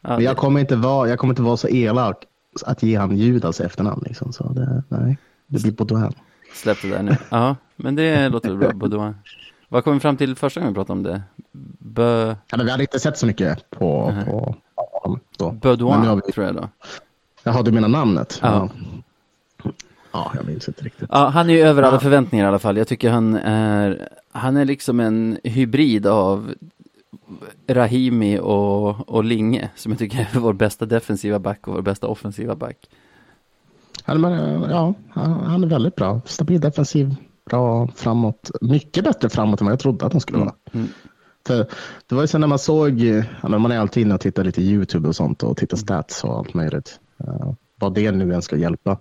Men 0.00 0.20
jag 0.22 0.36
kommer 0.36 0.60
inte 0.60 0.76
vara, 0.76 1.08
jag 1.08 1.18
kommer 1.18 1.32
inte 1.32 1.42
vara 1.42 1.56
så 1.56 1.68
elak 1.68 2.24
att 2.66 2.82
ge 2.82 2.96
han 2.98 3.16
Judas 3.16 3.60
efternamn. 3.60 4.02
Liksom. 4.06 4.32
Så 4.32 4.52
det, 4.52 4.82
nej, 4.88 5.18
det 5.46 5.62
blir 5.62 5.72
Baudouin. 5.72 6.12
släpp 6.54 6.78
det 6.82 6.88
där 6.88 7.02
nu. 7.02 7.16
Ja, 7.30 7.56
men 7.76 7.94
det 7.96 8.28
låter 8.28 8.54
bra. 8.56 8.70
Baudouin. 8.72 9.14
Vad 9.68 9.84
kom 9.84 9.94
vi 9.94 10.00
fram 10.00 10.16
till 10.16 10.36
första 10.36 10.60
gången 10.60 10.72
vi 10.72 10.76
pratade 10.76 10.92
om 10.92 11.02
det? 11.02 11.22
Bö, 11.78 12.34
Ja, 12.50 12.58
vi 12.64 12.70
hade 12.70 12.82
inte 12.82 13.00
sett 13.00 13.18
så 13.18 13.26
mycket 13.26 13.70
på, 13.70 14.14
på 14.26 14.54
honom 14.76 15.20
då. 15.38 15.50
Baudouin, 15.50 16.20
vi- 16.26 16.32
tror 16.32 16.46
jag 16.46 16.54
då. 16.54 16.68
Jaha, 17.42 17.62
du 17.62 17.72
menar 17.72 17.88
namnet? 17.88 18.38
Ja. 18.42 18.48
Ja, 18.48 18.68
jag 20.34 20.46
minns 20.46 20.68
inte 20.68 20.84
riktigt. 20.84 21.08
Ja, 21.12 21.28
han 21.28 21.50
är 21.50 21.54
ju 21.54 21.60
över 21.60 21.82
alla 21.82 21.96
Ja. 21.96 22.00
förväntningar 22.00 22.44
i 22.44 22.48
alla 22.48 22.58
fall. 22.58 22.76
Jag 22.76 22.88
tycker 22.88 23.10
han 23.10 23.34
är, 23.36 24.08
han 24.32 24.56
är 24.56 24.64
liksom 24.64 25.00
en 25.00 25.38
hybrid 25.44 26.06
av 26.06 26.54
Rahimi 27.68 28.38
och, 28.38 29.08
och 29.08 29.24
Linge, 29.24 29.70
som 29.76 29.92
jag 29.92 29.98
tycker 29.98 30.18
är 30.18 30.38
vår 30.40 30.52
bästa 30.52 30.86
defensiva 30.86 31.38
back 31.38 31.68
och 31.68 31.74
vår 31.74 31.82
bästa 31.82 32.06
offensiva 32.06 32.54
back. 32.56 32.76
Ja, 34.06 34.14
eh, 34.14 34.70
ja, 34.70 34.94
han 35.14 35.64
är 35.64 35.68
väldigt 35.68 35.96
bra. 35.96 36.20
Stabil 36.24 36.60
defensiv, 36.60 37.14
bra 37.50 37.88
framåt. 37.88 38.50
Mycket 38.60 39.04
bättre 39.04 39.28
framåt 39.28 39.60
än 39.60 39.64
vad 39.64 39.72
jag 39.72 39.80
trodde 39.80 40.06
att 40.06 40.12
han 40.12 40.20
skulle 40.20 40.38
vara. 40.38 40.54
Mm. 40.72 40.88
För 41.46 41.66
det 42.06 42.14
var 42.14 42.22
ju 42.22 42.26
sen 42.28 42.40
när 42.40 42.48
man 42.48 42.58
såg, 42.58 43.00
eh, 43.00 43.24
ja, 43.42 43.48
man 43.48 43.72
är 43.72 43.78
alltid 43.78 44.00
inne 44.02 44.14
och 44.14 44.20
tittar 44.20 44.44
lite 44.44 44.62
YouTube 44.62 45.08
och 45.08 45.16
sånt 45.16 45.42
och 45.42 45.56
tittar 45.56 45.76
stats 45.76 46.24
och 46.24 46.36
allt 46.38 46.54
möjligt. 46.54 47.00
Uh, 47.24 47.52
vad 47.76 47.94
det 47.94 48.12
nu 48.12 48.34
än 48.34 48.42
ska 48.42 48.56
hjälpa. 48.56 48.98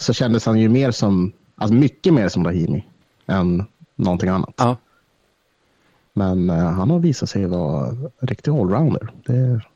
Så 0.00 0.12
kändes 0.12 0.46
han 0.46 0.58
ju 0.58 0.68
mer 0.68 0.90
som, 0.90 1.32
alltså 1.56 1.74
mycket 1.74 2.14
mer 2.14 2.28
som 2.28 2.44
Rahimi 2.44 2.84
än 3.26 3.64
någonting 3.96 4.28
annat. 4.28 4.54
Ja, 4.56 4.76
Men 6.12 6.50
eh, 6.50 6.56
han 6.70 6.90
har 6.90 6.98
visat 6.98 7.30
sig 7.30 7.46
vara 7.46 7.96
riktig 8.20 8.50
allrounder. 8.50 9.10
Det 9.26 9.36
är 9.36 9.68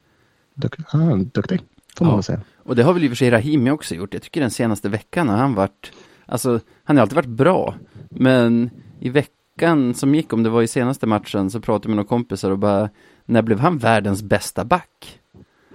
duk- 0.54 0.84
han 0.88 1.08
är 1.08 1.16
duktig, 1.16 1.60
får 1.98 2.04
man 2.04 2.14
Ja. 2.16 2.22
säga. 2.22 2.40
och 2.56 2.76
det 2.76 2.82
har 2.82 2.92
väl 2.92 3.04
i 3.04 3.06
och 3.06 3.10
för 3.10 3.16
sig 3.16 3.30
Rahimi 3.30 3.70
också 3.70 3.94
gjort. 3.94 4.14
Jag 4.14 4.22
tycker 4.22 4.40
den 4.40 4.50
senaste 4.50 4.88
veckan 4.88 5.28
har 5.28 5.36
han 5.36 5.54
varit, 5.54 5.92
alltså 6.26 6.60
han 6.84 6.96
har 6.96 7.02
alltid 7.02 7.16
varit 7.16 7.26
bra, 7.28 7.74
men 8.10 8.70
i 9.00 9.08
veckan 9.08 9.94
som 9.94 10.14
gick, 10.14 10.32
om 10.32 10.42
det 10.42 10.50
var 10.50 10.62
i 10.62 10.68
senaste 10.68 11.06
matchen, 11.06 11.50
så 11.50 11.60
pratade 11.60 11.84
jag 11.86 11.90
med 11.90 11.96
några 11.96 12.08
kompisar 12.08 12.50
och 12.50 12.58
bara, 12.58 12.90
när 13.24 13.42
blev 13.42 13.58
han 13.60 13.78
världens 13.78 14.22
bästa 14.22 14.64
back? 14.64 15.20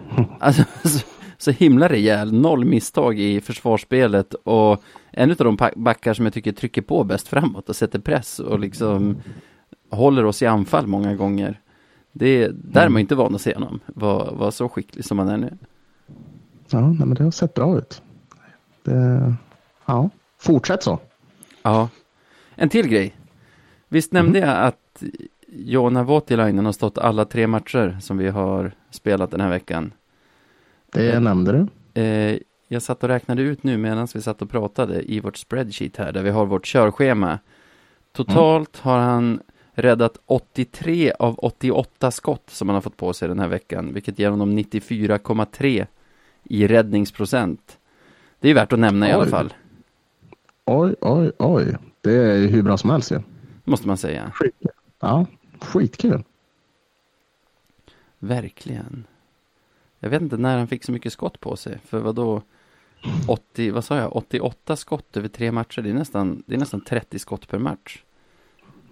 Alltså, 0.39 0.63
så, 0.83 0.99
så 1.37 1.51
himla 1.51 1.89
rejäl, 1.89 2.33
noll 2.33 2.65
misstag 2.65 3.19
i 3.19 3.41
försvarsspelet 3.41 4.33
och 4.33 4.83
en 5.11 5.31
av 5.31 5.37
de 5.37 5.57
backar 5.75 6.13
som 6.13 6.25
jag 6.25 6.33
tycker 6.33 6.51
trycker 6.51 6.81
på 6.81 7.03
bäst 7.03 7.27
framåt 7.27 7.69
och 7.69 7.75
sätter 7.75 7.99
press 7.99 8.39
och 8.39 8.59
liksom 8.59 9.17
håller 9.89 10.25
oss 10.25 10.41
i 10.41 10.45
anfall 10.45 10.87
många 10.87 11.15
gånger. 11.15 11.61
Det, 12.11 12.47
där 12.47 12.85
är 12.85 12.89
man 12.89 12.99
inte 12.99 13.15
van 13.15 13.35
att 13.35 13.41
se 13.41 13.53
honom 13.53 13.79
vara 13.85 14.31
var 14.31 14.51
så 14.51 14.69
skicklig 14.69 15.05
som 15.05 15.19
han 15.19 15.29
är 15.29 15.37
nu. 15.37 15.57
Ja, 16.69 16.81
men 16.81 17.13
det 17.13 17.23
har 17.23 17.31
sett 17.31 17.53
bra 17.53 17.77
ut. 17.77 18.01
Det, 18.83 19.33
ja, 19.85 20.09
fortsätt 20.37 20.83
så. 20.83 20.99
Ja. 21.63 21.89
En 22.55 22.69
till 22.69 22.87
grej. 22.87 23.15
Visst 23.87 24.11
nämnde 24.11 24.39
mm. 24.39 24.49
jag 24.49 24.65
att 24.65 25.03
Jona 25.47 26.03
Voutilainen 26.03 26.65
har 26.65 26.71
stått 26.71 26.97
alla 26.97 27.25
tre 27.25 27.47
matcher 27.47 27.97
som 28.01 28.17
vi 28.17 28.27
har 28.27 28.71
spelat 28.91 29.31
den 29.31 29.41
här 29.41 29.49
veckan. 29.49 29.91
Det 30.91 31.19
nämnde 31.19 31.51
du. 31.51 32.01
Eh, 32.01 32.39
jag 32.67 32.81
satt 32.81 33.03
och 33.03 33.09
räknade 33.09 33.41
ut 33.41 33.63
nu 33.63 33.77
medan 33.77 34.07
vi 34.13 34.21
satt 34.21 34.41
och 34.41 34.49
pratade 34.49 35.11
i 35.11 35.19
vårt 35.19 35.37
spreadsheet 35.37 35.97
här, 35.97 36.11
där 36.11 36.23
vi 36.23 36.29
har 36.29 36.45
vårt 36.45 36.65
körschema. 36.65 37.39
Totalt 38.11 38.81
mm. 38.83 38.93
har 38.93 38.99
han 38.99 39.39
räddat 39.73 40.17
83 40.25 41.11
av 41.19 41.39
88 41.39 42.11
skott 42.11 42.49
som 42.49 42.69
han 42.69 42.73
har 42.73 42.81
fått 42.81 42.97
på 42.97 43.13
sig 43.13 43.27
den 43.27 43.39
här 43.39 43.47
veckan, 43.47 43.93
vilket 43.93 44.19
ger 44.19 44.29
honom 44.29 44.57
94,3 44.57 45.87
i 46.43 46.67
räddningsprocent. 46.67 47.77
Det 48.39 48.49
är 48.49 48.53
värt 48.53 48.73
att 48.73 48.79
nämna 48.79 49.05
oj. 49.05 49.09
i 49.09 49.13
alla 49.13 49.25
fall. 49.25 49.53
Oj, 50.65 50.95
oj, 51.01 51.31
oj. 51.37 51.75
Det 52.01 52.15
är 52.15 52.47
hur 52.47 52.61
bra 52.61 52.77
som 52.77 52.89
helst 52.89 53.11
ju. 53.11 53.19
Måste 53.63 53.87
man 53.87 53.97
säga. 53.97 54.31
Skitkul. 54.33 54.71
Ja, 54.99 55.25
skitkul. 55.61 56.23
Verkligen. 58.19 59.05
Jag 59.99 60.09
vet 60.09 60.21
inte 60.21 60.37
när 60.37 60.57
han 60.57 60.67
fick 60.67 60.83
så 60.83 60.91
mycket 60.91 61.13
skott 61.13 61.39
på 61.39 61.55
sig. 61.55 61.79
För 61.85 61.99
vad 61.99 62.15
då 62.15 62.41
80, 63.27 63.71
vad 63.71 63.83
sa 63.83 63.97
jag, 63.97 64.15
88 64.15 64.75
skott 64.75 65.17
över 65.17 65.27
tre 65.27 65.51
matcher. 65.51 65.81
Det 65.81 65.89
är 65.89 65.93
nästan, 65.93 66.43
det 66.45 66.55
är 66.55 66.59
nästan 66.59 66.81
30 66.81 67.19
skott 67.19 67.47
per 67.47 67.59
match. 67.59 68.03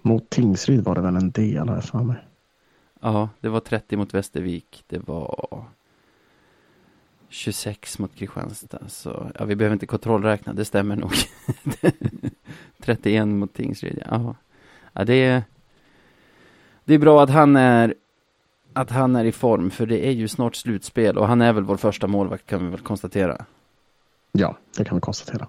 Mot 0.02 0.30
Tingsryd 0.30 0.84
var 0.84 0.94
det 0.94 1.00
väl 1.00 1.16
en 1.16 1.30
del 1.30 1.68
här 1.68 1.80
för 1.80 1.98
mig. 1.98 2.16
Ja, 3.00 3.28
det 3.40 3.48
var 3.48 3.60
30 3.60 3.96
mot 3.96 4.14
Västervik. 4.14 4.84
Det 4.86 4.98
var 4.98 5.64
26 7.28 7.98
mot 7.98 8.14
Kristianstad. 8.14 8.88
Så 8.88 9.30
ja, 9.38 9.44
vi 9.44 9.56
behöver 9.56 9.72
inte 9.72 9.86
kontrollräkna, 9.86 10.52
det 10.52 10.64
stämmer 10.64 10.96
nog. 10.96 11.12
31 12.80 13.28
mot 13.28 13.54
Tingsryd, 13.54 14.02
ja. 14.10 14.34
ja 14.92 15.04
det, 15.04 15.14
är, 15.14 15.42
det 16.84 16.94
är 16.94 16.98
bra 16.98 17.22
att 17.22 17.30
han 17.30 17.56
är 17.56 17.94
att 18.76 18.90
han 18.90 19.16
är 19.16 19.24
i 19.24 19.32
form, 19.32 19.70
för 19.70 19.86
det 19.86 20.06
är 20.06 20.10
ju 20.10 20.28
snart 20.28 20.56
slutspel 20.56 21.18
och 21.18 21.28
han 21.28 21.42
är 21.42 21.52
väl 21.52 21.64
vår 21.64 21.76
första 21.76 22.06
målvakt 22.06 22.46
kan 22.46 22.64
vi 22.64 22.70
väl 22.70 22.80
konstatera. 22.80 23.44
Ja, 24.32 24.56
det 24.76 24.84
kan 24.84 24.96
vi 24.96 25.00
konstatera. 25.00 25.46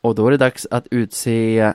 Och 0.00 0.14
då 0.14 0.26
är 0.26 0.30
det 0.30 0.36
dags 0.36 0.66
att 0.70 0.86
utse 0.90 1.72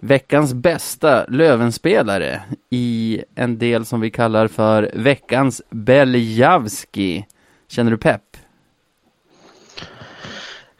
veckans 0.00 0.54
bästa 0.54 1.26
Lövenspelare 1.28 2.42
i 2.70 3.22
en 3.34 3.58
del 3.58 3.84
som 3.84 4.00
vi 4.00 4.10
kallar 4.10 4.48
för 4.48 4.90
veckans 4.94 5.62
Beljavski. 5.70 7.26
Känner 7.68 7.90
du 7.90 7.96
pepp? 7.96 8.36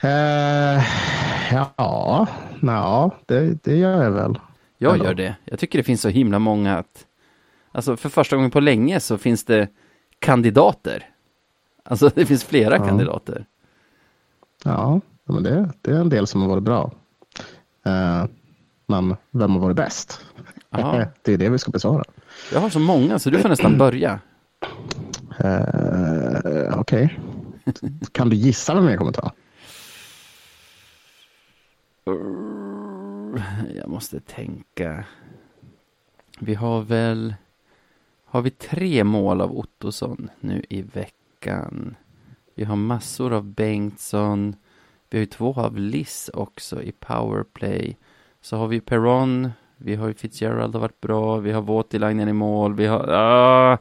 Uh, 0.05 0.83
ja, 1.53 2.27
ja 2.63 3.11
det, 3.27 3.65
det 3.65 3.77
gör 3.77 4.05
jag 4.05 4.11
väl. 4.11 4.39
Jag 4.79 4.93
Ändå. 4.93 5.05
gör 5.05 5.15
det. 5.15 5.37
Jag 5.45 5.59
tycker 5.59 5.79
det 5.79 5.83
finns 5.83 6.01
så 6.01 6.09
himla 6.09 6.39
många 6.39 6.79
att, 6.79 7.07
alltså 7.73 7.97
för 7.97 8.09
första 8.09 8.37
gången 8.37 8.51
på 8.51 8.61
länge 8.61 9.01
så 9.01 9.19
finns 9.19 9.45
det 9.45 9.69
kandidater. 10.19 11.07
Alltså 11.83 12.11
det 12.15 12.27
finns 12.27 12.45
flera 12.45 12.77
ja. 12.77 12.87
kandidater. 12.87 13.47
Ja, 14.65 15.01
men 15.25 15.43
det, 15.43 15.71
det, 15.83 15.91
är 15.91 16.01
en 16.01 16.09
del 16.09 16.27
som 16.27 16.43
har 16.43 16.49
varit 16.49 16.63
bra. 16.63 16.93
Uh, 17.87 18.25
men 18.89 19.17
vem 19.31 19.51
har 19.51 19.61
varit 19.61 19.77
bäst? 19.77 20.21
det 21.23 21.33
är 21.33 21.39
det 21.39 21.49
vi 21.49 21.59
ska 21.59 21.71
besvara. 21.71 22.05
Jag 22.53 22.61
har 22.61 22.71
så 22.71 22.79
många 22.79 23.19
så 23.19 23.31
du 23.31 23.39
får 23.39 23.49
nästan 23.49 23.79
börja. 23.79 24.21
Uh, 25.45 26.79
Okej. 26.79 27.19
Okay. 27.67 27.91
Kan 28.13 28.29
du 28.29 28.37
gissa 28.37 28.75
vem 28.75 28.89
jag 28.89 28.99
kommer 28.99 29.13
ta? 29.13 29.33
Jag 33.75 33.89
måste 33.89 34.21
tänka. 34.21 35.05
Vi 36.39 36.55
har 36.55 36.83
väl... 36.83 37.35
Har 38.25 38.43
vi 38.43 38.51
tre 38.51 39.05
mål 39.05 39.41
av 39.41 39.59
Ottosson 39.59 40.31
nu 40.41 40.65
i 40.69 40.83
veckan? 40.83 41.97
Vi 42.55 42.65
har 42.65 42.77
massor 42.77 43.33
av 43.33 43.45
Bengtsson. 43.45 44.57
Vi 45.11 45.19
har 45.19 45.21
ju 45.21 45.27
två 45.27 45.55
av 45.55 45.77
Liss 45.77 46.31
också 46.35 46.83
i 46.83 46.93
powerplay. 46.93 47.97
Så 48.49 48.57
har 48.57 48.69
vi 48.69 48.81
Perron, 48.81 49.51
vi 49.77 49.95
har 49.95 50.09
ju 50.09 50.15
Fitzgerald 50.15 50.75
har 50.75 50.81
varit 50.81 51.01
bra, 51.01 51.37
vi 51.37 51.53
har 51.53 51.63
Voutilainen 51.63 52.29
i 52.29 52.33
mål, 52.33 52.75
vi 52.75 52.87
har... 52.87 53.09
Ah, 53.09 53.79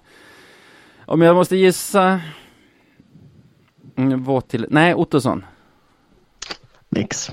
om 1.06 1.22
jag 1.22 1.36
måste 1.36 1.56
gissa... 1.56 2.22
Mm, 3.96 4.24
Våtil... 4.24 4.66
Nej, 4.70 4.94
Ottosson. 4.94 5.46
Nix. 6.90 7.32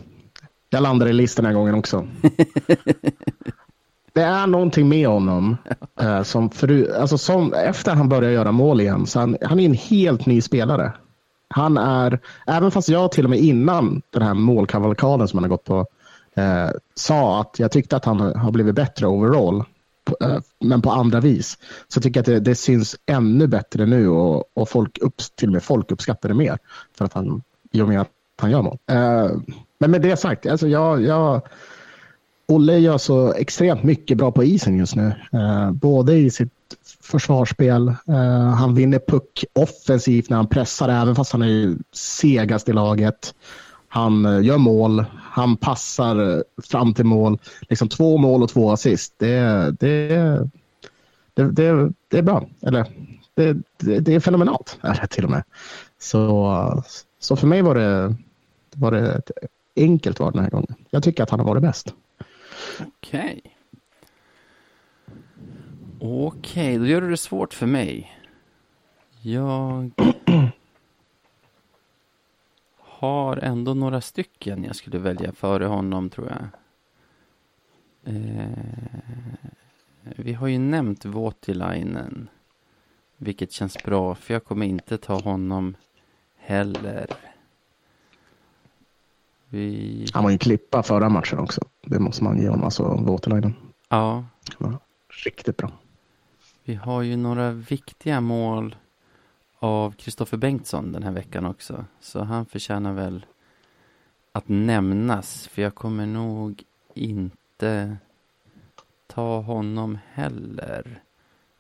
Jag 0.71 0.83
landar 0.83 1.07
i 1.07 1.13
listan 1.13 1.45
den 1.45 1.53
här 1.53 1.61
gången 1.61 1.75
också. 1.75 2.07
det 4.13 4.23
är 4.23 4.47
någonting 4.47 4.89
med 4.89 5.09
honom 5.09 5.57
eh, 6.01 6.23
som, 6.23 6.51
för, 6.51 6.95
alltså 7.01 7.19
som 7.19 7.53
efter 7.53 7.95
han 7.95 8.09
börjar 8.09 8.31
göra 8.31 8.53
mål 8.53 8.81
igen, 8.81 9.07
så 9.07 9.21
han, 9.21 9.37
han 9.43 9.61
är 9.61 9.65
en 9.65 9.75
helt 9.75 10.27
ny 10.27 10.41
spelare. 10.41 10.93
Han 11.49 11.79
är, 11.79 12.21
även 12.47 12.71
fast 12.71 12.89
jag 12.89 13.13
till 13.13 13.25
och 13.25 13.31
med 13.31 13.39
innan 13.39 14.03
den 14.11 14.23
här 14.23 14.35
målkavalkaden 14.35 15.29
som 15.29 15.39
han 15.39 15.45
har 15.45 15.57
gått 15.57 15.65
på 15.65 15.87
eh, 16.35 16.71
sa 16.95 17.41
att 17.41 17.59
jag 17.59 17.73
tyckte 17.73 17.97
att 17.97 18.05
han 18.05 18.21
har 18.21 18.51
blivit 18.51 18.75
bättre 18.75 19.07
overall, 19.07 19.65
eh, 20.21 20.39
men 20.61 20.83
på 20.83 20.91
andra 20.91 21.21
vis. 21.21 21.59
Så 21.89 21.97
jag 21.97 22.03
tycker 22.03 22.21
att 22.21 22.27
det, 22.27 22.41
det 22.41 22.55
syns 22.55 22.97
ännu 23.07 23.47
bättre 23.47 23.87
nu 23.87 24.09
och, 24.09 24.45
och 24.55 24.69
folk 24.69 24.99
upp, 24.99 25.15
till 25.37 25.49
och 25.49 25.53
med 25.53 25.63
folk 25.63 25.93
uppskattar 25.93 26.29
det 26.29 26.35
mer 26.35 26.59
för 26.99 27.05
att 27.05 27.13
han, 27.13 27.43
i 27.73 27.81
och 27.81 27.89
med 27.89 28.01
att 28.01 28.11
han 28.41 28.51
gör 28.51 28.63
mål. 28.63 28.79
Eh, 28.91 29.31
men 29.79 29.91
med 29.91 30.03
det 30.03 30.17
sagt, 30.17 30.47
alltså 30.47 30.69
jag, 30.69 31.03
jag 31.03 31.43
Olle 32.47 32.79
gör 32.79 32.99
så 32.99 33.33
extremt 33.33 33.83
mycket 33.83 34.19
bra 34.19 34.33
på 34.33 34.45
isen 34.45 34.79
just 34.79 34.97
nu. 34.97 35.13
Eh, 35.33 35.71
både 35.71 36.15
i 36.15 36.31
sitt 36.31 36.53
försvarsspel, 37.03 37.95
Uh, 38.09 38.49
han 38.49 38.75
vinner 38.75 38.99
puck 38.99 39.45
offensivt 39.53 40.31
när 40.31 40.37
han 40.37 40.47
pressar 40.47 40.89
även 40.89 41.15
fast 41.15 41.33
han 41.33 41.43
är 41.43 41.75
segast 41.93 42.69
i 42.69 42.73
laget. 42.73 43.35
Han 43.89 44.27
uh, 44.27 44.45
gör 44.45 44.59
mål, 44.59 45.05
han 45.35 45.57
passar 45.57 46.37
eh, 46.37 46.43
fram 46.63 46.95
till 46.95 47.05
mål. 47.05 47.39
Liksom 47.69 47.89
två 47.89 48.17
mål 48.17 48.43
och 48.43 48.49
två 48.49 48.71
assist. 48.71 49.15
Det, 49.19 49.41
det, 49.81 50.09
det, 51.35 51.51
det, 51.51 51.93
det 52.09 52.19
är 52.19 52.23
bra. 52.23 52.49
Eller 52.63 52.87
det, 53.35 53.57
det, 53.79 54.01
det 54.01 54.15
är 54.15 54.21
fenomenalt 54.21 54.79
är 54.81 55.01
det 55.01 55.07
till 55.07 55.25
och 55.25 55.31
med. 55.31 55.45
Så, 55.99 56.83
så 57.19 57.37
för 57.37 57.47
mig 57.47 57.63
var 57.63 57.75
det, 57.75 58.15
var 58.75 58.91
det 58.91 59.13
ett 59.13 59.31
enkelt 59.77 60.21
val 60.21 60.33
den 60.33 60.43
här 60.43 60.51
gången. 60.51 60.75
Jag 60.91 61.03
tycker 61.03 61.23
att 61.23 61.31
han 61.31 61.41
har 61.41 61.47
varit 61.47 61.63
bäst. 61.63 61.95
Okej. 62.81 63.41
Okay. 63.45 63.51
Okej, 66.01 66.29
okay, 66.29 66.79
då 66.79 66.87
gör 66.87 67.01
du 67.01 67.11
det 67.11 67.17
svårt 67.17 67.55
för 67.55 67.67
mig. 67.67 68.19
Jag 69.23 69.91
har 72.99 73.37
ändå 73.37 73.75
några 73.75 74.01
stycken 74.01 74.65
jag 74.65 74.77
skulle 74.77 74.99
välja 74.99 75.33
före 75.33 75.65
honom 75.65 76.11
tror 76.11 76.29
jag. 76.29 76.49
Eh, 78.15 78.49
vi 80.03 80.33
har 80.33 80.47
ju 80.47 80.59
nämnt 80.59 81.05
Voutilainen. 81.05 82.29
Vilket 83.17 83.53
känns 83.53 83.85
bra, 83.85 84.15
för 84.15 84.35
jag 84.35 84.45
kommer 84.45 84.67
inte 84.67 84.99
ta 84.99 85.21
honom 85.21 85.77
heller. 86.37 87.07
Vi... 89.49 90.07
Han 90.13 90.25
var 90.25 90.31
ju 90.31 90.39
klippa 90.39 90.83
förra 90.83 91.09
matchen 91.09 91.39
också. 91.39 91.61
Det 91.83 91.99
måste 91.99 92.25
man 92.25 92.39
ge 92.39 92.49
honom, 92.49 92.65
alltså 92.65 92.83
Voutilainen. 92.83 93.55
Ja. 93.89 94.25
ja. 94.59 94.81
Riktigt 95.25 95.57
bra. 95.57 95.73
Vi 96.65 96.75
har 96.75 97.03
ju 97.03 97.17
några 97.17 97.51
viktiga 97.51 98.21
mål 98.21 98.77
av 99.65 99.91
Kristoffer 99.91 100.37
Bengtsson 100.37 100.93
den 100.93 101.03
här 101.03 101.13
veckan 101.13 101.47
också. 101.47 101.85
Så 102.01 102.21
han 102.21 102.47
förtjänar 102.47 102.93
väl 102.93 103.27
att 104.33 104.49
nämnas. 104.49 105.49
För 105.49 105.63
jag 105.63 105.75
kommer 105.75 106.07
nog 106.07 106.63
inte 106.95 107.97
ta 109.07 109.41
honom 109.41 109.99
heller. 110.13 111.03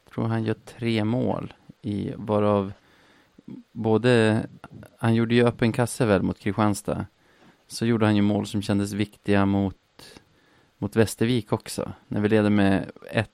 Jag 0.04 0.14
tror 0.14 0.24
han 0.24 0.44
gör 0.44 0.54
tre 0.54 1.04
mål. 1.04 1.54
I, 1.82 2.12
varav 2.16 2.72
både, 3.72 4.46
han 4.98 5.14
gjorde 5.14 5.34
ju 5.34 5.46
öppen 5.46 5.72
kasse 5.72 6.06
väl 6.06 6.22
mot 6.22 6.38
Kristianstad. 6.38 7.06
Så 7.66 7.86
gjorde 7.86 8.06
han 8.06 8.16
ju 8.16 8.22
mål 8.22 8.46
som 8.46 8.62
kändes 8.62 8.92
viktiga 8.92 9.46
mot, 9.46 10.20
mot 10.78 10.96
Västervik 10.96 11.52
också. 11.52 11.92
När 12.08 12.20
vi 12.20 12.28
leder 12.28 12.50
med 12.50 12.90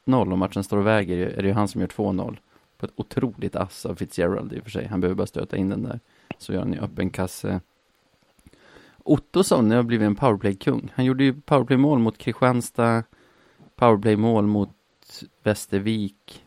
1-0 0.07 0.33
och 0.33 0.39
matchen 0.39 0.65
står 0.65 0.77
och 0.77 0.87
väger 0.87 1.19
är 1.19 1.43
det 1.43 1.49
ju 1.49 1.55
han 1.55 1.69
som 1.69 1.81
gör 1.81 1.89
2-0. 1.89 2.39
På 2.81 2.87
ett 2.87 2.93
otroligt 2.97 3.57
ass 3.57 3.87
av 3.87 3.95
Fitzgerald 3.95 4.53
i 4.53 4.59
och 4.59 4.65
för 4.65 4.71
sig. 4.71 4.87
Han 4.87 5.01
behöver 5.01 5.17
bara 5.17 5.27
stöta 5.27 5.57
in 5.57 5.69
den 5.69 5.83
där. 5.83 6.01
Så 6.39 6.53
gör 6.53 6.61
han 6.61 6.73
ju 6.73 6.79
öppen 6.79 7.11
kasse. 7.11 7.61
Ottosson 8.99 9.71
har 9.71 9.83
blivit 9.83 10.07
en 10.07 10.17
powerplay-kung. 10.17 10.93
Han 10.95 11.05
gjorde 11.05 11.25
ju 11.25 11.41
powerplay-mål 11.41 11.99
mot 11.99 12.19
Kristianstad, 12.19 13.05
powerplay-mål 13.77 14.47
mot 14.47 14.71
Västervik, 15.43 16.45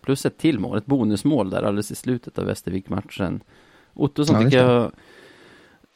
plus 0.00 0.26
ett 0.26 0.38
till 0.38 0.58
mål, 0.58 0.78
ett 0.78 0.86
bonusmål 0.86 1.50
där 1.50 1.62
alldeles 1.62 1.90
i 1.90 1.94
slutet 1.94 2.38
av 2.38 2.44
Västervik-matchen. 2.44 3.40
Ottosson 3.94 4.36
ja, 4.36 4.42
tycker 4.42 4.64
jag 4.64 4.92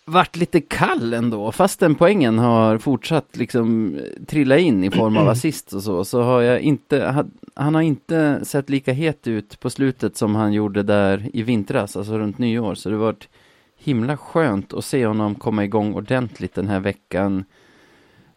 varit 0.04 0.36
lite 0.36 0.60
kall 0.60 1.14
ändå, 1.14 1.52
fastän 1.52 1.94
poängen 1.94 2.38
har 2.38 2.78
fortsatt 2.78 3.36
liksom 3.36 3.98
trilla 4.26 4.58
in 4.58 4.84
i 4.84 4.90
form 4.90 5.16
av 5.16 5.28
assist 5.28 5.72
och 5.72 5.82
så, 5.82 6.04
så 6.04 6.22
har 6.22 6.40
jag 6.40 6.60
inte, 6.60 7.24
han 7.54 7.74
har 7.74 7.82
inte 7.82 8.40
sett 8.44 8.70
lika 8.70 8.92
het 8.92 9.26
ut 9.26 9.60
på 9.60 9.70
slutet 9.70 10.16
som 10.16 10.34
han 10.34 10.52
gjorde 10.52 10.82
där 10.82 11.30
i 11.32 11.42
vintras, 11.42 11.96
alltså 11.96 12.18
runt 12.18 12.38
nyår, 12.38 12.74
så 12.74 12.88
det 12.88 12.96
var 12.96 13.04
varit 13.04 13.28
himla 13.76 14.16
skönt 14.16 14.72
att 14.72 14.84
se 14.84 15.06
honom 15.06 15.34
komma 15.34 15.64
igång 15.64 15.94
ordentligt 15.94 16.54
den 16.54 16.68
här 16.68 16.80
veckan. 16.80 17.44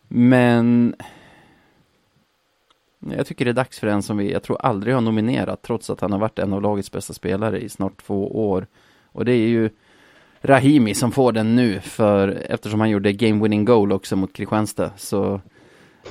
Men 0.08 0.96
jag 3.00 3.28
tycker 3.28 3.46
det 3.46 3.52
är 3.52 3.54
dags 3.54 3.80
för 3.80 3.88
en 3.88 4.04
som 4.04 4.18
vi, 4.18 4.32
jag 4.32 4.44
tror 4.44 4.58
aldrig 4.62 4.94
har 4.94 5.02
nominerat, 5.02 5.62
trots 5.62 5.90
att 5.90 6.02
han 6.02 6.12
har 6.12 6.20
varit 6.20 6.40
en 6.40 6.54
av 6.54 6.62
lagets 6.62 6.92
bästa 6.92 7.14
spelare 7.14 7.62
i 7.62 7.70
snart 7.70 8.06
två 8.06 8.50
år. 8.50 8.68
Och 9.12 9.26
det 9.26 9.32
är 9.32 9.48
ju 9.48 9.70
Rahimi 10.46 10.94
som 10.94 11.12
får 11.12 11.32
den 11.32 11.56
nu, 11.56 11.80
för 11.80 12.28
eftersom 12.50 12.80
han 12.80 12.90
gjorde 12.90 13.14
game 13.14 13.44
winning 13.44 13.66
goal 13.66 13.92
också 13.92 14.16
mot 14.16 14.34
Kristianstad, 14.34 14.92
så 14.98 15.42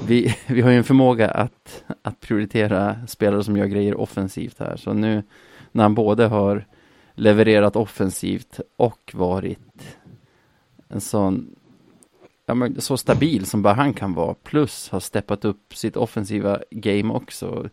vi, 0.06 0.36
vi 0.46 0.60
har 0.60 0.70
ju 0.70 0.76
en 0.76 0.84
förmåga 0.84 1.30
att, 1.30 1.84
att 2.02 2.20
prioritera 2.20 2.96
spelare 3.06 3.44
som 3.44 3.56
gör 3.56 3.66
grejer 3.66 4.00
offensivt 4.00 4.58
här. 4.58 4.76
Så 4.76 4.92
nu 4.92 5.22
när 5.72 5.82
han 5.82 5.94
både 5.94 6.26
har 6.26 6.64
levererat 7.14 7.76
offensivt 7.76 8.60
och 8.76 9.10
varit 9.14 9.98
en 10.88 11.00
sån 11.00 11.54
ja, 12.46 12.54
men 12.54 12.80
så 12.80 12.96
stabil 12.96 13.46
som 13.46 13.62
bara 13.62 13.74
han 13.74 13.94
kan 13.94 14.14
vara. 14.14 14.34
Plus 14.34 14.88
har 14.88 15.00
steppat 15.00 15.44
upp 15.44 15.76
sitt 15.76 15.96
offensiva 15.96 16.58
game 16.70 17.14
också. 17.14 17.68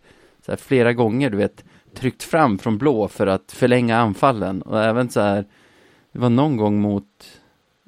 Så 0.45 0.51
här, 0.51 0.57
flera 0.57 0.93
gånger, 0.93 1.29
du 1.29 1.37
vet, 1.37 1.63
tryckt 1.93 2.23
fram 2.23 2.57
från 2.57 2.77
blå 2.77 3.07
för 3.07 3.27
att 3.27 3.51
förlänga 3.51 3.97
anfallen. 3.97 4.61
Och 4.61 4.83
även 4.83 5.09
så 5.09 5.21
här, 5.21 5.45
det 6.11 6.19
var 6.19 6.29
någon 6.29 6.57
gång 6.57 6.81
mot 6.81 7.05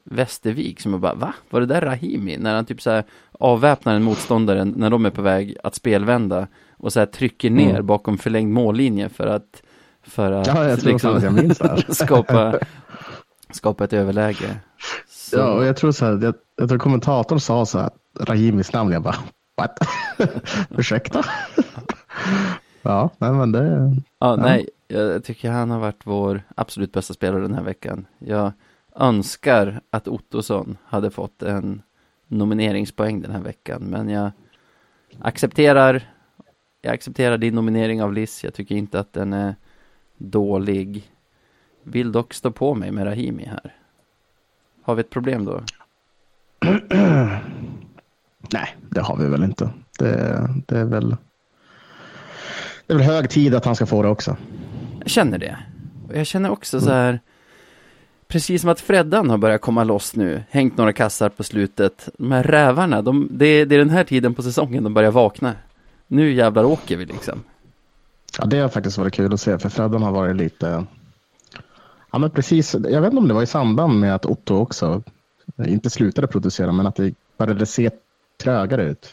Västervik 0.03 0.79
som 0.79 0.91
jag 0.91 1.01
bara, 1.01 1.13
va? 1.13 1.33
Var 1.49 1.59
det 1.59 1.65
där 1.65 1.81
Rahimi? 1.81 2.37
När 2.37 2.55
han 2.55 2.65
typ 2.65 2.81
så 2.81 2.89
här 2.89 3.03
avväpnar 3.31 3.95
en 3.95 4.03
motståndare 4.03 4.65
när 4.65 4.89
de 4.89 5.05
är 5.05 5.09
på 5.09 5.21
väg 5.21 5.57
att 5.63 5.75
spelvända 5.75 6.47
och 6.77 6.93
så 6.93 6.99
här 6.99 7.07
trycker 7.07 7.49
ner 7.49 7.69
mm. 7.69 7.85
bakom 7.85 8.17
förlängd 8.17 8.53
mållinje 8.53 9.09
för 9.09 9.27
att 9.27 9.63
för 10.03 10.31
att 10.31 10.47
ja, 10.47 10.75
liksom, 10.75 11.53
skapa, 11.89 12.59
skapa 13.51 13.83
ett 13.83 13.93
överläge. 13.93 14.55
Så. 15.09 15.37
Ja, 15.37 15.53
och 15.53 15.65
jag 15.65 15.77
tror 15.77 15.91
så 15.91 16.05
här, 16.05 16.19
jag, 16.21 16.35
jag 16.55 16.69
tror 16.69 16.79
kommentatorn 16.79 17.39
sa 17.39 17.65
så 17.65 17.79
här, 17.79 17.89
Rahimis 18.19 18.73
namn, 18.73 18.91
jag 18.91 19.01
bara, 19.01 19.15
what? 19.57 19.77
Ursäkta? 20.69 21.25
ja, 22.81 23.09
nej 23.17 23.31
men 23.31 23.51
det... 23.51 23.67
Ja, 24.19 24.29
ja, 24.29 24.35
nej, 24.35 24.69
jag 24.87 25.23
tycker 25.23 25.51
han 25.51 25.71
har 25.71 25.79
varit 25.79 26.01
vår 26.03 26.43
absolut 26.55 26.91
bästa 26.91 27.13
spelare 27.13 27.41
den 27.41 27.55
här 27.55 27.63
veckan. 27.63 28.05
Jag 28.19 28.51
önskar 28.95 29.81
att 29.89 30.07
Ottosson 30.07 30.77
hade 30.85 31.11
fått 31.11 31.43
en 31.43 31.81
nomineringspoäng 32.27 33.21
den 33.21 33.31
här 33.31 33.41
veckan, 33.41 33.83
men 33.83 34.09
jag 34.09 34.31
accepterar 35.19 36.13
jag 36.85 36.93
accepterar 36.93 37.37
din 37.37 37.55
nominering 37.55 38.03
av 38.03 38.13
Liss. 38.13 38.43
Jag 38.43 38.53
tycker 38.53 38.75
inte 38.75 38.99
att 38.99 39.13
den 39.13 39.33
är 39.33 39.55
dålig. 40.17 41.11
Vill 41.83 42.11
dock 42.11 42.33
stå 42.33 42.51
på 42.51 42.75
mig 42.75 42.91
med 42.91 43.05
Rahimi 43.05 43.45
här. 43.45 43.75
Har 44.83 44.95
vi 44.95 44.99
ett 44.99 45.09
problem 45.09 45.45
då? 45.45 45.61
Nej, 48.53 48.75
det 48.89 49.01
har 49.01 49.17
vi 49.17 49.27
väl 49.27 49.43
inte. 49.43 49.69
Det, 49.99 50.47
det, 50.67 50.79
är 50.79 50.85
väl 50.85 51.09
Det 52.87 52.93
är 52.93 52.97
väl 52.97 53.07
hög 53.07 53.29
tid 53.29 53.55
att 53.55 53.65
han 53.65 53.75
ska 53.75 53.85
få 53.85 54.03
det 54.03 54.09
också. 54.09 54.37
Jag 55.03 55.11
känner 55.11 55.37
det. 55.37 55.57
Och 56.07 56.17
jag 56.17 56.27
känner 56.27 56.49
också 56.49 56.81
så 56.81 56.91
här 56.91 57.19
Precis 58.33 58.61
som 58.61 58.69
att 58.69 58.79
Freddan 58.79 59.29
har 59.29 59.37
börjat 59.37 59.61
komma 59.61 59.83
loss 59.83 60.15
nu, 60.15 60.43
hängt 60.49 60.77
några 60.77 60.93
kassar 60.93 61.29
på 61.29 61.43
slutet. 61.43 62.09
De 62.17 62.31
här 62.31 62.43
rävarna, 62.43 63.01
de, 63.01 63.27
det, 63.31 63.65
det 63.65 63.75
är 63.75 63.79
den 63.79 63.89
här 63.89 64.03
tiden 64.03 64.33
på 64.33 64.43
säsongen 64.43 64.83
de 64.83 64.93
börjar 64.93 65.11
vakna. 65.11 65.53
Nu 66.07 66.31
jävlar 66.31 66.63
åker 66.63 66.97
vi 66.97 67.05
liksom. 67.05 67.43
Ja, 68.39 68.45
det 68.45 68.59
har 68.59 68.69
faktiskt 68.69 68.97
varit 68.97 69.13
kul 69.13 69.33
att 69.33 69.41
se, 69.41 69.59
för 69.59 69.69
Freddan 69.69 70.01
har 70.01 70.11
varit 70.11 70.35
lite... 70.35 70.85
Ja, 72.11 72.19
men 72.19 72.31
precis. 72.31 72.73
Jag 72.73 73.01
vet 73.01 73.11
inte 73.11 73.17
om 73.17 73.27
det 73.27 73.33
var 73.33 73.43
i 73.43 73.47
samband 73.47 73.99
med 73.99 74.15
att 74.15 74.25
Otto 74.25 74.55
också 74.55 75.03
inte 75.65 75.89
slutade 75.89 76.27
producera, 76.27 76.71
men 76.71 76.87
att 76.87 76.95
det 76.95 77.13
började 77.37 77.65
se 77.65 77.89
trögare 78.43 78.83
ut. 78.83 79.09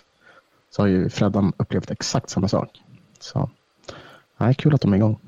Så 0.71 0.83
har 0.83 0.87
ju 0.87 1.11
Freddan 1.11 1.53
upplevt 1.57 1.91
exakt 1.91 2.31
samma 2.31 2.49
sak. 2.49 2.69
Så, 3.19 3.51
ja, 4.39 4.55
kul 4.59 4.75
att 4.75 4.81
de 4.81 4.93
är 4.93 4.97
igång. 4.97 5.19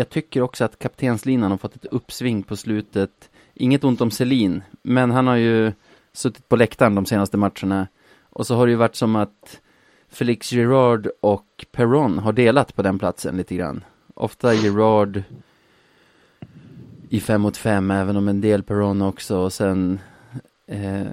Jag 0.00 0.08
tycker 0.08 0.42
också 0.42 0.64
att 0.64 0.78
kaptenslinan 0.78 1.50
har 1.50 1.58
fått 1.58 1.76
ett 1.76 1.84
uppsving 1.84 2.42
på 2.42 2.56
slutet. 2.56 3.30
Inget 3.54 3.84
ont 3.84 4.00
om 4.00 4.10
Selin, 4.10 4.62
men 4.82 5.10
han 5.10 5.26
har 5.26 5.36
ju 5.36 5.72
suttit 6.12 6.48
på 6.48 6.56
läktaren 6.56 6.94
de 6.94 7.06
senaste 7.06 7.36
matcherna. 7.36 7.88
Och 8.30 8.46
så 8.46 8.54
har 8.54 8.66
det 8.66 8.70
ju 8.70 8.76
varit 8.76 8.96
som 8.96 9.16
att 9.16 9.60
Felix 10.08 10.52
Gerard 10.52 11.08
och 11.20 11.66
Perron 11.72 12.18
har 12.18 12.32
delat 12.32 12.76
på 12.76 12.82
den 12.82 12.98
platsen 12.98 13.36
lite 13.36 13.54
grann. 13.54 13.84
Ofta 14.14 14.54
Gerard 14.54 15.22
i 17.08 17.20
fem 17.20 17.40
mot 17.40 17.56
fem, 17.56 17.90
även 17.90 18.16
om 18.16 18.28
en 18.28 18.40
del 18.40 18.62
Perron 18.62 19.02
också 19.02 19.38
och 19.38 19.52
sen 19.52 19.98
eh, 20.66 21.06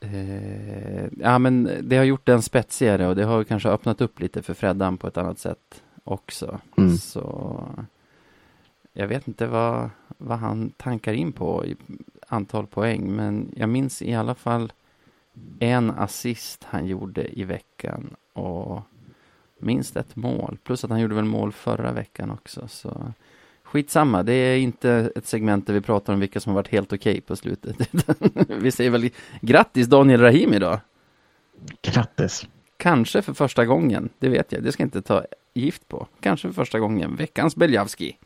eh, 0.00 1.04
Ja 1.20 1.38
men 1.38 1.70
det 1.82 1.96
har 1.96 2.04
gjort 2.04 2.26
den 2.26 2.42
spetsigare 2.42 3.08
och 3.08 3.16
det 3.16 3.24
har 3.24 3.44
kanske 3.44 3.68
öppnat 3.68 4.00
upp 4.00 4.20
lite 4.20 4.42
för 4.42 4.54
Freddan 4.54 4.96
på 4.96 5.06
ett 5.06 5.16
annat 5.16 5.38
sätt 5.38 5.82
också. 6.04 6.60
Mm. 6.78 6.96
Så 6.96 7.64
jag 8.98 9.08
vet 9.08 9.28
inte 9.28 9.46
vad, 9.46 9.90
vad 10.18 10.38
han 10.38 10.70
tankar 10.70 11.12
in 11.12 11.32
på 11.32 11.66
i 11.66 11.76
antal 12.28 12.66
poäng, 12.66 13.16
men 13.16 13.52
jag 13.56 13.68
minns 13.68 14.02
i 14.02 14.14
alla 14.14 14.34
fall 14.34 14.72
en 15.58 15.90
assist 15.90 16.64
han 16.64 16.86
gjorde 16.86 17.38
i 17.38 17.44
veckan 17.44 18.16
och 18.32 18.82
minst 19.58 19.96
ett 19.96 20.16
mål. 20.16 20.58
Plus 20.64 20.84
att 20.84 20.90
han 20.90 21.00
gjorde 21.00 21.14
väl 21.14 21.24
mål 21.24 21.52
förra 21.52 21.92
veckan 21.92 22.30
också. 22.30 22.68
Så 22.68 23.12
skitsamma, 23.62 24.22
det 24.22 24.32
är 24.32 24.58
inte 24.58 25.12
ett 25.16 25.26
segment 25.26 25.66
där 25.66 25.74
vi 25.74 25.80
pratar 25.80 26.12
om 26.12 26.20
vilka 26.20 26.40
som 26.40 26.50
har 26.50 26.54
varit 26.54 26.68
helt 26.68 26.92
okej 26.92 27.12
okay 27.12 27.20
på 27.20 27.36
slutet. 27.36 27.76
vi 28.48 28.70
säger 28.70 28.90
väl 28.90 29.10
grattis 29.40 29.86
Daniel 29.86 30.20
Rahim 30.20 30.54
idag. 30.54 30.80
Grattis. 31.82 32.46
Kanske 32.76 33.22
för 33.22 33.32
första 33.32 33.64
gången, 33.64 34.08
det 34.18 34.28
vet 34.28 34.52
jag. 34.52 34.62
Det 34.62 34.72
ska 34.72 34.82
jag 34.82 34.86
inte 34.86 35.02
ta 35.02 35.24
gift 35.54 35.88
på. 35.88 36.06
Kanske 36.20 36.48
för 36.48 36.54
första 36.54 36.78
gången. 36.78 37.16
Veckans 37.16 37.56
Beljavski. 37.56 38.16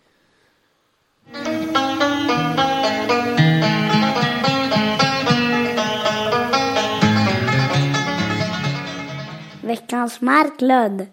Veckans 9.82 10.20
Marklund. 10.20 11.06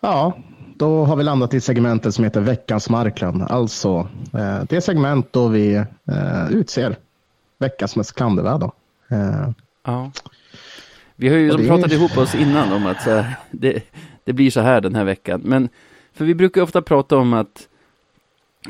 Ja, 0.00 0.38
då 0.76 1.04
har 1.04 1.16
vi 1.16 1.22
landat 1.22 1.54
i 1.54 1.60
segmentet 1.60 2.14
som 2.14 2.24
heter 2.24 2.40
veckans 2.40 2.90
Marklund. 2.90 3.42
Alltså 3.42 4.08
eh, 4.34 4.62
det 4.68 4.80
segment 4.80 5.32
då 5.32 5.48
vi 5.48 5.74
eh, 5.74 6.50
utser 6.50 6.96
veckans 7.58 7.96
mest 7.96 8.12
klandervärda. 8.12 8.70
Eh, 9.08 9.50
ja. 9.84 10.10
Vi 11.16 11.28
har 11.28 11.36
ju 11.36 11.50
det... 11.50 11.68
pratat 11.68 11.92
ihop 11.92 12.18
oss 12.18 12.34
innan 12.34 12.72
om 12.72 12.86
att 12.86 12.96
här, 12.96 13.34
det, 13.50 13.82
det 14.24 14.32
blir 14.32 14.50
så 14.50 14.60
här 14.60 14.80
den 14.80 14.94
här 14.94 15.04
veckan. 15.04 15.40
Men 15.44 15.68
för 16.12 16.24
vi 16.24 16.34
brukar 16.34 16.62
ofta 16.62 16.82
prata 16.82 17.16
om 17.16 17.32
att 17.32 17.68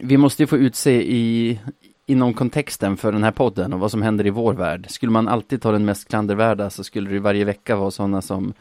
vi 0.00 0.16
måste 0.16 0.46
få 0.46 0.56
utse 0.56 1.02
i, 1.02 1.60
inom 2.06 2.34
kontexten 2.34 2.96
för 2.96 3.12
den 3.12 3.24
här 3.24 3.32
podden 3.32 3.72
och 3.72 3.80
vad 3.80 3.90
som 3.90 4.02
händer 4.02 4.26
i 4.26 4.30
vår 4.30 4.54
värld. 4.54 4.86
Skulle 4.90 5.12
man 5.12 5.28
alltid 5.28 5.62
ta 5.62 5.72
den 5.72 5.84
mest 5.84 6.08
klandervärda 6.08 6.70
så 6.70 6.84
skulle 6.84 7.10
det 7.10 7.18
varje 7.18 7.44
vecka 7.44 7.76
vara 7.76 7.90
sådana 7.90 8.22
som 8.22 8.52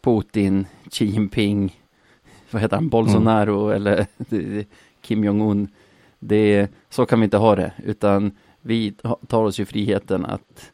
Putin, 0.00 0.66
Xi 0.90 1.04
Jinping, 1.04 1.82
vad 2.50 2.62
heter 2.62 2.76
han, 2.76 2.88
Bolsonaro 2.88 3.70
mm. 3.70 3.76
eller 3.76 4.06
Kim 5.00 5.24
Jong-Un. 5.24 5.68
Det, 6.18 6.68
så 6.90 7.06
kan 7.06 7.20
vi 7.20 7.24
inte 7.24 7.36
ha 7.36 7.56
det, 7.56 7.72
utan 7.84 8.32
vi 8.60 8.94
tar 9.26 9.42
oss 9.42 9.60
ju 9.60 9.64
friheten 9.64 10.24
att, 10.24 10.72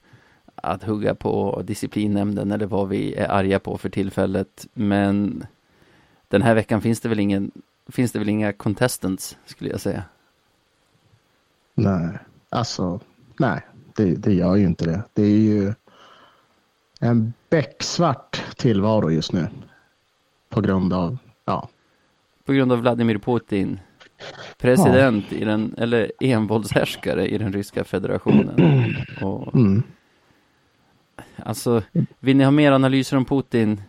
att 0.55 0.83
hugga 0.83 1.15
på 1.15 1.63
disciplinnämnden 1.65 2.51
eller 2.51 2.67
vad 2.67 2.89
vi 2.89 3.15
är 3.15 3.31
arga 3.31 3.59
på 3.59 3.79
för 3.79 3.89
tillfället. 3.89 4.67
Men 4.73 5.47
den 6.29 6.43
här 6.43 6.55
veckan 6.55 6.81
finns 6.81 7.01
det 7.01 7.09
väl 7.09 7.21
ingen, 7.21 7.51
finns 7.89 8.13
det 8.13 8.19
väl 8.19 8.29
inga 8.29 8.53
contestants, 8.53 9.39
skulle 9.47 9.71
jag 9.71 9.81
säga. 9.81 10.05
Nej, 11.75 12.19
alltså 12.51 13.01
nej, 13.39 13.61
det, 13.97 14.15
det 14.15 14.35
gör 14.35 14.57
ju 14.57 14.65
inte 14.65 14.85
det. 14.85 15.03
Det 15.13 15.23
är 15.23 15.39
ju 15.39 15.73
en 17.01 17.33
becksvart 17.51 18.43
tillvaro 18.57 19.11
just 19.11 19.33
nu. 19.33 19.49
På 20.49 20.61
grund 20.61 20.93
av, 20.93 21.19
ja. 21.45 21.69
På 22.45 22.53
grund 22.53 22.73
av 22.73 22.79
Vladimir 22.79 23.19
Putin, 23.19 23.81
president 24.59 25.25
ja. 25.29 25.37
i 25.37 25.45
den, 25.45 25.75
eller 25.79 26.13
envåldshärskare 26.21 27.29
i 27.29 27.39
den 27.39 27.53
ryska 27.53 27.85
federationen. 27.85 28.95
Och, 29.23 29.55
mm. 29.55 29.83
Alltså, 31.37 31.83
vill 32.19 32.37
ni 32.37 32.45
ha 32.45 32.51
mer 32.51 32.73
analyser 32.73 33.17
om 33.17 33.25
Putin, 33.25 33.83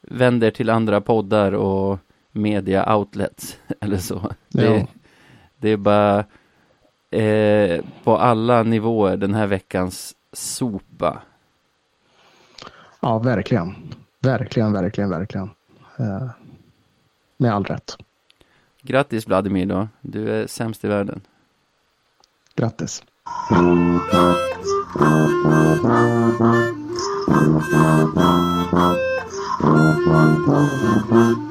vänd 0.00 0.44
er 0.44 0.50
till 0.50 0.70
andra 0.70 1.00
poddar 1.00 1.52
och 1.52 1.98
media 2.32 2.96
outlets 2.96 3.58
eller 3.80 3.96
så. 3.96 4.32
Det, 4.48 4.64
ja. 4.64 4.86
det 5.56 5.68
är 5.68 5.76
bara 5.76 6.24
eh, 7.10 7.84
på 8.04 8.16
alla 8.16 8.62
nivåer 8.62 9.16
den 9.16 9.34
här 9.34 9.46
veckans 9.46 10.14
sopa. 10.32 11.22
Ja, 13.00 13.18
verkligen. 13.18 13.94
Verkligen, 14.20 14.72
verkligen, 14.72 15.10
verkligen. 15.10 15.50
Eh, 15.98 16.28
med 17.36 17.54
all 17.54 17.64
rätt. 17.64 17.96
Grattis 18.82 19.26
Vladimir 19.26 19.66
då. 19.66 19.88
Du 20.00 20.30
är 20.30 20.46
sämst 20.46 20.84
i 20.84 20.88
världen. 20.88 21.20
Grattis. 22.54 23.02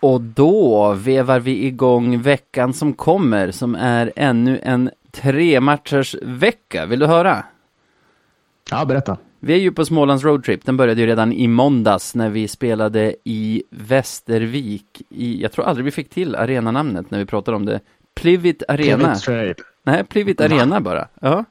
Och 0.00 0.20
då 0.20 0.92
vevar 0.94 1.40
vi 1.40 1.66
igång 1.66 2.22
veckan 2.22 2.72
som 2.72 2.92
kommer, 2.92 3.50
som 3.50 3.74
är 3.74 4.12
ännu 4.16 4.60
en 4.62 4.90
tre 5.10 5.60
matchers 5.60 6.16
vecka. 6.22 6.86
Vill 6.86 6.98
du 6.98 7.06
höra? 7.06 7.44
Ja, 8.70 8.84
berätta. 8.84 9.16
Vi 9.40 9.52
är 9.52 9.58
ju 9.58 9.72
på 9.72 9.84
Smålands 9.84 10.24
roadtrip. 10.24 10.64
Den 10.64 10.76
började 10.76 11.00
ju 11.00 11.06
redan 11.06 11.32
i 11.32 11.48
måndags 11.48 12.14
när 12.14 12.30
vi 12.30 12.48
spelade 12.48 13.14
i 13.24 13.62
Västervik. 13.70 15.02
I, 15.08 15.42
jag 15.42 15.52
tror 15.52 15.64
aldrig 15.64 15.84
vi 15.84 15.90
fick 15.90 16.10
till 16.10 16.36
arenanamnet 16.36 17.10
när 17.10 17.18
vi 17.18 17.26
pratade 17.26 17.56
om 17.56 17.64
det. 17.64 17.80
Plivit 18.14 18.62
Arena. 18.68 19.14
Plivit. 19.14 19.60
Nej, 19.82 20.04
Plivit 20.04 20.40
Arena 20.40 20.80
bara. 20.80 21.08
Ja. 21.20 21.44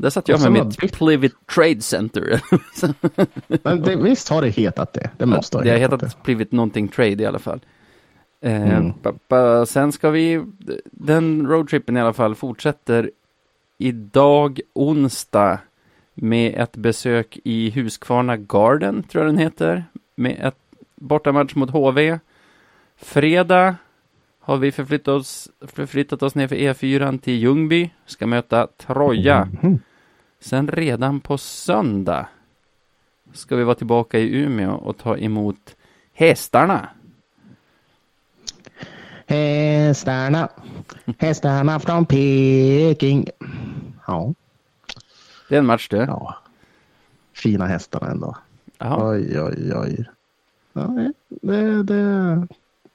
Där 0.00 0.10
satt 0.10 0.28
jag 0.28 0.52
med 0.52 0.52
mitt 0.52 0.92
Plivit 0.92 1.46
Trade 1.54 1.80
Center. 1.80 2.40
Men 3.62 3.82
det, 3.82 3.96
visst 3.96 4.28
har 4.28 4.42
det 4.42 4.48
hetat 4.48 4.92
det? 4.92 5.10
Det 5.18 5.26
måste 5.26 5.56
ha 5.56 5.64
det 5.64 5.70
hetat, 5.70 6.02
hetat 6.02 6.16
det. 6.16 6.22
Plivit 6.22 6.52
någonting 6.52 6.88
Trade 6.88 7.22
i 7.22 7.26
alla 7.26 7.38
fall. 7.38 7.60
Eh, 8.40 8.78
mm. 8.78 9.66
sen 9.66 9.92
ska 9.92 10.10
vi, 10.10 10.44
den 10.84 11.46
roadtrippen 11.46 11.96
i 11.96 12.00
alla 12.00 12.12
fall 12.12 12.34
fortsätter 12.34 13.10
idag 13.78 14.60
onsdag 14.72 15.58
med 16.14 16.54
ett 16.54 16.76
besök 16.76 17.38
i 17.44 17.70
Huskvarna 17.70 18.36
Garden, 18.36 19.02
tror 19.02 19.24
jag 19.24 19.34
den 19.34 19.42
heter, 19.42 19.84
med 20.14 20.36
ett 20.40 20.58
bortamatch 20.96 21.54
mot 21.54 21.70
HV. 21.70 22.18
Fredag 22.96 23.76
har 24.40 24.56
vi 24.56 24.72
förflyttat 24.72 25.08
oss, 25.08 25.50
förflyttat 25.60 26.22
oss 26.22 26.34
ner 26.34 26.48
för 26.48 26.56
E4 26.56 27.18
till 27.18 27.34
Ljungby, 27.34 27.90
ska 28.06 28.26
möta 28.26 28.66
Troja. 28.66 29.48
Mm. 29.62 29.78
Sen 30.40 30.68
redan 30.68 31.20
på 31.20 31.38
söndag 31.38 32.26
ska 33.32 33.56
vi 33.56 33.64
vara 33.64 33.74
tillbaka 33.74 34.18
i 34.18 34.36
Umeå 34.36 34.72
och 34.72 34.98
ta 34.98 35.16
emot 35.16 35.76
Hästarna. 36.12 36.88
Hästarna, 39.26 40.48
hästarna 41.18 41.80
från 41.80 42.06
Peking. 42.06 43.28
Ja. 44.06 44.34
Det 45.48 45.54
är 45.54 45.58
en 45.58 45.66
match 45.66 45.88
det. 45.88 46.04
Ja. 46.04 46.36
Fina 47.32 47.66
hästarna 47.66 48.10
ändå. 48.10 48.36
Aha. 48.78 49.10
Oj, 49.10 49.40
oj, 49.40 49.72
oj. 49.74 50.04
Ja, 50.72 51.12
det, 51.28 51.82
det, 51.82 52.46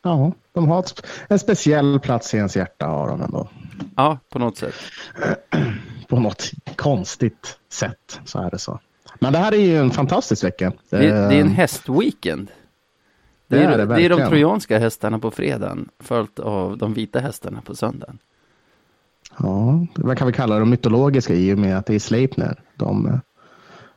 ja, 0.01 0.31
de 0.53 0.67
har 0.67 0.85
en 1.27 1.39
speciell 1.39 1.99
plats 1.99 2.33
i 2.33 2.37
ens 2.37 2.55
hjärta 2.55 2.85
har 2.85 3.07
de 3.07 3.21
ändå. 3.21 3.49
Ja, 3.95 4.19
på 4.29 4.39
något 4.39 4.57
sätt. 4.57 4.75
På 6.07 6.19
något 6.19 6.51
konstigt 6.75 7.59
sätt 7.69 8.19
så 8.25 8.39
är 8.39 8.51
det 8.51 8.59
så. 8.59 8.79
Men 9.19 9.33
det 9.33 9.39
här 9.39 9.51
är 9.51 9.57
ju 9.57 9.77
en 9.77 9.91
fantastisk 9.91 10.43
vecka. 10.43 10.73
Det, 10.89 10.97
det 10.97 11.35
är 11.35 11.41
en 11.41 11.51
hästweekend. 11.51 12.51
Det, 13.47 13.57
det, 13.57 13.63
är, 13.63 13.77
det, 13.77 13.85
det 13.85 14.05
är 14.05 14.09
de 14.09 14.27
trojanska 14.29 14.79
hästarna 14.79 15.19
på 15.19 15.31
fredagen 15.31 15.89
följt 15.99 16.39
av 16.39 16.77
de 16.77 16.93
vita 16.93 17.19
hästarna 17.19 17.61
på 17.61 17.75
söndagen. 17.75 18.17
Ja, 19.37 19.87
vad 19.95 20.17
kan 20.17 20.27
vi 20.27 20.33
kalla 20.33 20.59
de 20.59 20.69
mytologiska 20.69 21.33
i 21.33 21.53
och 21.53 21.57
med 21.57 21.77
att 21.77 21.85
det 21.85 21.95
är 21.95 21.99
Sleipner 21.99 22.61
de, 22.75 23.21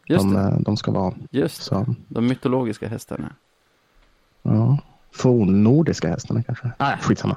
de, 0.09 0.63
de, 0.65 0.77
ska 0.77 0.91
vara. 0.91 1.15
Just 1.31 1.63
så. 1.63 1.95
de 2.09 2.27
mytologiska 2.27 2.89
hästarna. 2.89 3.33
Ja, 4.43 4.79
fornnordiska 5.13 6.09
hästarna 6.09 6.43
kanske. 6.43 6.71
Nej, 6.79 6.97
skitsamma. 7.01 7.37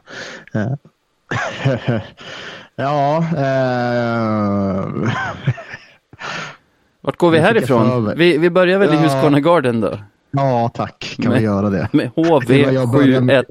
Ja. 2.81 3.17
Eh... 3.37 4.85
Vart 7.01 7.17
går 7.17 7.31
vi 7.31 7.39
härifrån? 7.39 8.13
Vi, 8.17 8.37
vi 8.37 8.49
börjar 8.49 8.79
väl 8.79 8.93
ja. 8.93 8.99
i 8.99 9.03
Husqvarna 9.03 9.39
Garden 9.39 9.81
då? 9.81 9.99
Ja, 10.31 10.71
tack. 10.73 11.15
Kan 11.21 11.31
med, 11.31 11.39
vi 11.39 11.45
göra 11.45 11.69
det? 11.69 11.89
Med 11.91 12.11
HV71. 12.11 13.45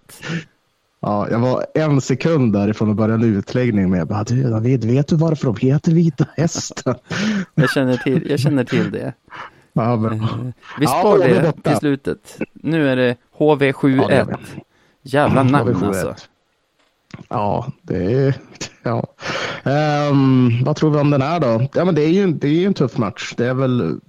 Ja, 1.01 1.29
jag 1.31 1.39
var 1.39 1.67
en 1.75 2.01
sekund 2.01 2.53
därifrån 2.53 2.91
att 2.91 2.97
börja 2.97 3.15
en 3.15 3.25
utläggning 3.25 3.91
med 3.91 4.07
bara, 4.07 4.25
du 4.25 4.43
David, 4.43 4.85
vet 4.85 5.09
du 5.09 5.17
varför 5.17 5.47
de 5.47 5.57
heter 5.57 5.93
Vita 5.93 6.27
Hästen? 6.37 6.95
jag, 7.55 7.71
känner 7.71 7.97
till, 7.97 8.31
jag 8.31 8.41
känner 8.41 8.65
till 8.65 8.91
det. 8.91 9.13
Ja, 9.73 9.97
men... 9.97 10.21
Eh, 10.21 10.27
vi 10.79 10.87
spar 10.87 11.19
ja, 11.19 11.43
det 11.43 11.53
till 11.53 11.77
slutet. 11.77 12.39
Nu 12.53 12.89
är 12.89 12.97
det 12.97 13.17
HV71. 13.39 14.27
Ja, 14.29 14.39
Jävla 15.03 15.43
namn 15.43 15.75
HV71. 15.75 16.09
alltså. 16.09 16.27
Ja, 17.29 17.73
det 17.83 18.13
är... 18.13 18.35
Ja. 18.83 19.07
Um, 20.11 20.65
vad 20.65 20.77
tror 20.77 20.91
vi 20.91 20.99
om 20.99 21.11
den 21.11 21.23
här 21.23 21.41
då? 21.41 21.69
Ja, 21.75 21.85
men 21.85 21.95
det 21.95 22.03
är 22.03 22.09
ju 22.09 22.33
det 22.33 22.49
är 22.49 22.67
en 22.67 22.75
tuff 22.75 22.99
match. 22.99 23.35
Det 23.37 23.47
är 23.47 23.55
väl 23.55 24.01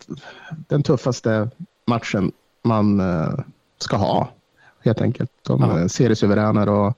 den 0.50 0.84
tuffaste 0.84 1.50
matchen 1.88 2.32
man 2.64 3.02
uh, 3.02 3.40
ska 3.78 3.98
ha, 3.98 4.30
helt 4.84 5.02
enkelt. 5.02 5.32
De 5.42 5.62
ja. 5.62 5.90
seriesuveräner 5.90 6.70
och, 6.70 6.98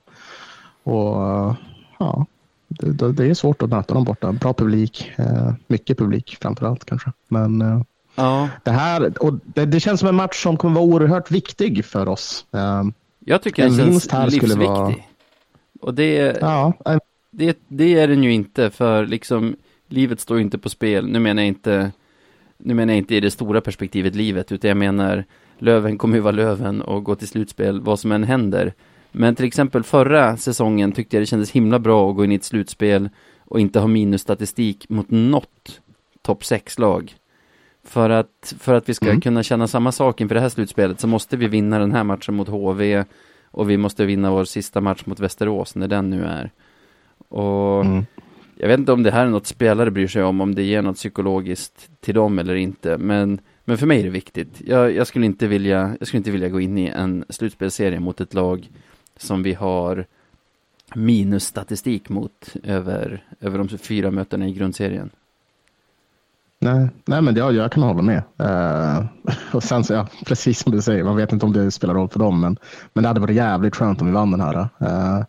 och 0.82 1.16
uh, 1.16 1.54
ja, 1.98 2.26
det, 2.68 3.12
det, 3.12 3.26
är 3.26 3.34
svårt 3.34 3.62
att 3.62 3.70
möta 3.70 3.94
dem 3.94 4.04
borta. 4.04 4.32
Bra 4.32 4.52
publik, 4.54 5.12
uh, 5.18 5.52
mycket 5.66 5.98
publik 5.98 6.38
framför 6.40 6.66
allt 6.66 6.84
kanske. 6.84 7.12
Men 7.28 7.84
ja. 8.14 8.48
det 8.62 8.70
här, 8.70 9.22
och 9.22 9.34
det, 9.44 9.64
det, 9.66 9.80
känns 9.80 10.00
som 10.00 10.08
en 10.08 10.14
match 10.14 10.42
som 10.42 10.56
kommer 10.56 10.74
vara 10.74 10.84
oerhört 10.84 11.30
viktig 11.30 11.84
för 11.84 12.08
oss. 12.08 12.46
Ehm, 12.52 12.92
Jag 13.18 13.42
tycker 13.42 13.62
den 13.62 13.76
känns 13.76 14.12
livsviktig. 14.12 14.68
Vara, 14.68 14.94
och 15.84 15.94
det, 15.94 16.38
ja. 16.40 16.72
det, 17.30 17.58
det 17.68 17.94
är 17.98 18.08
den 18.08 18.24
ju 18.24 18.32
inte, 18.32 18.70
för 18.70 19.06
liksom 19.06 19.56
livet 19.88 20.20
står 20.20 20.40
inte 20.40 20.58
på 20.58 20.68
spel. 20.68 21.06
Nu 21.08 21.18
menar 21.18 21.42
jag 21.42 21.48
inte, 21.48 21.92
nu 22.58 22.74
menar 22.74 22.92
jag 22.92 22.98
inte 22.98 23.14
i 23.14 23.20
det 23.20 23.30
stora 23.30 23.60
perspektivet 23.60 24.14
livet, 24.14 24.52
utan 24.52 24.68
jag 24.68 24.76
menar 24.76 25.24
Löven 25.58 25.98
kommer 25.98 26.16
ju 26.16 26.20
vara 26.20 26.32
Löven 26.32 26.82
och 26.82 27.04
gå 27.04 27.14
till 27.14 27.28
slutspel 27.28 27.80
vad 27.80 28.00
som 28.00 28.12
än 28.12 28.24
händer. 28.24 28.74
Men 29.12 29.34
till 29.34 29.44
exempel 29.44 29.82
förra 29.82 30.36
säsongen 30.36 30.92
tyckte 30.92 31.16
jag 31.16 31.22
det 31.22 31.26
kändes 31.26 31.50
himla 31.50 31.78
bra 31.78 32.10
att 32.10 32.16
gå 32.16 32.24
in 32.24 32.32
i 32.32 32.34
ett 32.34 32.44
slutspel 32.44 33.08
och 33.38 33.60
inte 33.60 33.80
ha 33.80 33.86
minusstatistik 33.86 34.88
mot 34.88 35.10
något 35.10 35.80
topp 36.22 36.42
6-lag. 36.42 37.14
För 37.86 38.10
att, 38.10 38.54
för 38.58 38.74
att 38.74 38.88
vi 38.88 38.94
ska 38.94 39.06
mm. 39.06 39.20
kunna 39.20 39.42
känna 39.42 39.66
samma 39.66 39.92
sak 39.92 40.20
inför 40.20 40.34
det 40.34 40.40
här 40.40 40.48
slutspelet 40.48 41.00
så 41.00 41.06
måste 41.06 41.36
vi 41.36 41.48
vinna 41.48 41.78
den 41.78 41.92
här 41.92 42.04
matchen 42.04 42.34
mot 42.34 42.48
HV 42.48 43.04
och 43.54 43.70
vi 43.70 43.76
måste 43.76 44.04
vinna 44.04 44.30
vår 44.30 44.44
sista 44.44 44.80
match 44.80 45.02
mot 45.06 45.20
Västerås, 45.20 45.74
när 45.74 45.88
den 45.88 46.10
nu 46.10 46.24
är. 46.24 46.50
Och 47.28 47.84
mm. 47.84 48.06
jag 48.56 48.68
vet 48.68 48.78
inte 48.78 48.92
om 48.92 49.02
det 49.02 49.10
här 49.10 49.26
är 49.26 49.30
något 49.30 49.46
spelare 49.46 49.90
bryr 49.90 50.08
sig 50.08 50.22
om, 50.22 50.40
om 50.40 50.54
det 50.54 50.62
ger 50.62 50.82
något 50.82 50.96
psykologiskt 50.96 51.90
till 52.00 52.14
dem 52.14 52.38
eller 52.38 52.54
inte. 52.54 52.98
Men, 52.98 53.40
men 53.64 53.78
för 53.78 53.86
mig 53.86 54.00
är 54.00 54.04
det 54.04 54.10
viktigt. 54.10 54.60
Jag, 54.66 54.92
jag, 54.92 55.06
skulle 55.06 55.26
inte 55.26 55.46
vilja, 55.46 55.96
jag 55.98 56.08
skulle 56.08 56.18
inte 56.18 56.30
vilja 56.30 56.48
gå 56.48 56.60
in 56.60 56.78
i 56.78 56.86
en 56.86 57.24
slutspelserie 57.28 58.00
mot 58.00 58.20
ett 58.20 58.34
lag 58.34 58.70
som 59.16 59.42
vi 59.42 59.52
har 59.52 60.06
minusstatistik 60.94 62.08
mot 62.08 62.56
över, 62.62 63.24
över 63.40 63.58
de 63.58 63.68
fyra 63.68 64.10
mötena 64.10 64.48
i 64.48 64.52
grundserien. 64.52 65.10
Nej, 66.64 66.88
nej 67.04 67.22
men 67.22 67.34
jag, 67.34 67.52
jag 67.52 67.72
kan 67.72 67.82
hålla 67.82 68.02
med. 68.02 68.22
Uh, 68.40 69.06
och 69.52 69.62
sen 69.62 69.84
så, 69.84 69.92
ja, 69.92 70.06
precis 70.26 70.58
som 70.58 70.72
du 70.72 70.82
säger, 70.82 71.04
man 71.04 71.16
vet 71.16 71.32
inte 71.32 71.46
om 71.46 71.52
det 71.52 71.70
spelar 71.70 71.94
roll 71.94 72.08
för 72.08 72.18
dem, 72.18 72.40
men, 72.40 72.58
men 72.92 73.02
det 73.02 73.08
hade 73.08 73.20
varit 73.20 73.36
jävligt 73.36 73.76
skönt 73.76 74.00
om 74.00 74.06
vi 74.06 74.12
vann 74.12 74.30
den 74.30 74.40
här. 74.40 74.68
Uh, 74.82 75.24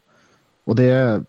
och 0.66 0.76
det, 0.76 1.24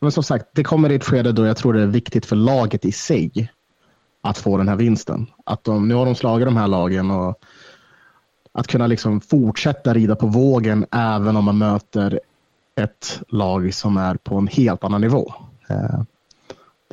men 0.00 0.12
som 0.12 0.22
sagt, 0.22 0.46
det 0.52 0.64
kommer 0.64 0.92
i 0.92 0.94
ett 0.94 1.04
skede 1.04 1.32
då 1.32 1.46
jag 1.46 1.56
tror 1.56 1.72
det 1.72 1.82
är 1.82 1.86
viktigt 1.86 2.26
för 2.26 2.36
laget 2.36 2.84
i 2.84 2.92
sig 2.92 3.52
att 4.22 4.38
få 4.38 4.56
den 4.56 4.68
här 4.68 4.76
vinsten. 4.76 5.26
Att 5.46 5.64
de, 5.64 5.88
nu 5.88 5.94
har 5.94 6.04
de 6.04 6.14
slagit 6.14 6.46
de 6.46 6.56
här 6.56 6.68
lagen 6.68 7.10
och 7.10 7.38
att 8.52 8.66
kunna 8.66 8.86
liksom 8.86 9.20
fortsätta 9.20 9.94
rida 9.94 10.16
på 10.16 10.26
vågen 10.26 10.86
även 10.90 11.36
om 11.36 11.44
man 11.44 11.58
möter 11.58 12.20
ett 12.80 13.20
lag 13.28 13.74
som 13.74 13.96
är 13.96 14.14
på 14.14 14.36
en 14.36 14.46
helt 14.46 14.84
annan 14.84 15.00
nivå. 15.00 15.34
Uh, 15.70 16.02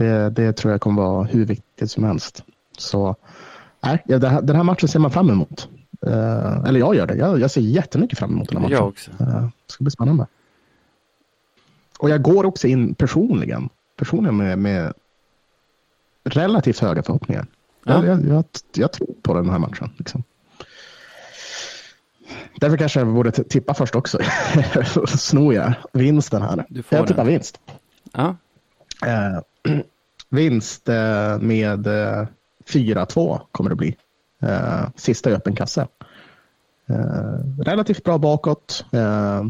det, 0.01 0.29
det 0.29 0.53
tror 0.53 0.71
jag 0.71 0.81
kommer 0.81 1.01
vara 1.01 1.23
hur 1.23 1.45
viktigt 1.45 1.91
som 1.91 2.03
helst. 2.03 2.43
Så 2.77 3.15
nej, 3.83 4.03
den 4.05 4.55
här 4.55 4.63
matchen 4.63 4.89
ser 4.89 4.99
man 4.99 5.11
fram 5.11 5.29
emot. 5.29 5.69
Eh, 6.07 6.63
eller 6.65 6.79
jag 6.79 6.95
gör 6.95 7.07
det. 7.07 7.15
Jag, 7.15 7.39
jag 7.39 7.51
ser 7.51 7.61
jättemycket 7.61 8.19
fram 8.19 8.31
emot 8.31 8.49
den 8.49 8.57
här 8.57 8.63
matchen. 8.63 8.77
Jag 8.77 8.87
också. 8.87 9.11
Det 9.17 9.51
ska 9.67 9.83
bli 9.83 9.91
spännande. 9.91 10.27
Och 11.99 12.09
jag 12.09 12.21
går 12.21 12.45
också 12.45 12.67
in 12.67 12.95
personligen, 12.95 13.69
personligen 13.95 14.37
med, 14.37 14.59
med 14.59 14.93
relativt 16.23 16.79
höga 16.79 17.03
förhoppningar. 17.03 17.45
Ja. 17.85 18.05
Jag, 18.05 18.27
jag, 18.27 18.45
jag, 18.73 18.91
tror 18.91 19.07
på 19.21 19.33
den 19.33 19.49
här 19.49 19.59
matchen. 19.59 19.89
Liksom. 19.97 20.23
Därför 22.59 22.77
kanske 22.77 22.99
jag 22.99 23.07
borde 23.07 23.31
tippa 23.31 23.73
först 23.73 23.95
också. 23.95 24.19
Snor 25.07 25.53
jag 25.53 25.73
vinsten 25.93 26.41
här. 26.41 26.65
Du 26.69 26.83
får 26.83 26.97
jag 26.97 27.07
tippar 27.07 27.23
den. 27.23 27.33
vinst. 27.33 27.59
Ja. 28.11 28.35
Eh, 29.05 29.39
vinst 30.29 30.89
eh, 30.89 31.39
med 31.39 31.87
eh, 31.87 32.27
4-2 32.65 33.41
kommer 33.51 33.69
det 33.69 33.75
bli. 33.75 33.95
Eh, 34.39 34.89
sista 34.95 35.29
i 35.29 35.33
öppen 35.33 35.55
kasse. 35.55 35.87
Eh, 36.85 37.63
relativt 37.63 38.03
bra 38.03 38.17
bakåt. 38.17 38.85
Eh, 38.91 39.45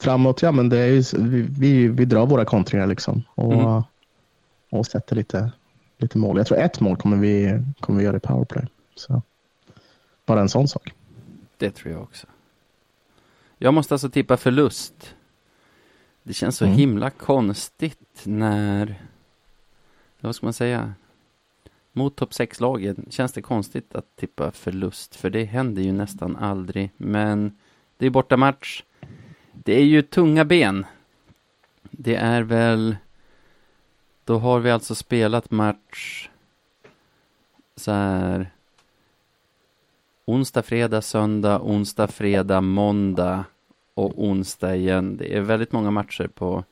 framåt, 0.00 0.42
ja 0.42 0.52
men 0.52 0.68
det 0.68 0.78
är 0.78 0.86
ju, 0.86 1.02
vi, 1.18 1.42
vi, 1.42 1.88
vi 1.88 2.04
drar 2.04 2.26
våra 2.26 2.44
kontringar 2.44 2.86
liksom. 2.86 3.22
Och, 3.34 3.54
mm. 3.54 3.82
och 4.70 4.86
sätter 4.86 5.16
lite, 5.16 5.52
lite 5.98 6.18
mål. 6.18 6.36
Jag 6.36 6.46
tror 6.46 6.58
ett 6.58 6.80
mål 6.80 6.96
kommer 6.96 7.16
vi, 7.16 7.62
kommer 7.80 7.98
vi 7.98 8.04
göra 8.04 8.16
i 8.16 8.20
powerplay. 8.20 8.66
Så, 8.94 9.22
bara 10.26 10.40
en 10.40 10.48
sån 10.48 10.68
sak. 10.68 10.92
Det 11.56 11.70
tror 11.70 11.92
jag 11.92 12.02
också. 12.02 12.26
Jag 13.58 13.74
måste 13.74 13.94
alltså 13.94 14.10
tippa 14.10 14.36
förlust. 14.36 15.14
Det 16.22 16.32
känns 16.32 16.56
så 16.56 16.64
mm. 16.64 16.76
himla 16.76 17.10
konstigt 17.10 18.22
när, 18.24 19.02
vad 20.20 20.36
ska 20.36 20.46
man 20.46 20.52
säga, 20.52 20.94
mot 21.92 22.16
topp 22.16 22.30
6-lagen 22.30 23.06
känns 23.10 23.32
det 23.32 23.42
konstigt 23.42 23.94
att 23.94 24.16
tippa 24.16 24.50
förlust, 24.50 25.16
för 25.16 25.30
det 25.30 25.44
händer 25.44 25.82
ju 25.82 25.92
nästan 25.92 26.36
aldrig. 26.36 26.90
Men 26.96 27.58
det 27.96 28.06
är 28.06 28.10
bortamatch. 28.10 28.82
Det 29.52 29.80
är 29.80 29.84
ju 29.84 30.02
tunga 30.02 30.44
ben. 30.44 30.86
Det 31.90 32.14
är 32.14 32.42
väl, 32.42 32.96
då 34.24 34.38
har 34.38 34.60
vi 34.60 34.70
alltså 34.70 34.94
spelat 34.94 35.50
match 35.50 36.28
så 37.76 37.92
här 37.92 38.50
onsdag, 40.24 40.62
fredag, 40.62 41.02
söndag, 41.02 41.60
onsdag, 41.62 42.08
fredag, 42.08 42.60
måndag 42.60 43.44
och 43.94 44.24
onsdag 44.24 44.76
igen. 44.76 45.16
Det 45.16 45.36
är 45.36 45.40
väldigt 45.40 45.72
många 45.72 45.90
matcher 45.90 46.26
på 46.26 46.64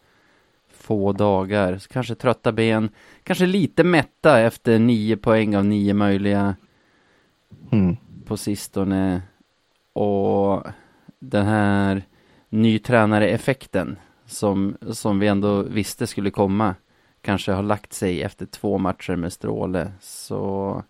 få 0.73 1.12
dagar. 1.12 1.79
Så 1.79 1.89
kanske 1.89 2.14
trötta 2.14 2.53
ben, 2.53 2.89
kanske 3.23 3.47
lite 3.47 3.85
mätta 3.85 4.41
efter 4.41 4.79
nio 4.79 5.16
poäng 5.16 5.57
av 5.57 5.64
nio 5.64 5.95
möjliga 5.95 6.57
mm. 7.73 7.97
på 8.27 8.37
sistone. 8.37 9.23
Och 9.93 10.66
den 11.18 11.47
här 11.47 12.03
ny 12.49 12.79
tränare-effekten 12.79 13.97
som, 14.27 14.77
som 14.91 15.18
vi 15.18 15.27
ändå 15.27 15.62
visste 15.62 16.07
skulle 16.07 16.31
komma 16.31 16.75
kanske 17.21 17.53
har 17.53 17.62
lagt 17.62 17.93
sig 17.93 18.23
efter 18.23 18.47
två 18.47 18.79
matcher 18.79 19.16
med 19.16 19.33
Stråle. 19.33 19.93
Så 20.01 20.83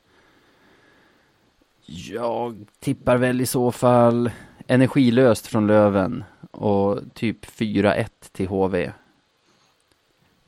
jag 1.87 2.67
tippar 2.79 3.17
väl 3.17 3.41
i 3.41 3.47
så 3.47 3.73
fall 3.73 4.31
energilöst 4.71 5.47
från 5.47 5.67
Löven 5.67 6.25
och 6.51 7.01
typ 7.15 7.47
4-1 7.47 8.09
till 8.33 8.49
HV. 8.49 8.93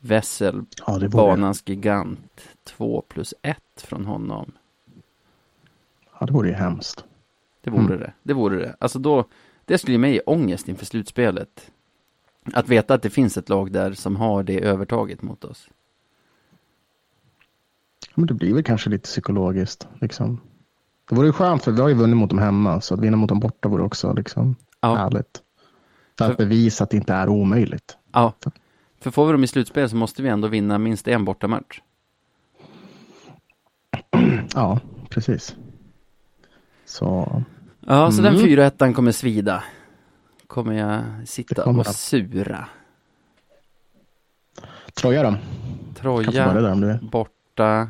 Wessel, 0.00 0.64
ja, 0.86 1.08
banans 1.08 1.62
gigant. 1.66 2.48
2 2.64 3.04
plus 3.08 3.34
1 3.42 3.58
från 3.76 4.06
honom. 4.06 4.52
Ja, 6.18 6.26
det 6.26 6.32
vore 6.32 6.48
ju 6.48 6.54
hemskt. 6.54 7.04
Det 7.60 7.70
vore 7.70 7.84
mm. 7.84 7.98
det. 7.98 8.12
Det 8.22 8.32
vore 8.32 8.56
det. 8.56 8.76
Alltså 8.78 8.98
då, 8.98 9.24
det 9.64 9.78
skulle 9.78 9.92
ge 9.92 9.98
mig 9.98 10.20
ångest 10.20 10.68
inför 10.68 10.86
slutspelet. 10.86 11.70
Att 12.52 12.68
veta 12.68 12.94
att 12.94 13.02
det 13.02 13.10
finns 13.10 13.36
ett 13.36 13.48
lag 13.48 13.72
där 13.72 13.92
som 13.92 14.16
har 14.16 14.42
det 14.42 14.60
övertaget 14.60 15.22
mot 15.22 15.44
oss. 15.44 15.68
Men 18.14 18.26
det 18.26 18.34
blir 18.34 18.54
väl 18.54 18.64
kanske 18.64 18.90
lite 18.90 19.04
psykologiskt. 19.04 19.88
Liksom. 20.00 20.40
Det 21.08 21.14
vore 21.14 21.26
ju 21.26 21.32
skönt 21.32 21.64
för 21.64 21.72
vi 21.72 21.80
har 21.80 21.88
ju 21.88 21.94
vunnit 21.94 22.16
mot 22.16 22.30
dem 22.30 22.38
hemma. 22.38 22.80
Så 22.80 22.94
att 22.94 23.00
vinna 23.00 23.16
mot 23.16 23.28
dem 23.28 23.40
borta 23.40 23.68
vore 23.68 23.82
också 23.82 24.12
liksom 24.12 24.56
ja. 24.80 24.94
härligt. 24.94 25.42
För 26.18 26.30
att 26.30 26.36
bevisa 26.36 26.84
att 26.84 26.90
det 26.90 26.96
inte 26.96 27.12
är 27.12 27.28
omöjligt. 27.28 27.96
Ja. 28.12 28.32
För 29.00 29.10
får 29.10 29.26
vi 29.26 29.32
dem 29.32 29.44
i 29.44 29.46
slutspel 29.46 29.90
så 29.90 29.96
måste 29.96 30.22
vi 30.22 30.28
ändå 30.28 30.48
vinna 30.48 30.78
minst 30.78 31.08
en 31.08 31.24
bortamatch. 31.24 31.80
Ja, 34.54 34.80
precis. 35.08 35.56
Så. 36.84 37.42
Ja, 37.80 38.10
så 38.10 38.20
mm. 38.20 38.34
den 38.34 38.42
4 38.42 38.66
ettan 38.66 38.94
kommer 38.94 39.12
svida. 39.12 39.64
Kommer 40.46 40.72
jag 40.72 41.28
sitta 41.28 41.62
kommer 41.62 41.80
och 41.80 41.86
sura. 41.86 42.68
Troja 44.94 45.22
då? 45.22 45.36
Troja 45.94 46.98
borta 47.02 47.88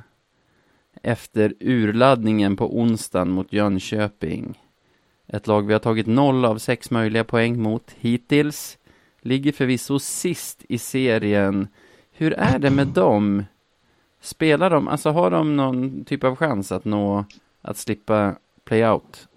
efter 1.02 1.54
urladdningen 1.60 2.56
på 2.56 2.78
onsdagen 2.78 3.30
mot 3.30 3.52
Jönköping. 3.52 4.58
Ett 5.26 5.46
lag 5.46 5.66
vi 5.66 5.72
har 5.72 5.80
tagit 5.80 6.06
noll 6.06 6.44
av 6.44 6.58
sex 6.58 6.90
möjliga 6.90 7.24
poäng 7.24 7.62
mot 7.62 7.94
hittills. 7.98 8.78
Ligger 9.20 9.52
förvisso 9.52 9.98
sist 9.98 10.64
i 10.68 10.78
serien. 10.78 11.68
Hur 12.12 12.32
är 12.32 12.58
det 12.58 12.70
med 12.70 12.86
dem? 12.86 13.44
Spelar 14.20 14.70
de, 14.70 14.88
alltså 14.88 15.10
har 15.10 15.30
de 15.30 15.56
någon 15.56 16.04
typ 16.04 16.24
av 16.24 16.36
chans 16.36 16.72
att 16.72 16.84
nå, 16.84 17.24
att 17.62 17.76
slippa 17.76 18.34
playout? 18.64 19.28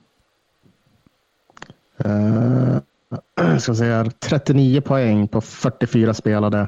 Uh, 2.05 2.77
eh, 3.39 3.57
ska 3.59 3.75
säga 3.75 4.11
39 4.19 4.81
poäng 4.81 5.27
på 5.27 5.41
44 5.41 6.13
spelade. 6.13 6.67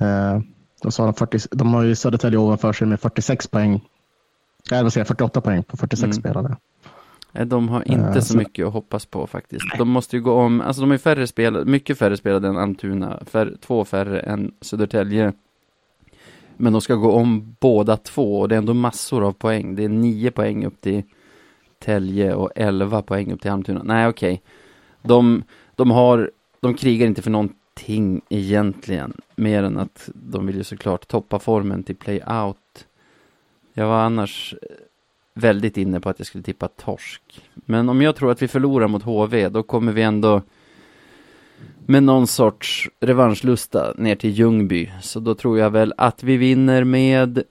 Uh, 0.00 0.40
de, 0.82 0.92
sa 0.92 1.12
40, 1.12 1.38
de 1.50 1.74
har 1.74 1.82
ju 1.82 1.94
Södertälje 1.94 2.38
ovanför 2.38 2.72
sig 2.72 2.86
med 2.86 3.00
46 3.00 3.46
poäng. 3.46 3.80
Jag 4.70 4.82
vill 4.82 4.90
säga 4.90 5.04
48 5.04 5.40
poäng 5.40 5.62
på 5.62 5.76
46 5.76 6.04
mm. 6.04 6.12
spelade. 6.12 6.56
De 7.46 7.68
har 7.68 7.88
inte 7.88 8.08
uh, 8.08 8.14
så, 8.14 8.20
så 8.20 8.36
mycket 8.36 8.66
att 8.66 8.72
hoppas 8.72 9.06
på 9.06 9.26
faktiskt. 9.26 9.64
De 9.78 9.88
måste 9.88 10.16
ju 10.16 10.22
gå 10.22 10.32
om, 10.32 10.60
alltså 10.60 10.80
de 10.82 10.92
är 10.92 10.98
färre 10.98 11.26
spelare, 11.26 11.64
mycket 11.64 11.98
färre 11.98 12.16
spelade 12.16 12.48
än 12.48 12.56
Almtuna, 12.56 13.20
fär, 13.26 13.56
två 13.60 13.84
färre 13.84 14.20
än 14.20 14.52
Södertälje. 14.60 15.32
Men 16.56 16.72
de 16.72 16.82
ska 16.82 16.94
gå 16.94 17.12
om 17.12 17.56
båda 17.60 17.96
två 17.96 18.40
och 18.40 18.48
det 18.48 18.54
är 18.54 18.58
ändå 18.58 18.74
massor 18.74 19.24
av 19.24 19.32
poäng. 19.32 19.74
Det 19.74 19.84
är 19.84 19.88
nio 19.88 20.30
poäng 20.30 20.64
upp 20.66 20.80
till 20.80 21.02
Tälje 21.78 22.34
och 22.34 22.50
elva 22.56 23.02
poäng 23.02 23.32
upp 23.32 23.40
till 23.40 23.50
Almtuna. 23.50 23.82
Nej, 23.84 24.08
okej. 24.08 24.32
Okay. 24.32 24.44
De, 25.02 25.42
de 25.74 25.90
har, 25.90 26.30
de 26.60 26.74
krigar 26.74 27.06
inte 27.06 27.22
för 27.22 27.30
någonting 27.78 28.20
egentligen. 28.28 29.12
Mer 29.36 29.62
än 29.62 29.78
att 29.78 30.10
de 30.14 30.46
vill 30.46 30.56
ju 30.56 30.64
såklart 30.64 31.08
toppa 31.08 31.38
formen 31.38 31.82
till 31.82 31.96
play-out. 31.96 32.86
Jag 33.74 33.86
var 33.86 34.00
annars 34.00 34.54
väldigt 35.34 35.76
inne 35.76 36.00
på 36.00 36.08
att 36.08 36.18
jag 36.18 36.26
skulle 36.26 36.44
tippa 36.44 36.68
torsk. 36.68 37.22
Men 37.54 37.88
om 37.88 38.02
jag 38.02 38.16
tror 38.16 38.30
att 38.30 38.42
vi 38.42 38.48
förlorar 38.48 38.88
mot 38.88 39.02
HV, 39.02 39.48
då 39.48 39.62
kommer 39.62 39.92
vi 39.92 40.02
ändå 40.02 40.42
med 41.86 42.02
någon 42.02 42.26
sorts 42.26 42.88
revanschlusta 43.00 43.94
ner 43.96 44.16
till 44.16 44.30
Ljungby. 44.30 44.90
Så 45.02 45.20
då 45.20 45.34
tror 45.34 45.58
jag 45.58 45.70
väl 45.70 45.94
att 45.96 46.22
vi 46.22 46.36
vinner 46.36 46.84
med 46.84 47.42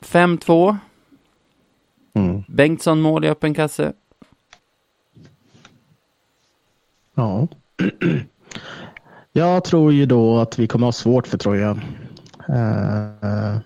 5-2. 0.00 0.76
Mm. 2.14 2.42
Bengtsson 2.48 3.00
mål 3.00 3.24
i 3.24 3.28
öppen 3.28 3.54
kasse. 3.54 3.92
Ja. 7.14 7.48
Jag 9.32 9.64
tror 9.64 9.92
ju 9.92 10.06
då 10.06 10.38
att 10.38 10.58
vi 10.58 10.66
kommer 10.66 10.86
ha 10.86 10.92
svårt 10.92 11.26
för 11.26 11.38
Troja. 11.38 11.80
Eh, 12.48 13.58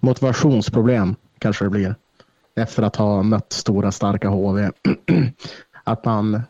motivationsproblem 0.00 1.16
kanske 1.38 1.64
det 1.64 1.70
blir 1.70 1.94
efter 2.54 2.82
att 2.82 2.96
ha 2.96 3.22
mött 3.22 3.52
stora 3.52 3.92
starka 3.92 4.28
HV. 4.28 4.70
att 5.84 6.04
man 6.04 6.42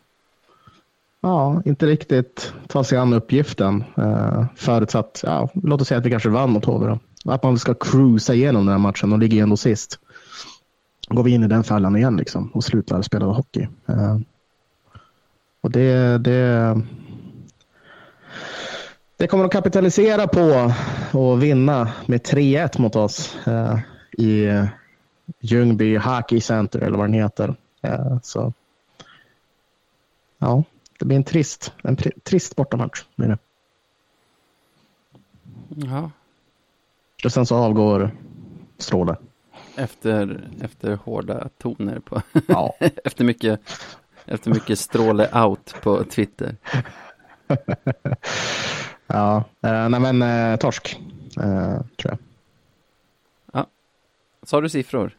ja, 1.21 1.61
inte 1.65 1.85
riktigt 1.85 2.53
tar 2.67 2.83
sig 2.83 2.97
an 2.97 3.13
uppgiften. 3.13 3.83
Eh, 3.97 4.45
förutsatt, 4.55 5.21
ja, 5.25 5.49
låt 5.53 5.81
oss 5.81 5.87
säga 5.87 5.97
att 5.97 6.05
vi 6.05 6.11
kanske 6.11 6.29
vann 6.29 6.51
mot 6.51 6.65
HV. 6.65 6.87
Då. 6.87 6.99
Att 7.31 7.43
man 7.43 7.59
ska 7.59 7.73
cruisa 7.73 8.33
igenom 8.33 8.65
den 8.65 8.71
här 8.71 8.79
matchen 8.79 9.13
och 9.13 9.19
ligger 9.19 9.43
ändå 9.43 9.57
sist. 9.57 9.99
Går 11.07 11.23
vi 11.23 11.31
in 11.31 11.43
i 11.43 11.47
den 11.47 11.63
fällan 11.63 11.95
igen 11.95 12.17
liksom 12.17 12.47
och 12.53 12.63
slutar 12.63 13.01
spela 13.01 13.25
hockey. 13.25 13.67
Eh, 13.87 14.17
och 15.61 15.71
det, 15.71 16.17
det, 16.17 16.81
det 19.19 19.27
kommer 19.27 19.43
de 19.43 19.49
kapitalisera 19.49 20.27
på 20.27 20.73
och 21.11 21.43
vinna 21.43 21.91
med 22.05 22.21
3-1 22.21 22.81
mot 22.81 22.95
oss 22.95 23.47
eh, 23.47 23.79
i 24.11 24.47
Ljungby 25.39 25.97
Hockey 25.97 26.41
Center 26.41 26.79
eller 26.79 26.97
vad 26.97 27.07
den 27.07 27.13
heter. 27.13 27.55
Eh, 27.81 28.19
så. 28.23 28.53
Ja, 30.37 30.63
det 30.99 31.05
blir 31.05 31.17
en 31.17 31.23
trist, 31.23 31.73
en 31.83 31.97
trist 32.23 32.55
bortamatch. 32.55 33.03
Blir 33.15 33.27
det. 33.27 33.37
Ja. 35.69 36.11
Och 37.23 37.31
sen 37.31 37.45
så 37.45 37.55
avgår 37.55 38.11
Stråle. 38.77 39.15
Efter, 39.75 40.49
efter 40.61 40.95
hårda 40.95 41.49
toner 41.57 41.99
på, 41.99 42.21
ja. 42.47 42.75
efter 43.03 43.23
mycket, 43.23 43.59
efter 44.25 44.49
mycket 44.49 44.79
Stråle 44.79 45.43
out 45.45 45.75
på 45.81 46.03
Twitter. 46.03 46.55
ja, 49.09 49.43
eh, 49.61 49.89
nej 49.89 49.99
men 49.99 50.21
eh, 50.21 50.57
torsk, 50.57 50.99
eh, 51.37 51.81
tror 51.97 52.11
jag. 52.11 52.17
Ja, 53.53 53.67
sa 54.43 54.61
du 54.61 54.69
siffror? 54.69 55.17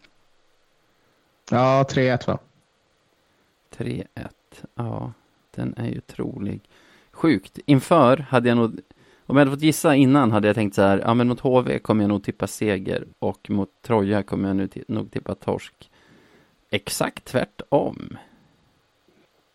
Ja, 1.51 1.85
3-1 1.91 2.27
va? 2.27 2.39
3-1, 3.77 4.05
ja, 4.75 5.13
den 5.51 5.75
är 5.77 5.89
ju 5.89 6.01
trolig. 6.01 6.61
Sjukt, 7.13 7.59
inför 7.67 8.17
hade 8.17 8.49
jag 8.49 8.59
nog 8.59 8.81
om 9.31 9.37
jag 9.37 9.41
hade 9.41 9.57
fått 9.57 9.63
gissa 9.63 9.95
innan 9.95 10.33
hade 10.33 10.47
jag 10.47 10.55
tänkt 10.55 10.75
så 10.75 10.83
här, 10.83 10.99
ja 10.99 11.15
men 11.15 11.29
mot 11.29 11.41
HV 11.41 11.79
kommer 11.79 12.03
jag 12.03 12.09
nog 12.09 12.25
tippa 12.25 12.47
seger 12.47 13.07
och 13.19 13.51
mot 13.51 13.69
Troja 13.83 14.23
kommer 14.23 14.49
jag 14.49 14.57
nu 14.57 14.69
nog 14.89 15.11
tippa 15.11 15.35
torsk. 15.35 15.91
Exakt 16.71 17.25
tvärtom. 17.25 18.17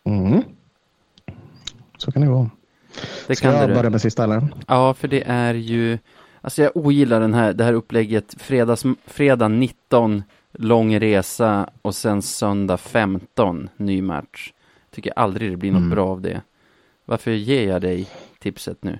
Mm. 0.04 0.42
Så 1.98 2.12
kan 2.12 2.22
det 2.22 2.28
gå. 2.28 2.50
Det 3.26 3.36
Ska 3.36 3.52
jag 3.52 3.74
börja 3.74 3.90
med 3.90 4.00
sista 4.00 4.24
eller? 4.24 4.48
Ja, 4.66 4.94
för 4.94 5.08
det 5.08 5.22
är 5.26 5.54
ju, 5.54 5.98
alltså 6.40 6.62
jag 6.62 6.76
ogillar 6.76 7.20
den 7.20 7.34
här, 7.34 7.52
det 7.52 7.64
här 7.64 7.72
upplägget, 7.72 8.34
fredags, 8.38 8.84
fredag 9.06 9.48
19, 9.48 10.22
lång 10.52 11.00
resa 11.00 11.70
och 11.82 11.94
sen 11.94 12.22
söndag 12.22 12.76
15, 12.76 13.68
ny 13.76 14.02
match. 14.02 14.52
Tycker 14.90 15.12
aldrig 15.16 15.50
det 15.50 15.56
blir 15.56 15.72
något 15.72 15.78
mm. 15.78 15.90
bra 15.90 16.06
av 16.06 16.20
det. 16.20 16.40
Varför 17.04 17.30
ger 17.30 17.68
jag 17.68 17.82
dig 17.82 18.08
tipset 18.38 18.78
nu? 18.84 18.98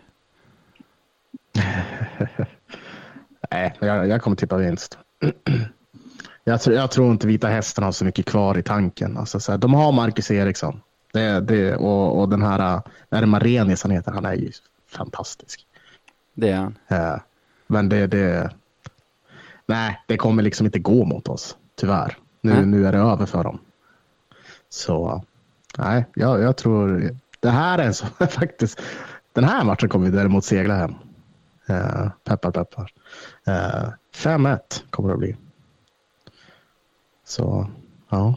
Nej, 3.51 3.75
jag, 3.81 4.09
jag 4.09 4.23
kommer 4.23 4.37
tippa 4.37 4.57
vinst. 4.57 4.99
jag, 6.45 6.61
tror, 6.61 6.77
jag 6.77 6.91
tror 6.91 7.11
inte 7.11 7.27
Vita 7.27 7.49
Hästen 7.49 7.85
har 7.85 7.93
så 7.93 8.05
mycket 8.05 8.27
kvar 8.27 8.59
i 8.59 8.63
tanken. 8.63 9.17
Alltså, 9.17 9.41
så 9.41 9.53
här, 9.53 9.59
de 9.59 9.75
har 9.75 9.93
Marcus 9.93 10.31
Eriksson. 10.31 10.81
Det, 11.17 11.41
det, 11.41 11.77
och, 11.77 12.21
och 12.21 12.29
den 12.29 12.43
här, 12.43 12.83
är 13.11 13.21
det 13.21 13.27
Marenius 13.27 13.83
han 13.83 13.91
heter, 13.91 14.13
han 14.13 14.25
är 14.25 14.35
ju 14.35 14.53
fantastisk. 14.87 15.67
Det 16.35 16.51
är 16.51 16.57
han. 16.57 16.79
Ja, 16.89 17.21
men 17.67 17.89
det, 17.89 18.07
det, 18.07 18.51
nej, 19.67 20.01
det 20.07 20.17
kommer 20.17 20.43
liksom 20.43 20.67
inte 20.67 20.79
gå 20.79 21.05
mot 21.05 21.29
oss, 21.29 21.57
tyvärr. 21.77 22.17
Nu, 22.41 22.67
nu 22.67 22.87
är 22.87 22.93
det 22.93 22.99
över 22.99 23.27
för 23.27 23.45
dem. 23.45 23.59
Så 24.69 25.25
nej, 25.79 26.07
jag, 26.15 26.41
jag 26.41 26.57
tror 26.57 27.11
det 27.41 27.51
här 27.51 27.79
är 27.79 27.85
en 27.85 27.95
så, 27.95 28.07
faktiskt, 28.27 28.81
den 29.33 29.45
här 29.45 29.65
matchen 29.65 29.89
kommer 29.89 30.11
vi 30.11 30.17
däremot 30.17 30.45
segla 30.45 30.75
hem. 30.75 30.95
Uh, 31.71 32.09
peppar, 32.25 32.51
peppar. 32.51 32.93
Eh, 33.47 33.89
5-1 34.15 34.59
kommer 34.91 35.09
det 35.09 35.13
att 35.13 35.19
bli. 35.19 35.37
Så, 37.25 37.71
ja. 38.09 38.35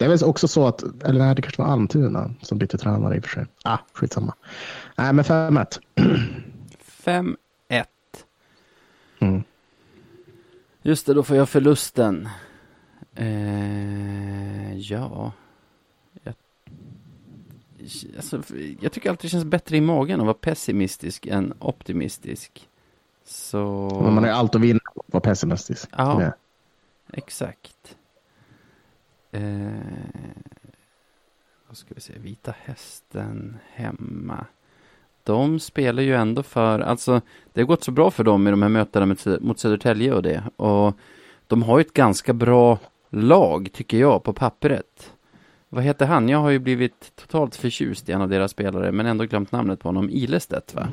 Det 0.00 0.06
är 0.06 0.08
väl 0.08 0.24
också 0.24 0.48
så 0.48 0.66
att, 0.66 0.82
eller 1.04 1.20
nej, 1.20 1.34
det 1.34 1.42
kanske 1.42 1.62
var 1.62 1.68
Almtuna 1.68 2.34
som 2.42 2.58
bytte 2.58 2.78
tränare 2.78 3.16
i 3.16 3.20
och 3.20 3.24
för 3.24 3.30
sig. 3.30 3.46
Ah, 3.64 3.78
skitsamma. 3.92 4.34
Nej, 4.96 5.12
men 5.12 5.24
5-1. 5.24 5.80
5-1. 7.04 7.34
Mm. 9.18 9.42
Just 10.82 11.06
det, 11.06 11.14
då 11.14 11.22
får 11.22 11.36
jag 11.36 11.48
förlusten. 11.48 12.28
Eh, 13.14 14.76
ja. 14.78 15.32
Jag, 16.22 16.34
alltså, 18.16 18.42
jag 18.80 18.92
tycker 18.92 19.10
alltid 19.10 19.28
det 19.28 19.32
känns 19.32 19.44
bättre 19.44 19.76
i 19.76 19.80
magen 19.80 20.20
att 20.20 20.26
vara 20.26 20.34
pessimistisk 20.34 21.26
än 21.26 21.54
optimistisk. 21.58 22.68
Så... 23.24 23.90
Men 24.04 24.14
man 24.14 24.24
har 24.24 24.30
allt 24.30 24.54
att 24.54 24.60
vinna 24.60 24.80
på 24.94 25.00
att 25.06 25.12
vara 25.12 25.20
pessimistisk. 25.20 25.88
Ja. 25.96 26.32
exakt. 27.12 27.96
Eh, 29.32 29.70
vad 31.68 31.76
ska 31.76 31.94
vi 31.94 32.00
säga, 32.00 32.18
Vita 32.18 32.54
Hästen 32.64 33.56
hemma. 33.72 34.46
De 35.22 35.60
spelar 35.60 36.02
ju 36.02 36.14
ändå 36.14 36.42
för, 36.42 36.80
alltså 36.80 37.20
det 37.52 37.60
har 37.60 37.66
gått 37.66 37.84
så 37.84 37.90
bra 37.90 38.10
för 38.10 38.24
dem 38.24 38.46
i 38.46 38.50
de 38.50 38.62
här 38.62 38.68
mötena 38.68 39.16
mot 39.40 39.58
Södertälje 39.58 40.14
och 40.14 40.22
det. 40.22 40.42
Och 40.56 40.94
de 41.46 41.62
har 41.62 41.78
ju 41.78 41.80
ett 41.80 41.92
ganska 41.94 42.32
bra 42.32 42.78
lag, 43.10 43.68
tycker 43.72 43.98
jag, 43.98 44.22
på 44.22 44.32
pappret. 44.32 45.12
Vad 45.68 45.84
heter 45.84 46.06
han? 46.06 46.28
Jag 46.28 46.38
har 46.38 46.50
ju 46.50 46.58
blivit 46.58 47.12
totalt 47.16 47.56
förtjust 47.56 48.08
i 48.08 48.12
en 48.12 48.22
av 48.22 48.28
deras 48.28 48.50
spelare, 48.50 48.92
men 48.92 49.06
ändå 49.06 49.24
glömt 49.24 49.52
namnet 49.52 49.80
på 49.80 49.88
honom. 49.88 50.10
Ilestedt, 50.10 50.74
va? 50.74 50.88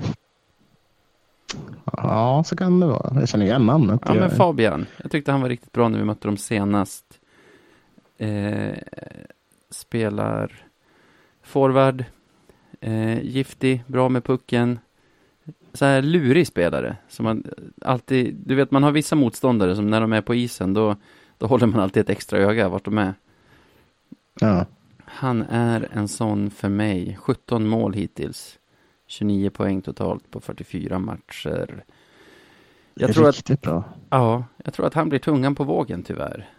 Ja, 1.85 2.43
så 2.45 2.55
kan 2.55 2.79
det 2.79 2.85
vara. 2.85 3.19
Jag 3.19 3.29
känner 3.29 3.45
igen 3.45 3.65
namnet. 3.65 4.01
Ja, 4.05 4.13
men 4.13 4.29
Fabian. 4.29 4.85
Jag 5.01 5.11
tyckte 5.11 5.31
han 5.31 5.41
var 5.41 5.49
riktigt 5.49 5.71
bra 5.71 5.89
när 5.89 5.99
vi 5.99 6.05
mötte 6.05 6.27
dem 6.27 6.37
senast. 6.37 7.05
Eh, 8.17 8.77
spelar 9.69 10.51
forward, 11.41 12.05
eh, 12.79 13.23
giftig, 13.23 13.83
bra 13.87 14.09
med 14.09 14.23
pucken. 14.23 14.79
Så 15.73 15.85
här 15.85 16.01
lurig 16.01 16.47
spelare. 16.47 16.97
Som 17.09 17.23
man 17.23 17.43
alltid, 17.81 18.35
du 18.45 18.55
vet 18.55 18.71
man 18.71 18.83
har 18.83 18.91
vissa 18.91 19.15
motståndare 19.15 19.75
som 19.75 19.89
när 19.89 20.01
de 20.01 20.13
är 20.13 20.21
på 20.21 20.35
isen 20.35 20.73
då, 20.73 20.95
då 21.37 21.47
håller 21.47 21.67
man 21.67 21.79
alltid 21.79 22.01
ett 22.01 22.09
extra 22.09 22.39
öga 22.39 22.69
vart 22.69 22.85
de 22.85 22.97
är. 22.97 23.13
Ja. 24.39 24.65
Han 25.05 25.41
är 25.41 25.87
en 25.93 26.07
sån 26.07 26.49
för 26.49 26.69
mig. 26.69 27.17
17 27.21 27.67
mål 27.67 27.93
hittills. 27.93 28.59
29 29.07 29.49
poäng 29.49 29.81
totalt 29.81 30.31
på 30.31 30.39
44 30.39 30.99
matcher. 30.99 31.83
Jag 32.93 33.13
tror 33.13 33.25
Riktigt 33.25 33.51
att, 33.51 33.61
bra. 33.61 33.83
Ja, 34.09 34.43
jag 34.63 34.73
tror 34.73 34.85
att 34.85 34.93
han 34.93 35.09
blir 35.09 35.19
tungan 35.19 35.55
på 35.55 35.63
vågen 35.63 36.03
tyvärr. 36.03 36.49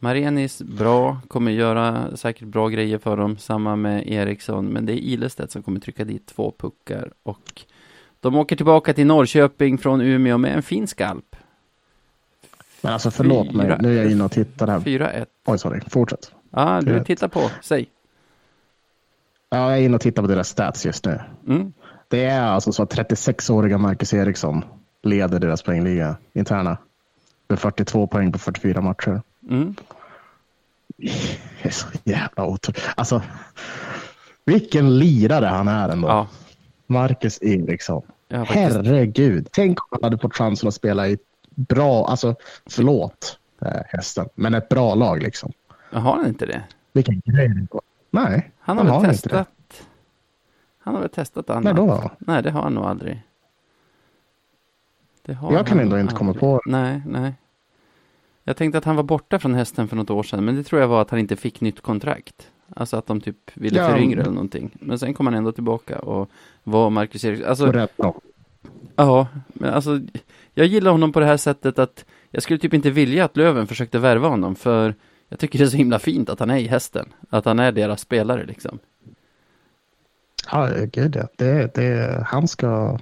Marenis 0.00 0.62
bra, 0.62 1.20
kommer 1.28 1.52
göra 1.52 2.16
säkert 2.16 2.48
bra 2.48 2.68
grejer 2.68 2.98
för 2.98 3.16
dem, 3.16 3.38
samma 3.38 3.76
med 3.76 4.08
Eriksson, 4.08 4.66
men 4.66 4.86
det 4.86 4.92
är 4.92 4.96
Ilestedt 4.96 5.52
som 5.52 5.62
kommer 5.62 5.80
trycka 5.80 6.04
dit 6.04 6.26
två 6.26 6.54
puckar 6.58 7.12
och 7.22 7.62
de 8.20 8.36
åker 8.36 8.56
tillbaka 8.56 8.92
till 8.94 9.06
Norrköping 9.06 9.78
från 9.78 10.00
Umeå 10.00 10.38
med 10.38 10.54
en 10.54 10.62
fin 10.62 10.86
skalp. 10.86 11.36
Men 12.80 12.92
alltså 12.92 13.10
förlåt 13.10 13.46
Fyra, 13.46 13.56
mig, 13.56 13.76
nu 13.80 13.98
är 13.98 14.02
jag 14.02 14.12
inne 14.12 14.24
och 14.24 14.32
tittar 14.32 14.66
här. 14.66 14.80
4-1. 14.80 15.26
Oj, 15.46 15.58
sorry, 15.58 15.80
fortsätt. 15.86 16.32
Ja, 16.50 16.80
du 16.80 17.04
tittar 17.04 17.28
på, 17.28 17.50
säg. 17.62 17.88
Ja, 19.50 19.70
jag 19.70 19.78
är 19.78 19.82
inne 19.82 19.94
och 19.94 20.00
tittar 20.00 20.22
på 20.22 20.28
deras 20.28 20.48
stats 20.48 20.86
just 20.86 21.04
nu. 21.04 21.20
Mm. 21.46 21.72
Det 22.08 22.24
är 22.24 22.42
alltså 22.42 22.72
så 22.72 22.82
att 22.82 22.94
36-åriga 22.96 23.78
Marcus 23.78 24.14
Eriksson 24.14 24.64
leder 25.02 25.40
deras 25.40 25.62
poängliga 25.62 26.16
interna. 26.32 26.78
Med 27.48 27.58
42 27.58 28.06
poäng 28.06 28.32
på 28.32 28.38
44 28.38 28.80
matcher. 28.80 29.22
Mm. 29.50 29.74
Det 30.96 31.68
är 31.68 31.70
så 31.70 31.86
jävla 32.04 32.46
otroligt. 32.46 32.82
Alltså, 32.94 33.22
vilken 34.44 34.98
lirare 34.98 35.46
han 35.46 35.68
är 35.68 35.88
ändå. 35.88 36.08
Ja. 36.08 36.26
Marcus 36.86 37.42
Eriksson. 37.42 38.02
Ja, 38.28 38.44
Herregud. 38.48 39.48
Tänk 39.52 39.78
om 39.80 39.88
han 39.90 40.02
hade 40.02 40.18
fått 40.18 40.34
chansen 40.34 40.68
att 40.68 40.74
spela 40.74 41.08
i 41.08 41.18
bra, 41.54 42.06
alltså 42.06 42.34
förlåt 42.66 43.38
äh, 43.62 43.80
hästen, 43.86 44.28
men 44.34 44.54
ett 44.54 44.68
bra 44.68 44.94
lag 44.94 45.22
liksom. 45.22 45.52
Har 45.92 46.16
han 46.16 46.26
inte 46.26 46.46
det? 46.46 46.62
Vilken 46.92 47.22
grej. 47.24 47.66
Nej, 48.10 48.52
han 48.58 48.78
har, 48.78 48.84
han 48.84 49.02
väl 49.02 49.10
testat. 49.10 49.48
Han 50.78 50.94
har 50.94 51.00
väl 51.00 51.10
testat 51.10 51.50
annat? 51.50 51.64
Nej, 51.64 51.74
då? 51.74 52.10
Nej, 52.18 52.42
det 52.42 52.50
har 52.50 52.62
han 52.62 52.74
nog 52.74 52.84
aldrig. 52.84 53.22
Det 55.22 55.34
har 55.34 55.52
jag 55.52 55.66
kan 55.66 55.80
ändå 55.80 55.98
inte 55.98 56.14
komma 56.14 56.34
på 56.34 56.60
Nej, 56.66 57.02
nej. 57.06 57.34
Jag 58.48 58.56
tänkte 58.56 58.78
att 58.78 58.84
han 58.84 58.96
var 58.96 59.02
borta 59.02 59.38
från 59.38 59.54
hästen 59.54 59.88
för 59.88 59.96
något 59.96 60.10
år 60.10 60.22
sedan, 60.22 60.44
men 60.44 60.56
det 60.56 60.62
tror 60.62 60.80
jag 60.80 60.88
var 60.88 61.02
att 61.02 61.10
han 61.10 61.20
inte 61.20 61.36
fick 61.36 61.60
nytt 61.60 61.80
kontrakt. 61.80 62.50
Alltså 62.76 62.96
att 62.96 63.06
de 63.06 63.20
typ 63.20 63.36
ville 63.54 63.78
ja. 63.78 63.88
föryngra 63.88 64.22
eller 64.22 64.32
någonting. 64.32 64.70
Men 64.80 64.98
sen 64.98 65.14
kom 65.14 65.26
han 65.26 65.34
ändå 65.34 65.52
tillbaka 65.52 65.98
och 65.98 66.30
var 66.64 66.90
Marcus 66.90 67.24
Eriksson. 67.24 67.48
Alltså, 67.48 67.72
rätt 67.72 67.92
då. 67.96 68.20
Ja, 68.96 69.28
men 69.48 69.74
alltså 69.74 70.00
jag 70.54 70.66
gillar 70.66 70.90
honom 70.90 71.12
på 71.12 71.20
det 71.20 71.26
här 71.26 71.36
sättet 71.36 71.78
att 71.78 72.04
jag 72.30 72.42
skulle 72.42 72.58
typ 72.58 72.74
inte 72.74 72.90
vilja 72.90 73.24
att 73.24 73.36
Löven 73.36 73.66
försökte 73.66 73.98
värva 73.98 74.28
honom 74.28 74.54
för 74.54 74.94
jag 75.28 75.38
tycker 75.38 75.58
det 75.58 75.64
är 75.64 75.68
så 75.68 75.76
himla 75.76 75.98
fint 75.98 76.30
att 76.30 76.40
han 76.40 76.50
är 76.50 76.58
i 76.58 76.66
hästen. 76.66 77.06
Att 77.30 77.44
han 77.44 77.58
är 77.58 77.72
deras 77.72 78.00
spelare 78.00 78.46
liksom. 78.46 78.78
Ja, 80.52 80.68
gud 80.92 81.16
ja. 81.16 81.28
Det, 81.36 81.74
det, 81.74 82.22
han 82.26 82.48
ska 82.48 82.98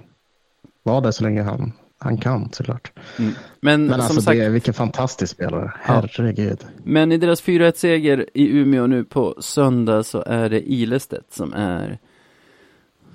vara 0.82 1.00
där 1.00 1.10
så 1.10 1.24
länge 1.24 1.42
han 1.42 1.72
han 1.98 2.18
kan 2.18 2.52
såklart. 2.52 2.92
Mm. 3.18 3.34
Men, 3.60 3.86
Men 3.86 4.00
alltså, 4.00 4.20
sagt, 4.20 4.38
det, 4.38 4.48
vilken 4.48 4.74
fantastisk 4.74 5.32
spelare. 5.32 5.72
Herregud. 5.80 6.58
Ja. 6.60 6.68
Men 6.84 7.12
i 7.12 7.16
deras 7.16 7.44
4-1-seger 7.44 8.26
i 8.34 8.58
Umeå 8.58 8.86
nu 8.86 9.04
på 9.04 9.36
söndag 9.38 10.02
så 10.02 10.22
är 10.26 10.48
det 10.48 10.72
Ilestedt 10.72 11.32
som 11.32 11.52
är 11.52 11.98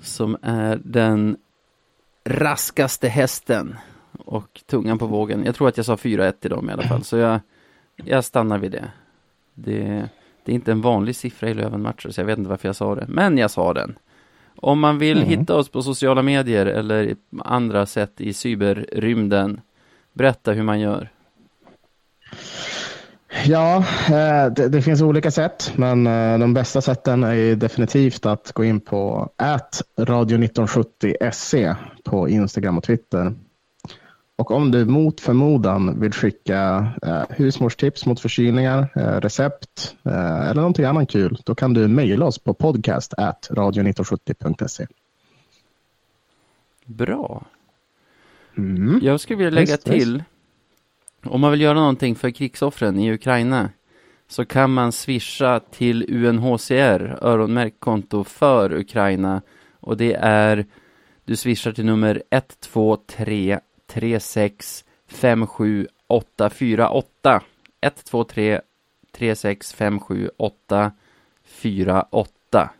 som 0.02 0.36
är 0.42 0.80
den 0.84 1.36
raskaste 2.24 3.08
hästen 3.08 3.76
och 4.12 4.60
tungan 4.66 4.98
på 4.98 5.06
vågen. 5.06 5.44
Jag 5.44 5.54
tror 5.54 5.68
att 5.68 5.76
jag 5.76 5.86
sa 5.86 5.94
4-1 5.94 6.32
till 6.32 6.50
dem 6.50 6.70
i 6.70 6.72
alla 6.72 6.82
fall, 6.82 7.04
så 7.04 7.16
jag, 7.16 7.40
jag 7.96 8.24
stannar 8.24 8.58
vid 8.58 8.72
det. 8.72 8.90
det 9.54 10.08
Det 10.44 10.52
är 10.52 10.54
inte 10.54 10.72
en 10.72 10.80
vanlig 10.80 11.16
siffra 11.16 11.50
i 11.50 11.54
Lövenmatcher, 11.54 12.10
så 12.10 12.20
jag 12.20 12.26
vet 12.26 12.38
inte 12.38 12.50
varför 12.50 12.68
jag 12.68 12.76
sa 12.76 12.94
det. 12.94 13.04
Men 13.08 13.38
jag 13.38 13.50
sa 13.50 13.74
den. 13.74 13.98
Om 14.60 14.80
man 14.80 14.98
vill 14.98 15.16
mm. 15.16 15.28
hitta 15.28 15.54
oss 15.54 15.68
på 15.68 15.82
sociala 15.82 16.22
medier 16.22 16.66
eller 16.66 17.14
andra 17.38 17.86
sätt 17.86 18.20
i 18.20 18.32
cyberrymden, 18.32 19.60
berätta 20.12 20.52
hur 20.52 20.62
man 20.62 20.80
gör. 20.80 21.10
Ja, 23.44 23.76
eh, 24.06 24.46
det, 24.52 24.68
det, 24.68 24.82
finns 24.82 25.02
olika 25.02 25.30
sätt, 25.30 25.72
men 25.76 26.06
eh, 26.06 26.38
de 26.38 26.54
bästa 26.54 26.80
sätten 26.80 27.24
är 27.24 27.54
definitivt 27.54 28.26
att 28.26 28.52
gå 28.52 28.64
in 28.64 28.80
på 28.80 29.28
radio1970se 29.98 31.74
på 32.04 32.28
Instagram 32.28 32.78
och 32.78 32.84
Twitter. 32.84 33.34
Och 34.40 34.50
om 34.50 34.70
du 34.70 34.84
mot 34.84 35.20
förmodan 35.20 36.00
vill 36.00 36.12
skicka 36.12 36.88
eh, 37.02 37.22
husmorstips 37.30 38.06
mot 38.06 38.20
förkylningar, 38.20 38.88
eh, 38.94 39.20
recept 39.20 39.96
eh, 40.04 40.40
eller 40.40 40.60
någonting 40.60 40.84
annat 40.84 41.10
kul, 41.10 41.38
då 41.44 41.54
kan 41.54 41.74
du 41.74 41.88
mejla 41.88 42.26
oss 42.26 42.38
på 42.38 42.54
podcast 42.54 43.14
radio1970.se. 43.50 44.86
Bra. 46.84 47.44
Mm. 48.56 49.00
Jag 49.02 49.20
skulle 49.20 49.36
vilja 49.36 49.50
lägga 49.50 49.74
visst, 49.74 49.84
till, 49.84 50.12
visst. 50.12 51.34
om 51.34 51.40
man 51.40 51.50
vill 51.50 51.60
göra 51.60 51.80
någonting 51.80 52.16
för 52.16 52.30
krigsoffren 52.30 52.98
i 52.98 53.12
Ukraina, 53.12 53.70
så 54.28 54.44
kan 54.44 54.72
man 54.72 54.92
swisha 54.92 55.60
till 55.70 56.06
UNHCR, 56.08 57.18
öronmärkt 57.22 57.80
konto 57.80 58.24
för 58.24 58.72
Ukraina. 58.72 59.42
Och 59.80 59.96
det 59.96 60.14
är, 60.14 60.66
du 61.24 61.36
swishar 61.36 61.72
till 61.72 61.84
nummer 61.84 62.22
123 62.30 63.60
36 63.92 64.84
57 65.08 65.88
8 66.06 66.50
4 66.50 66.90
8 66.90 67.42
1 67.80 68.04
2 68.04 68.24
3 68.24 68.60
36 69.12 69.72
57 69.72 70.30
8 70.36 70.92
4 71.44 72.06
8 72.10 72.70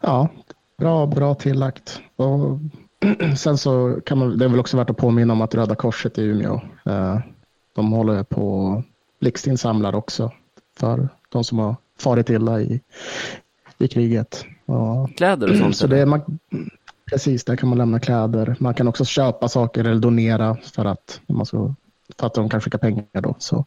Ja, 0.00 0.28
bra, 0.76 1.06
bra 1.06 1.34
tillagt. 1.34 2.00
Och 2.16 2.58
sen 3.36 3.58
så 3.58 4.00
kan 4.06 4.18
man, 4.18 4.38
det 4.38 4.44
är 4.44 4.48
väl 4.48 4.60
också 4.60 4.76
värt 4.76 4.90
att 4.90 4.96
påminna 4.96 5.32
om 5.32 5.40
att 5.40 5.54
Röda 5.54 5.74
Korset 5.74 6.18
i 6.18 6.22
Umeå, 6.22 6.60
eh, 6.84 7.18
de 7.74 7.92
håller 7.92 8.22
på 8.22 8.82
blixtinsamlar 9.20 9.94
också 9.94 10.32
för 10.78 11.08
de 11.28 11.44
som 11.44 11.58
har 11.58 11.76
farit 11.98 12.30
illa 12.30 12.60
i, 12.60 12.80
i 13.78 13.88
kriget. 13.88 14.44
Och, 14.66 15.16
Kläder 15.16 15.50
och 15.50 15.56
sånt? 15.56 15.76
Så 15.76 15.86
det 15.86 16.06
man, 16.06 16.38
Precis, 17.10 17.44
där 17.44 17.56
kan 17.56 17.68
man 17.68 17.78
lämna 17.78 18.00
kläder. 18.00 18.56
Man 18.58 18.74
kan 18.74 18.88
också 18.88 19.04
köpa 19.04 19.48
saker 19.48 19.84
eller 19.84 20.00
donera 20.00 20.56
för 20.56 20.84
att, 20.84 21.20
man 21.26 21.46
ska, 21.46 21.74
för 22.18 22.26
att 22.26 22.34
de 22.34 22.48
kan 22.48 22.60
skicka 22.60 22.78
pengar. 22.78 23.06
Då. 23.12 23.34
Så 23.38 23.64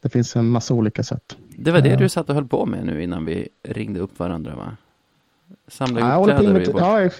det 0.00 0.08
finns 0.08 0.36
en 0.36 0.48
massa 0.48 0.74
olika 0.74 1.02
sätt. 1.02 1.36
Det 1.56 1.70
var 1.70 1.80
det 1.80 1.92
uh, 1.92 1.98
du 1.98 2.08
satt 2.08 2.28
och 2.28 2.34
höll 2.34 2.48
på 2.48 2.66
med 2.66 2.86
nu 2.86 3.02
innan 3.02 3.24
vi 3.24 3.48
ringde 3.62 4.00
upp 4.00 4.18
varandra 4.18 4.56
va? 4.56 4.76
Samla 5.68 6.14
ihop 6.14 6.26
kläder? 6.26 6.74
Ja, 6.78 7.10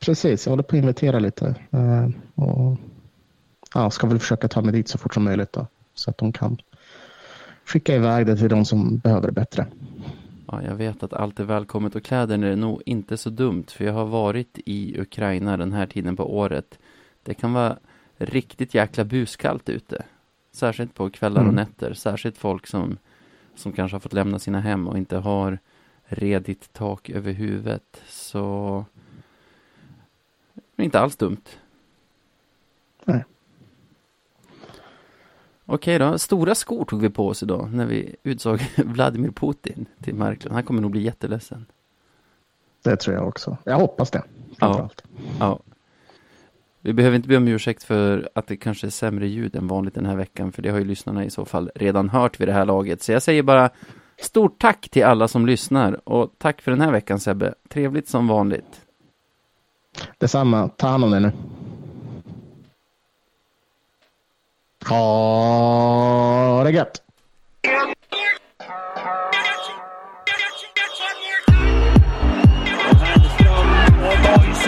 precis. 0.00 0.46
Jag 0.46 0.50
håller 0.50 0.62
på 0.62 0.76
att 0.76 0.80
inventera 0.80 1.18
lite. 1.18 1.54
Uh, 1.74 2.08
och, 2.34 2.76
ja, 3.74 3.90
ska 3.90 4.06
väl 4.06 4.18
försöka 4.18 4.48
ta 4.48 4.62
mig 4.62 4.72
dit 4.72 4.88
så 4.88 4.98
fort 4.98 5.14
som 5.14 5.24
möjligt 5.24 5.52
då, 5.52 5.66
så 5.94 6.10
att 6.10 6.18
de 6.18 6.32
kan 6.32 6.58
skicka 7.64 7.94
iväg 7.94 8.26
det 8.26 8.36
till 8.36 8.48
de 8.48 8.64
som 8.64 8.98
behöver 8.98 9.26
det 9.26 9.32
bättre. 9.32 9.66
Ja, 10.46 10.62
jag 10.62 10.74
vet 10.74 11.02
att 11.02 11.12
allt 11.12 11.40
är 11.40 11.44
välkommet 11.44 11.94
och 11.94 12.04
kläder 12.04 12.42
är 12.42 12.56
nog 12.56 12.82
inte 12.86 13.16
så 13.16 13.30
dumt 13.30 13.64
för 13.68 13.84
jag 13.84 13.92
har 13.92 14.06
varit 14.06 14.58
i 14.64 15.00
Ukraina 15.00 15.56
den 15.56 15.72
här 15.72 15.86
tiden 15.86 16.16
på 16.16 16.36
året. 16.36 16.78
Det 17.22 17.34
kan 17.34 17.52
vara 17.52 17.78
riktigt 18.16 18.74
jäkla 18.74 19.04
buskallt 19.04 19.68
ute. 19.68 20.04
Särskilt 20.52 20.94
på 20.94 21.10
kvällar 21.10 21.40
och 21.40 21.48
mm. 21.48 21.54
nätter. 21.54 21.94
Särskilt 21.94 22.38
folk 22.38 22.66
som, 22.66 22.98
som 23.54 23.72
kanske 23.72 23.94
har 23.94 24.00
fått 24.00 24.12
lämna 24.12 24.38
sina 24.38 24.60
hem 24.60 24.88
och 24.88 24.98
inte 24.98 25.16
har 25.16 25.58
redigt 26.04 26.72
tak 26.72 27.10
över 27.10 27.32
huvudet. 27.32 28.02
Så 28.08 28.84
inte 30.76 31.00
alls 31.00 31.16
dumt. 31.16 31.42
Nej. 33.04 33.24
Okej 35.66 35.98
då, 35.98 36.18
stora 36.18 36.54
skor 36.54 36.84
tog 36.84 37.00
vi 37.00 37.10
på 37.10 37.28
oss 37.28 37.42
idag 37.42 37.72
när 37.72 37.86
vi 37.86 38.16
utsåg 38.22 38.60
Vladimir 38.76 39.30
Putin 39.30 39.86
till 40.02 40.14
Marklund. 40.14 40.54
Han 40.54 40.62
kommer 40.62 40.82
nog 40.82 40.90
bli 40.90 41.02
jätteledsen. 41.02 41.66
Det 42.84 42.96
tror 42.96 43.16
jag 43.16 43.28
också. 43.28 43.56
Jag 43.64 43.76
hoppas 43.76 44.10
det. 44.10 44.22
Ja. 44.58 44.90
ja. 45.40 45.60
Vi 46.80 46.92
behöver 46.92 47.16
inte 47.16 47.28
be 47.28 47.36
om 47.36 47.48
ursäkt 47.48 47.82
för 47.82 48.28
att 48.34 48.46
det 48.46 48.56
kanske 48.56 48.86
är 48.86 48.90
sämre 48.90 49.26
ljud 49.26 49.56
än 49.56 49.66
vanligt 49.66 49.94
den 49.94 50.06
här 50.06 50.16
veckan, 50.16 50.52
för 50.52 50.62
det 50.62 50.70
har 50.70 50.78
ju 50.78 50.84
lyssnarna 50.84 51.24
i 51.24 51.30
så 51.30 51.44
fall 51.44 51.70
redan 51.74 52.08
hört 52.10 52.40
vid 52.40 52.48
det 52.48 52.52
här 52.52 52.64
laget. 52.64 53.02
Så 53.02 53.12
jag 53.12 53.22
säger 53.22 53.42
bara 53.42 53.70
stort 54.20 54.60
tack 54.60 54.88
till 54.88 55.04
alla 55.04 55.28
som 55.28 55.46
lyssnar 55.46 56.08
och 56.08 56.30
tack 56.38 56.62
för 56.62 56.70
den 56.70 56.80
här 56.80 56.92
veckan 56.92 57.20
Sebbe. 57.20 57.54
Trevligt 57.68 58.08
som 58.08 58.28
vanligt. 58.28 58.80
Detsamma. 60.18 60.68
Ta 60.68 60.86
hand 60.86 61.04
om 61.04 61.10
dig 61.10 61.20
nu. 61.20 61.32
Ha 64.88 66.62
det 66.64 66.70
gött! 66.70 67.02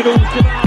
Rosenberg 0.04 0.57